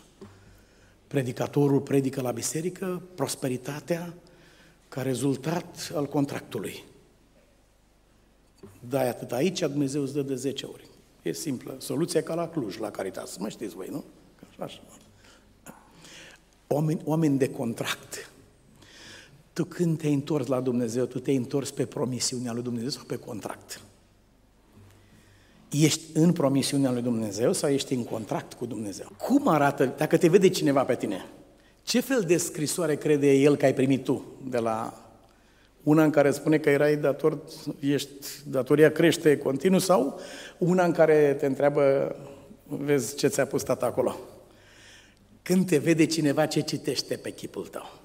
Predicatorul 1.07 1.81
predică 1.81 2.21
la 2.21 2.31
biserică 2.31 3.01
prosperitatea 3.15 4.13
ca 4.89 5.01
rezultat 5.01 5.91
al 5.95 6.05
contractului. 6.05 6.83
Dai 8.89 9.09
atât 9.09 9.31
aici, 9.31 9.59
Dumnezeu 9.59 10.01
îți 10.01 10.13
dă 10.13 10.21
de 10.21 10.35
10 10.35 10.65
ori. 10.65 10.87
E 11.21 11.31
simplă. 11.31 11.75
Soluția 11.79 12.23
ca 12.23 12.33
la 12.33 12.47
Cluj, 12.47 12.77
la 12.77 12.91
Caritas. 12.91 13.37
Mă 13.37 13.49
știți 13.49 13.75
voi, 13.75 13.87
nu? 13.91 14.03
Așa. 14.59 14.81
Oameni, 16.67 17.01
oameni 17.03 17.37
de 17.37 17.49
contract. 17.49 18.32
Tu 19.53 19.63
când 19.63 19.97
te-ai 19.97 20.13
întors 20.13 20.47
la 20.47 20.61
Dumnezeu, 20.61 21.05
tu 21.05 21.19
te-ai 21.19 21.35
întors 21.35 21.71
pe 21.71 21.85
promisiunea 21.85 22.53
lui 22.53 22.63
Dumnezeu 22.63 22.89
sau 22.89 23.03
pe 23.07 23.15
contract? 23.15 23.81
Ești 25.69 26.01
în 26.13 26.31
promisiunea 26.31 26.91
lui 26.91 27.01
Dumnezeu 27.01 27.53
sau 27.53 27.69
ești 27.69 27.93
în 27.93 28.03
contract 28.03 28.53
cu 28.53 28.65
Dumnezeu? 28.65 29.11
Cum 29.17 29.47
arată, 29.47 29.93
dacă 29.97 30.17
te 30.17 30.27
vede 30.27 30.49
cineva 30.49 30.83
pe 30.83 30.95
tine, 30.95 31.25
ce 31.83 31.99
fel 31.99 32.21
de 32.21 32.37
scrisoare 32.37 32.95
crede 32.95 33.31
el 33.31 33.55
că 33.55 33.65
ai 33.65 33.73
primit 33.73 34.03
tu 34.03 34.25
de 34.49 34.57
la 34.57 34.97
una 35.83 36.03
în 36.03 36.09
care 36.09 36.31
spune 36.31 36.57
că 36.57 36.69
erai 36.69 36.97
dator, 36.97 37.39
ești, 37.79 38.09
datoria 38.45 38.91
crește 38.91 39.37
continuu 39.37 39.79
sau 39.79 40.19
una 40.57 40.85
în 40.85 40.91
care 40.91 41.35
te 41.39 41.45
întreabă, 41.45 42.15
vezi 42.67 43.15
ce 43.15 43.27
ți-a 43.27 43.45
pus 43.45 43.63
tata 43.63 43.85
acolo? 43.85 44.19
Când 45.41 45.67
te 45.67 45.77
vede 45.77 46.05
cineva, 46.05 46.45
ce 46.45 46.61
citește 46.61 47.15
pe 47.15 47.31
chipul 47.31 47.67
tău? 47.67 48.02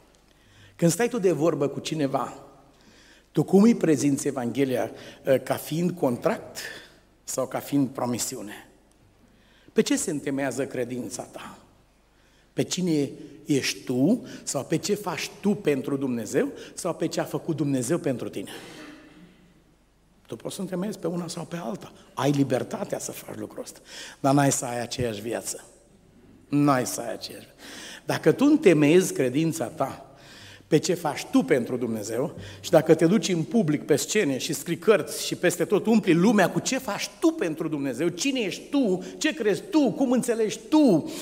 Când 0.78 0.90
stai 0.90 1.08
tu 1.08 1.18
de 1.18 1.32
vorbă 1.32 1.68
cu 1.68 1.80
cineva, 1.80 2.38
tu 3.32 3.42
cum 3.42 3.62
îi 3.62 3.74
prezinți 3.74 4.26
Evanghelia? 4.26 4.90
Ă, 5.26 5.36
ca 5.36 5.54
fiind 5.54 5.90
contract 5.90 6.58
sau 7.24 7.46
ca 7.46 7.58
fiind 7.58 7.88
promisiune? 7.88 8.68
Pe 9.72 9.82
ce 9.82 9.96
se 9.96 10.10
întemeiază 10.10 10.66
credința 10.66 11.22
ta? 11.22 11.58
Pe 12.52 12.62
cine 12.62 13.10
ești 13.44 13.84
tu 13.84 14.26
sau 14.42 14.64
pe 14.64 14.76
ce 14.76 14.94
faci 14.94 15.30
tu 15.40 15.54
pentru 15.54 15.96
Dumnezeu 15.96 16.48
sau 16.74 16.94
pe 16.94 17.06
ce 17.06 17.20
a 17.20 17.24
făcut 17.24 17.56
Dumnezeu 17.56 17.98
pentru 17.98 18.28
tine? 18.28 18.50
Tu 20.26 20.36
poți 20.36 20.54
să 20.54 20.60
întemeiezi 20.60 20.98
pe 20.98 21.06
una 21.06 21.28
sau 21.28 21.44
pe 21.44 21.56
alta. 21.56 21.92
Ai 22.14 22.30
libertatea 22.30 22.98
să 22.98 23.12
faci 23.12 23.36
lucrul 23.36 23.62
ăsta. 23.62 23.80
Dar 24.20 24.34
n-ai 24.34 24.52
să 24.52 24.64
ai 24.64 24.80
aceeași 24.80 25.20
viață. 25.20 25.64
N-ai 26.48 26.86
să 26.86 27.00
ai 27.00 27.12
aceeași 27.12 27.46
viață. 27.46 27.60
Dacă 28.04 28.32
tu 28.32 28.44
întemeiezi 28.44 29.12
credința 29.12 29.66
ta 29.66 30.07
pe 30.68 30.78
ce 30.78 30.94
faci 30.94 31.24
tu 31.24 31.42
pentru 31.42 31.76
Dumnezeu 31.76 32.34
și 32.60 32.70
dacă 32.70 32.94
te 32.94 33.06
duci 33.06 33.28
în 33.28 33.42
public 33.42 33.82
pe 33.82 33.96
scene 33.96 34.38
și 34.38 34.52
scrii 34.52 34.78
cărți 34.78 35.26
și 35.26 35.34
peste 35.34 35.64
tot 35.64 35.86
umpli 35.86 36.14
lumea 36.14 36.50
cu 36.50 36.58
ce 36.58 36.78
faci 36.78 37.10
tu 37.20 37.28
pentru 37.30 37.68
Dumnezeu, 37.68 38.08
cine 38.08 38.40
ești 38.40 38.62
tu, 38.70 39.02
ce 39.18 39.34
crezi 39.34 39.62
tu, 39.70 39.90
cum 39.90 40.10
înțelegi 40.10 40.58
tu, 40.68 41.12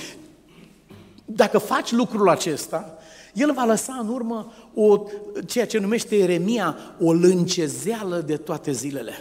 dacă 1.24 1.58
faci 1.58 1.92
lucrul 1.92 2.28
acesta, 2.28 2.98
el 3.34 3.52
va 3.52 3.64
lăsa 3.64 3.98
în 4.00 4.08
urmă 4.08 4.52
o, 4.74 5.02
ceea 5.46 5.66
ce 5.66 5.78
numește 5.78 6.16
Eremia 6.16 6.76
o 7.00 7.12
lâncezeală 7.12 8.22
de 8.26 8.36
toate 8.36 8.72
zilele. 8.72 9.12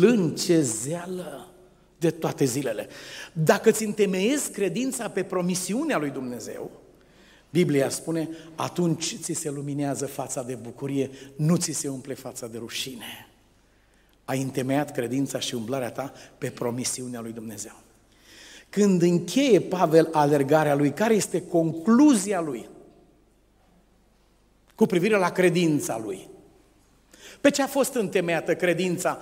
Lâncezeală 0.00 1.48
de 1.98 2.10
toate 2.10 2.44
zilele. 2.44 2.88
Dacă 3.32 3.70
ți 3.70 3.84
întemeiezi 3.84 4.50
credința 4.50 5.08
pe 5.08 5.22
promisiunea 5.22 5.98
lui 5.98 6.10
Dumnezeu, 6.10 6.70
Biblia 7.50 7.88
spune, 7.88 8.28
atunci 8.54 9.16
ți 9.20 9.32
se 9.32 9.50
luminează 9.50 10.06
fața 10.06 10.42
de 10.42 10.54
bucurie, 10.54 11.10
nu 11.36 11.56
ți 11.56 11.72
se 11.72 11.88
umple 11.88 12.14
fața 12.14 12.46
de 12.46 12.58
rușine. 12.58 13.28
Ai 14.24 14.42
întemeiat 14.42 14.92
credința 14.92 15.38
și 15.38 15.54
umblarea 15.54 15.90
ta 15.90 16.12
pe 16.38 16.50
promisiunea 16.50 17.20
lui 17.20 17.32
Dumnezeu. 17.32 17.80
Când 18.68 19.02
încheie 19.02 19.60
Pavel 19.60 20.08
alergarea 20.12 20.74
lui, 20.74 20.92
care 20.92 21.14
este 21.14 21.42
concluzia 21.42 22.40
lui 22.40 22.68
cu 24.74 24.86
privire 24.86 25.16
la 25.16 25.30
credința 25.30 25.98
lui? 26.04 26.28
Pe 27.40 27.50
ce 27.50 27.62
a 27.62 27.66
fost 27.66 27.94
întemeiată 27.94 28.54
credința 28.54 29.18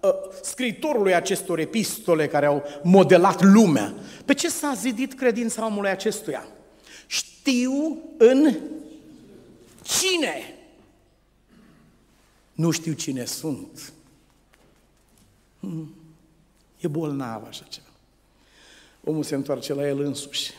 uh, 0.00 0.10
scriitorului 0.42 1.14
acestor 1.14 1.58
epistole 1.58 2.26
care 2.26 2.46
au 2.46 2.62
modelat 2.82 3.42
lumea? 3.42 3.94
Pe 4.24 4.34
ce 4.34 4.48
s-a 4.48 4.72
zidit 4.76 5.14
credința 5.14 5.66
omului 5.66 5.90
acestuia? 5.90 6.46
Știu 7.46 8.02
în 8.16 8.54
cine? 9.82 10.54
Nu 12.52 12.70
știu 12.70 12.92
cine 12.92 13.24
sunt. 13.24 13.92
Hmm. 15.60 15.94
E 16.78 16.88
bolnav 16.88 17.46
așa 17.46 17.64
ceva 17.64 17.86
omul 19.08 19.22
se 19.22 19.34
întoarce 19.34 19.74
la 19.74 19.88
el 19.88 20.00
însuși. 20.00 20.52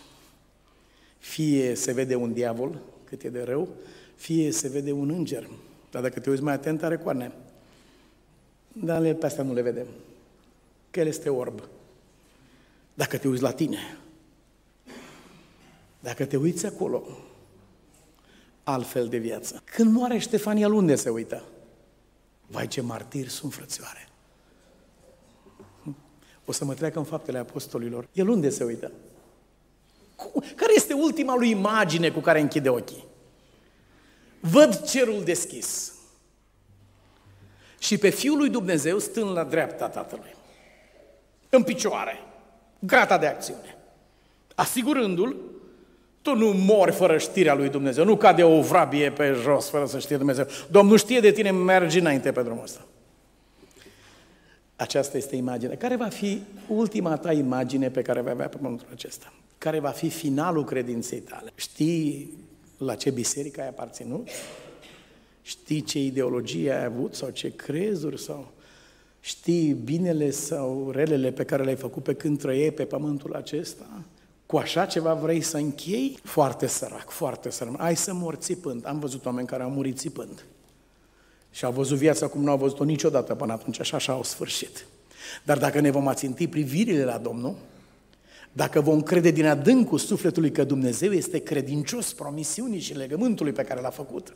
Fie 1.18 1.76
se 1.76 1.92
vede 1.92 2.16
un 2.16 2.34
diavol, 2.34 2.80
cât 3.04 3.24
e 3.24 3.30
de 3.30 3.44
rău, 3.44 3.68
fie 4.16 4.52
se 4.52 4.68
vede 4.68 4.92
un 4.92 5.10
înger. 5.10 5.50
Dar 5.92 6.02
dacă 6.02 6.20
te 6.20 6.30
uiți 6.30 6.44
mai 6.44 6.54
atent, 6.54 6.84
are 6.84 6.98
coarne. 6.98 7.32
Dar 8.74 9.14
pe 9.14 9.26
astea 9.26 9.44
nu 9.44 9.54
le 9.54 9.62
vedem. 9.62 9.88
Că 10.92 11.00
el 11.00 11.08
este 11.08 11.30
orb. 11.30 11.68
Dacă 12.94 13.18
te 13.18 13.28
uiți 13.28 13.42
la 13.42 13.52
tine, 13.52 13.98
dacă 16.08 16.26
te 16.26 16.38
uiți 16.38 16.66
acolo, 16.66 17.04
altfel 18.64 19.08
de 19.08 19.18
viață. 19.18 19.62
Când 19.66 19.94
moare 19.94 20.18
Ștefania, 20.18 20.68
unde 20.68 20.96
se 20.96 21.10
uită? 21.10 21.44
Vai, 22.46 22.68
ce 22.68 22.82
martiri 22.82 23.30
sunt, 23.30 23.54
frățioare! 23.54 24.10
o 26.46 26.52
să 26.52 26.66
mă 26.66 26.74
treacă 26.74 27.00
în 27.00 27.06
faptele 27.06 27.38
apostolilor. 27.38 28.08
El 28.14 28.28
unde 28.28 28.50
se 28.50 28.64
uită? 28.64 28.92
Care 30.56 30.74
este 30.76 30.94
ultima 30.94 31.36
lui 31.36 31.50
imagine 31.50 32.12
cu 32.12 32.20
care 32.20 32.40
închide 32.40 32.70
ochii? 32.70 33.06
Văd 34.40 34.86
cerul 34.86 35.24
deschis 35.24 35.94
și 37.80 37.98
pe 37.98 38.10
Fiul 38.10 38.38
lui 38.38 38.50
Dumnezeu 38.50 39.00
stând 39.00 39.32
la 39.32 39.44
dreapta 39.44 39.90
Tatălui, 39.90 40.36
în 41.50 41.64
picioare, 41.64 42.20
gata 42.80 43.18
de 43.18 43.28
acțiune, 43.28 43.78
asigurându-l, 44.56 45.56
tu 46.28 46.36
nu 46.36 46.54
mori 46.54 46.92
fără 46.92 47.18
știrea 47.18 47.56
lui 47.56 47.70
Dumnezeu, 47.70 48.06
nu 48.06 48.18
cade 48.18 48.44
o 48.44 48.62
vrabie 48.62 49.12
pe 49.12 49.36
jos 49.42 49.70
fără 49.70 49.86
să 49.86 50.00
știe 50.00 50.18
Dumnezeu. 50.18 50.46
Domnul 50.70 50.98
știe 50.98 51.20
de 51.20 51.32
tine, 51.32 51.52
mergi 51.52 52.00
înainte 52.00 52.32
pe 52.32 52.42
drumul 52.42 52.64
ăsta. 52.64 52.86
Aceasta 54.76 55.18
este 55.18 55.36
imaginea. 55.36 55.78
Care 55.78 55.96
va 55.96 56.08
fi 56.08 56.42
ultima 56.68 57.18
ta 57.18 57.32
imagine 57.32 57.90
pe 57.90 58.02
care 58.02 58.22
vei 58.22 58.32
avea 58.32 58.48
pe 58.48 58.58
pământul 58.58 58.88
acesta? 58.92 59.34
Care 59.58 59.80
va 59.80 59.90
fi 59.90 60.10
finalul 60.10 60.64
credinței 60.64 61.20
tale? 61.20 61.52
Știi 61.56 62.34
la 62.78 62.96
ce 62.96 63.10
biserică 63.10 63.62
ai 63.62 63.68
aparținut? 63.68 64.28
Știi 65.42 65.82
ce 65.82 66.00
ideologie 66.00 66.72
ai 66.72 66.84
avut 66.84 67.16
sau 67.16 67.30
ce 67.30 67.56
crezuri 67.56 68.22
sau 68.22 68.52
știi 69.20 69.74
binele 69.74 70.30
sau 70.30 70.92
relele 70.92 71.32
pe 71.32 71.44
care 71.44 71.64
le-ai 71.64 71.76
făcut 71.76 72.04
pe 72.04 72.14
când 72.14 72.40
trăieai 72.40 72.72
pe 72.72 72.86
pământul 72.86 73.34
acesta? 73.34 73.86
Cu 74.48 74.58
așa 74.58 74.86
ceva 74.86 75.14
vrei 75.14 75.42
să 75.42 75.58
închei? 75.58 76.20
Foarte 76.24 76.68
sărac, 76.68 77.10
foarte 77.10 77.50
sărac. 77.50 77.74
Ai 77.78 77.96
să 77.96 78.14
mor 78.14 78.36
țipând. 78.36 78.88
Am 78.88 79.00
văzut 79.00 79.26
oameni 79.26 79.48
care 79.48 79.64
au 79.64 79.70
murit 79.70 79.98
țipând. 79.98 80.46
Și 81.52 81.66
au 81.66 81.72
văzut 81.72 81.98
viața 81.98 82.28
cum 82.28 82.44
nu 82.44 82.52
au 82.52 82.58
văzut-o 82.58 82.84
niciodată 82.84 83.36
până 83.36 83.54
atunci, 83.54 83.80
așa 83.80 83.96
așa 83.96 84.14
au 84.14 84.24
sfârșit. 84.24 84.86
Dar 85.44 85.58
dacă 85.58 85.80
ne 85.80 85.92
vom 85.92 86.08
aținti 86.08 86.48
privirile 86.48 87.04
la 87.04 87.18
Domnul, 87.18 87.56
dacă 88.52 88.82
vom 88.82 89.02
crede 89.02 89.32
din 89.32 89.46
adâncul 89.46 89.98
sufletului 89.98 90.52
că 90.52 90.64
Dumnezeu 90.64 91.12
este 91.12 91.40
credincios 91.40 92.14
promisiunii 92.14 92.80
și 92.80 92.96
legământului 92.96 93.52
pe 93.52 93.64
care 93.64 93.82
l-a 93.82 93.90
făcut, 93.90 94.36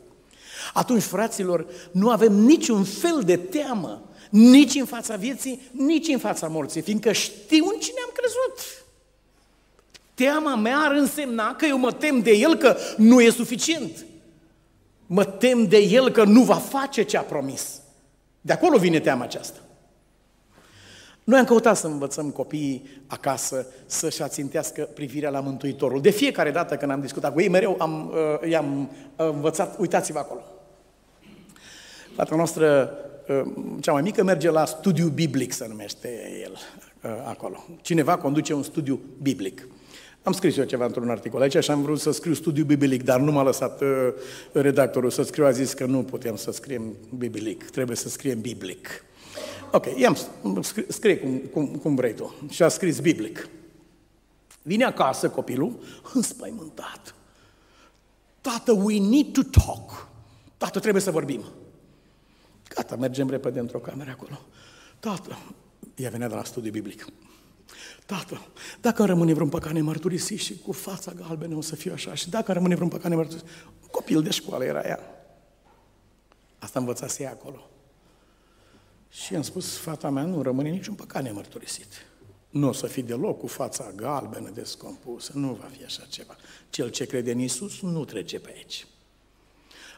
atunci, 0.72 1.02
fraților, 1.02 1.66
nu 1.90 2.10
avem 2.10 2.32
niciun 2.32 2.84
fel 2.84 3.22
de 3.24 3.36
teamă, 3.36 4.02
nici 4.30 4.74
în 4.74 4.84
fața 4.84 5.16
vieții, 5.16 5.60
nici 5.70 6.08
în 6.08 6.18
fața 6.18 6.48
morții, 6.48 6.80
fiindcă 6.80 7.12
știu 7.12 7.64
în 7.64 7.80
cine 7.80 7.98
am 8.04 8.10
crezut. 8.14 8.82
Teama 10.14 10.56
mea 10.56 10.78
ar 10.78 10.92
însemna 10.92 11.54
că 11.54 11.66
eu 11.66 11.78
mă 11.78 11.92
tem 11.92 12.20
de 12.20 12.30
El 12.30 12.56
că 12.56 12.76
nu 12.96 13.20
e 13.20 13.30
suficient. 13.30 14.04
Mă 15.06 15.24
tem 15.24 15.66
de 15.66 15.78
el 15.78 16.10
că 16.10 16.24
nu 16.24 16.42
va 16.42 16.54
face 16.54 17.02
ce 17.02 17.16
a 17.16 17.22
promis. 17.22 17.80
De 18.40 18.52
acolo 18.52 18.78
vine 18.78 19.00
teama 19.00 19.22
aceasta. 19.22 19.58
Noi 21.24 21.38
am 21.38 21.44
căutat 21.44 21.76
să 21.76 21.86
învățăm 21.86 22.30
copiii 22.30 23.02
acasă 23.06 23.66
să-și 23.86 24.22
ațintească 24.22 24.88
privirea 24.94 25.30
la 25.30 25.40
Mântuitorul. 25.40 26.00
De 26.00 26.10
fiecare 26.10 26.50
dată 26.50 26.76
când 26.76 26.90
am 26.90 27.00
discutat 27.00 27.32
cu 27.32 27.40
ei, 27.40 27.48
mereu 27.48 27.76
am, 27.78 28.12
uh, 28.42 28.50
i-am 28.50 28.80
uh, 29.16 29.26
învățat, 29.32 29.78
uitați-vă 29.78 30.18
acolo. 30.18 30.40
Fata 32.14 32.36
noastră, 32.36 32.92
uh, 33.28 33.52
cea 33.80 33.92
mai 33.92 34.02
mică, 34.02 34.22
merge 34.22 34.50
la 34.50 34.64
studiu 34.64 35.08
biblic, 35.08 35.52
se 35.52 35.66
numește 35.68 36.40
el 36.42 36.58
acolo. 37.24 37.64
Cineva 37.80 38.16
conduce 38.16 38.52
un 38.52 38.62
studiu 38.62 39.00
biblic. 39.22 39.66
Am 40.22 40.32
scris 40.32 40.56
eu 40.56 40.64
ceva 40.64 40.84
într-un 40.84 41.10
articol 41.10 41.40
aici 41.40 41.56
și 41.64 41.70
am 41.70 41.82
vrut 41.82 42.00
să 42.00 42.10
scriu 42.10 42.34
studiu 42.34 42.64
biblic, 42.64 43.02
dar 43.02 43.20
nu 43.20 43.32
m-a 43.32 43.42
lăsat 43.42 43.80
uh, 43.80 43.88
redactorul 44.52 45.10
să 45.10 45.22
scriu, 45.22 45.44
a 45.44 45.50
zis 45.50 45.72
că 45.72 45.86
nu 45.86 46.02
putem 46.02 46.36
să 46.36 46.50
scriem 46.50 46.96
biblic, 47.16 47.70
trebuie 47.70 47.96
să 47.96 48.08
scriem 48.08 48.40
biblic. 48.40 49.04
Ok, 49.72 49.86
i-am 49.96 50.16
scrie 50.88 51.18
cum, 51.18 51.38
cum, 51.38 51.66
cum 51.66 51.94
vrei 51.94 52.14
tu. 52.14 52.34
Și 52.48 52.62
a 52.62 52.68
scris 52.68 53.00
biblic. 53.00 53.48
Vine 54.62 54.84
acasă 54.84 55.30
copilul, 55.30 55.78
înspăimântat. 56.14 57.14
Tată, 58.40 58.72
we 58.72 58.98
need 58.98 59.32
to 59.32 59.42
talk. 59.42 60.08
Tată, 60.56 60.78
trebuie 60.78 61.02
să 61.02 61.10
vorbim. 61.10 61.44
Gata, 62.74 62.96
mergem 62.96 63.30
repede 63.30 63.58
într-o 63.58 63.78
cameră 63.78 64.10
acolo. 64.10 64.40
Tată, 65.00 65.38
ea 65.94 66.10
venea 66.10 66.28
de 66.28 66.34
la 66.34 66.44
studiu 66.44 66.70
biblic. 66.70 67.06
Tată, 68.06 68.46
dacă 68.80 69.04
rămâne 69.04 69.32
vreun 69.32 69.48
păcat 69.48 69.72
nemărturisit 69.72 70.38
și 70.38 70.58
cu 70.58 70.72
fața 70.72 71.12
galbenă 71.12 71.56
o 71.56 71.60
să 71.60 71.76
fiu 71.76 71.92
așa, 71.92 72.14
și 72.14 72.30
dacă 72.30 72.52
rămâne 72.52 72.74
vreun 72.74 72.90
păcat 72.90 73.10
nemărturisit, 73.10 73.48
un 73.82 73.88
copil 73.90 74.22
de 74.22 74.30
școală 74.30 74.64
era 74.64 74.80
ea. 74.80 75.00
Asta 76.58 76.78
învățase 76.78 77.22
ea 77.22 77.30
acolo. 77.30 77.66
Și 79.08 79.34
am 79.34 79.42
spus, 79.42 79.76
fata 79.76 80.10
mea 80.10 80.24
nu 80.24 80.42
rămâne 80.42 80.68
niciun 80.68 80.94
păcat 80.94 81.22
nemărturisit. 81.22 82.06
Nu 82.50 82.68
o 82.68 82.72
să 82.72 82.86
fii 82.86 83.02
deloc 83.02 83.38
cu 83.38 83.46
fața 83.46 83.92
galbenă, 83.96 84.50
descompusă, 84.50 85.32
nu 85.34 85.52
va 85.52 85.68
fi 85.76 85.84
așa 85.84 86.02
ceva. 86.08 86.36
Cel 86.70 86.90
ce 86.90 87.06
crede 87.06 87.32
în 87.32 87.38
Isus 87.38 87.80
nu 87.80 88.04
trece 88.04 88.38
pe 88.38 88.52
aici. 88.54 88.86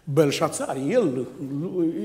Belșațar, 0.04 0.76
el, 0.88 1.26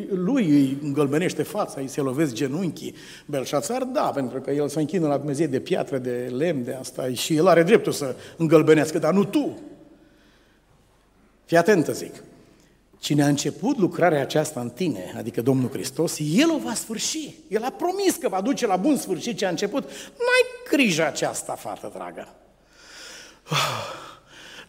lui 0.10 0.46
îi 0.46 0.78
îngălbenește 0.82 1.44
fața, 1.44 1.82
îi 1.82 1.88
se 1.88 2.02
lovesc 2.02 2.34
genunchii. 2.34 2.96
Belșațar, 3.26 3.84
da, 3.84 4.02
pentru 4.02 4.42
că 4.42 4.52
el 4.52 4.68
se 4.68 4.80
închină 4.80 5.08
la 5.08 5.18
Dumnezeu 5.18 5.48
de 5.48 5.60
piatră, 5.60 5.98
de 5.98 6.32
lemn, 6.38 6.64
de 6.64 6.74
asta 6.74 7.14
și 7.14 7.36
el 7.36 7.48
are 7.48 7.64
dreptul 7.64 7.92
să 7.92 8.16
îngălbenească, 8.38 9.00
dar 9.00 9.14
nu 9.14 9.24
tu. 9.24 9.60
Fii 11.46 11.58
atentă, 11.58 11.92
zic. 11.92 12.24
Cine 13.00 13.24
a 13.24 13.28
început 13.28 13.78
lucrarea 13.78 14.22
aceasta 14.22 14.60
în 14.60 14.70
tine, 14.70 15.14
adică 15.18 15.42
Domnul 15.42 15.70
Hristos, 15.70 16.18
El 16.20 16.52
o 16.52 16.58
va 16.58 16.74
sfârși. 16.74 17.36
El 17.48 17.64
a 17.64 17.70
promis 17.70 18.16
că 18.16 18.30
va 18.30 18.42
duce 18.42 18.68
la 18.68 18.76
bun 18.76 18.98
sfârșit 18.98 19.38
ce 19.38 19.46
a 19.46 19.50
început. 19.50 19.84
N-ai 20.18 20.72
grijă 20.72 21.06
aceasta, 21.06 21.54
fată 21.54 21.92
dragă. 21.96 22.28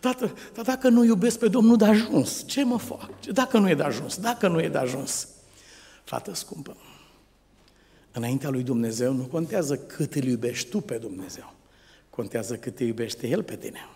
Tată, 0.01 0.35
dar 0.55 0.65
dacă 0.65 0.89
nu 0.89 1.05
iubesc 1.05 1.39
pe 1.39 1.49
Domnul 1.49 1.77
de 1.77 1.85
ajuns, 1.85 2.45
ce 2.47 2.65
mă 2.65 2.79
fac? 2.79 3.21
Dacă 3.21 3.59
nu 3.59 3.69
e 3.69 3.75
de 3.75 3.83
ajuns, 3.83 4.19
dacă 4.19 4.49
nu 4.49 4.61
e 4.61 4.69
de 4.69 4.79
ajuns. 4.79 5.29
Fată 6.05 6.35
scumpă, 6.35 6.77
înaintea 8.13 8.51
lui 8.51 8.63
Dumnezeu 8.63 9.13
nu 9.13 9.23
contează 9.23 9.77
cât 9.77 10.15
îl 10.15 10.25
iubești 10.25 10.71
tu 10.71 10.81
pe 10.81 10.97
Dumnezeu, 10.97 11.53
contează 12.11 12.57
cât 12.57 12.75
te 12.75 12.85
iubește 12.85 13.29
El 13.29 13.43
pe 13.43 13.57
tine. 13.57 13.89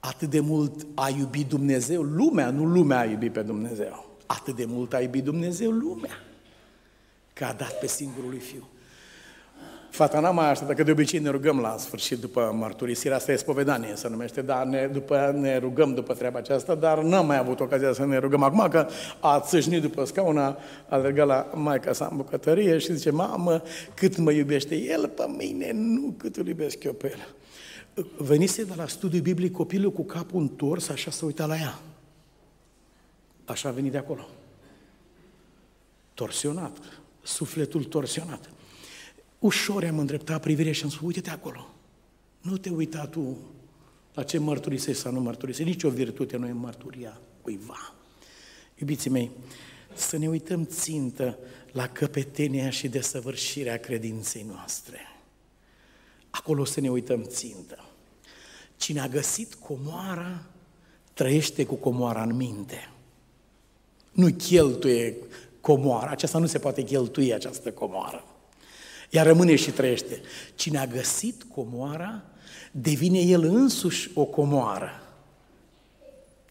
Atât 0.00 0.30
de 0.30 0.40
mult 0.40 0.86
a 0.94 1.08
iubit 1.08 1.48
Dumnezeu 1.48 2.02
lumea, 2.02 2.50
nu 2.50 2.64
lumea 2.64 2.98
a 2.98 3.04
iubit 3.04 3.32
pe 3.32 3.42
Dumnezeu. 3.42 4.16
Atât 4.26 4.56
de 4.56 4.64
mult 4.64 4.92
a 4.92 5.00
iubit 5.00 5.24
Dumnezeu 5.24 5.70
lumea, 5.70 6.22
că 7.32 7.44
a 7.44 7.52
dat 7.52 7.78
pe 7.78 7.86
singurul 7.86 8.28
lui 8.28 8.38
Fiu. 8.38 8.68
Fata 9.90 10.20
n-a 10.20 10.30
mai 10.30 10.50
așteptat, 10.50 10.76
că 10.76 10.82
de 10.82 10.90
obicei 10.90 11.18
ne 11.18 11.30
rugăm 11.30 11.60
la 11.60 11.76
sfârșit 11.78 12.18
după 12.18 12.54
mărturisirea, 12.58 13.16
asta 13.16 13.32
e 13.32 13.36
spovedanie, 13.36 13.92
se 13.94 14.08
numește, 14.08 14.42
dar 14.42 14.64
ne, 14.64 14.88
după, 14.92 15.36
ne 15.36 15.58
rugăm 15.58 15.94
după 15.94 16.14
treaba 16.14 16.38
aceasta, 16.38 16.74
dar 16.74 17.02
n-am 17.02 17.26
mai 17.26 17.38
avut 17.38 17.60
ocazia 17.60 17.92
să 17.92 18.04
ne 18.04 18.18
rugăm 18.18 18.42
acum, 18.42 18.68
că 18.68 18.86
a 19.20 19.40
țâșnit 19.40 19.80
după 19.80 20.04
scaun, 20.04 20.38
a 20.38 20.56
alergat 20.88 21.26
la 21.26 21.50
maica 21.54 21.92
sa 21.92 22.08
în 22.10 22.16
bucătărie 22.16 22.78
și 22.78 22.94
zice, 22.94 23.10
mamă, 23.10 23.62
cât 23.94 24.16
mă 24.16 24.32
iubește 24.32 24.76
el 24.76 25.08
pe 25.08 25.24
mine, 25.38 25.70
nu 25.74 26.14
cât 26.16 26.36
îl 26.36 26.46
iubesc 26.46 26.84
eu 26.84 26.92
pe 26.92 27.10
el. 27.10 27.34
Venise 28.16 28.64
de 28.64 28.72
la 28.76 28.86
studiu 28.86 29.20
biblic 29.20 29.52
copilul 29.52 29.92
cu 29.92 30.02
capul 30.02 30.40
întors, 30.40 30.88
așa 30.88 31.10
să 31.10 31.24
uita 31.24 31.46
la 31.46 31.56
ea. 31.56 31.78
Așa 33.44 33.68
a 33.68 33.72
venit 33.72 33.92
de 33.92 33.98
acolo. 33.98 34.28
Torsionat, 36.14 36.76
sufletul 37.22 37.84
torsionat. 37.84 38.50
Ușor 39.40 39.84
am 39.84 39.98
îndreptat 39.98 40.40
privirea 40.40 40.72
și 40.72 40.82
am 40.82 40.88
spus, 40.90 41.06
uite-te 41.06 41.30
acolo. 41.30 41.66
Nu 42.40 42.56
te 42.56 42.70
uita 42.70 43.06
tu 43.06 43.36
la 44.14 44.22
ce 44.22 44.38
mărturisești 44.38 45.02
sau 45.02 45.12
nu 45.12 45.20
mărturisești. 45.20 45.70
Nici 45.70 45.82
o 45.82 45.90
virtute 45.90 46.36
nu 46.36 46.46
e 46.46 46.52
mărturia 46.52 47.20
cuiva. 47.42 47.94
Iubiții 48.78 49.10
mei, 49.10 49.30
să 49.94 50.16
ne 50.16 50.28
uităm 50.28 50.64
țintă 50.64 51.38
la 51.72 51.88
căpetenia 51.88 52.70
și 52.70 52.88
desăvârșirea 52.88 53.78
credinței 53.78 54.46
noastre. 54.48 54.98
Acolo 56.30 56.64
să 56.64 56.80
ne 56.80 56.90
uităm 56.90 57.22
țintă. 57.22 57.84
Cine 58.76 59.00
a 59.00 59.08
găsit 59.08 59.54
comoara, 59.54 60.42
trăiește 61.12 61.66
cu 61.66 61.74
comoara 61.74 62.22
în 62.22 62.36
minte. 62.36 62.90
Nu 64.12 64.32
cheltuie 64.32 65.16
comoara, 65.60 66.10
aceasta 66.10 66.38
nu 66.38 66.46
se 66.46 66.58
poate 66.58 66.82
cheltui 66.82 67.34
această 67.34 67.72
comoară. 67.72 68.24
Ea 69.10 69.22
rămâne 69.22 69.56
și 69.56 69.70
trăiește. 69.70 70.20
Cine 70.54 70.78
a 70.78 70.86
găsit 70.86 71.42
comoara, 71.54 72.22
devine 72.70 73.18
el 73.18 73.44
însuși 73.44 74.10
o 74.14 74.24
comoară. 74.24 75.02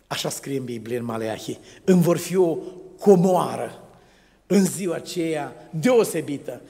Așa 0.07 0.29
scrie 0.29 0.57
în 0.57 0.63
Biblie, 0.63 0.97
în 0.97 1.05
Maleahi. 1.05 1.59
Îmi 1.83 2.01
vor 2.01 2.17
fi 2.17 2.35
o 2.35 2.57
comoară 2.99 3.83
în 4.47 4.65
ziua 4.65 4.95
aceea 4.95 5.69
deosebită. 5.79 6.61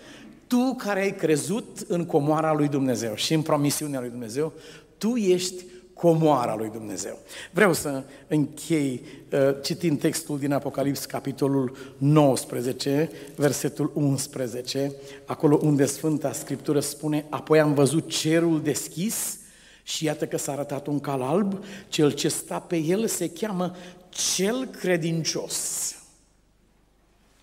Tu 0.47 0.75
care 0.77 1.01
ai 1.01 1.15
crezut 1.15 1.85
în 1.87 2.05
comoara 2.05 2.53
lui 2.53 2.67
Dumnezeu 2.67 3.15
și 3.15 3.33
în 3.33 3.41
promisiunea 3.41 3.99
lui 3.99 4.09
Dumnezeu, 4.09 4.53
tu 4.97 5.15
ești 5.15 5.63
comoara 5.99 6.55
lui 6.55 6.69
Dumnezeu. 6.69 7.19
Vreau 7.51 7.73
să 7.73 8.03
închei 8.27 9.03
uh, 9.31 9.39
citind 9.63 9.99
textul 9.99 10.39
din 10.39 10.53
Apocalips, 10.53 11.05
capitolul 11.05 11.95
19, 11.97 13.11
versetul 13.35 13.91
11, 13.93 14.93
acolo 15.25 15.59
unde 15.61 15.85
Sfânta 15.85 16.31
Scriptură 16.33 16.79
spune, 16.79 17.25
apoi 17.29 17.59
am 17.59 17.73
văzut 17.73 18.09
cerul 18.09 18.61
deschis 18.61 19.37
și 19.83 20.05
iată 20.05 20.27
că 20.27 20.37
s-a 20.37 20.51
arătat 20.51 20.87
un 20.87 20.99
cal 20.99 21.21
alb, 21.21 21.63
cel 21.87 22.11
ce 22.11 22.27
sta 22.27 22.59
pe 22.59 22.77
el 22.77 23.07
se 23.07 23.29
cheamă 23.29 23.75
cel 24.09 24.65
credincios 24.65 25.95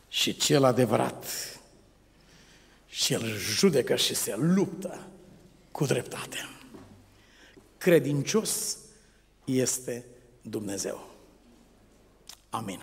și 0.09 0.37
cel 0.37 0.65
adevărat. 0.65 1.25
Și 2.89 3.13
el 3.13 3.23
judecă 3.39 3.97
și 3.97 4.15
se 4.15 4.35
luptă 4.37 5.01
cu 5.73 5.85
dreptate 5.85 6.56
credincios 7.87 8.79
este 9.61 10.05
Dumnezeu. 10.43 10.99
Amin. 12.51 12.81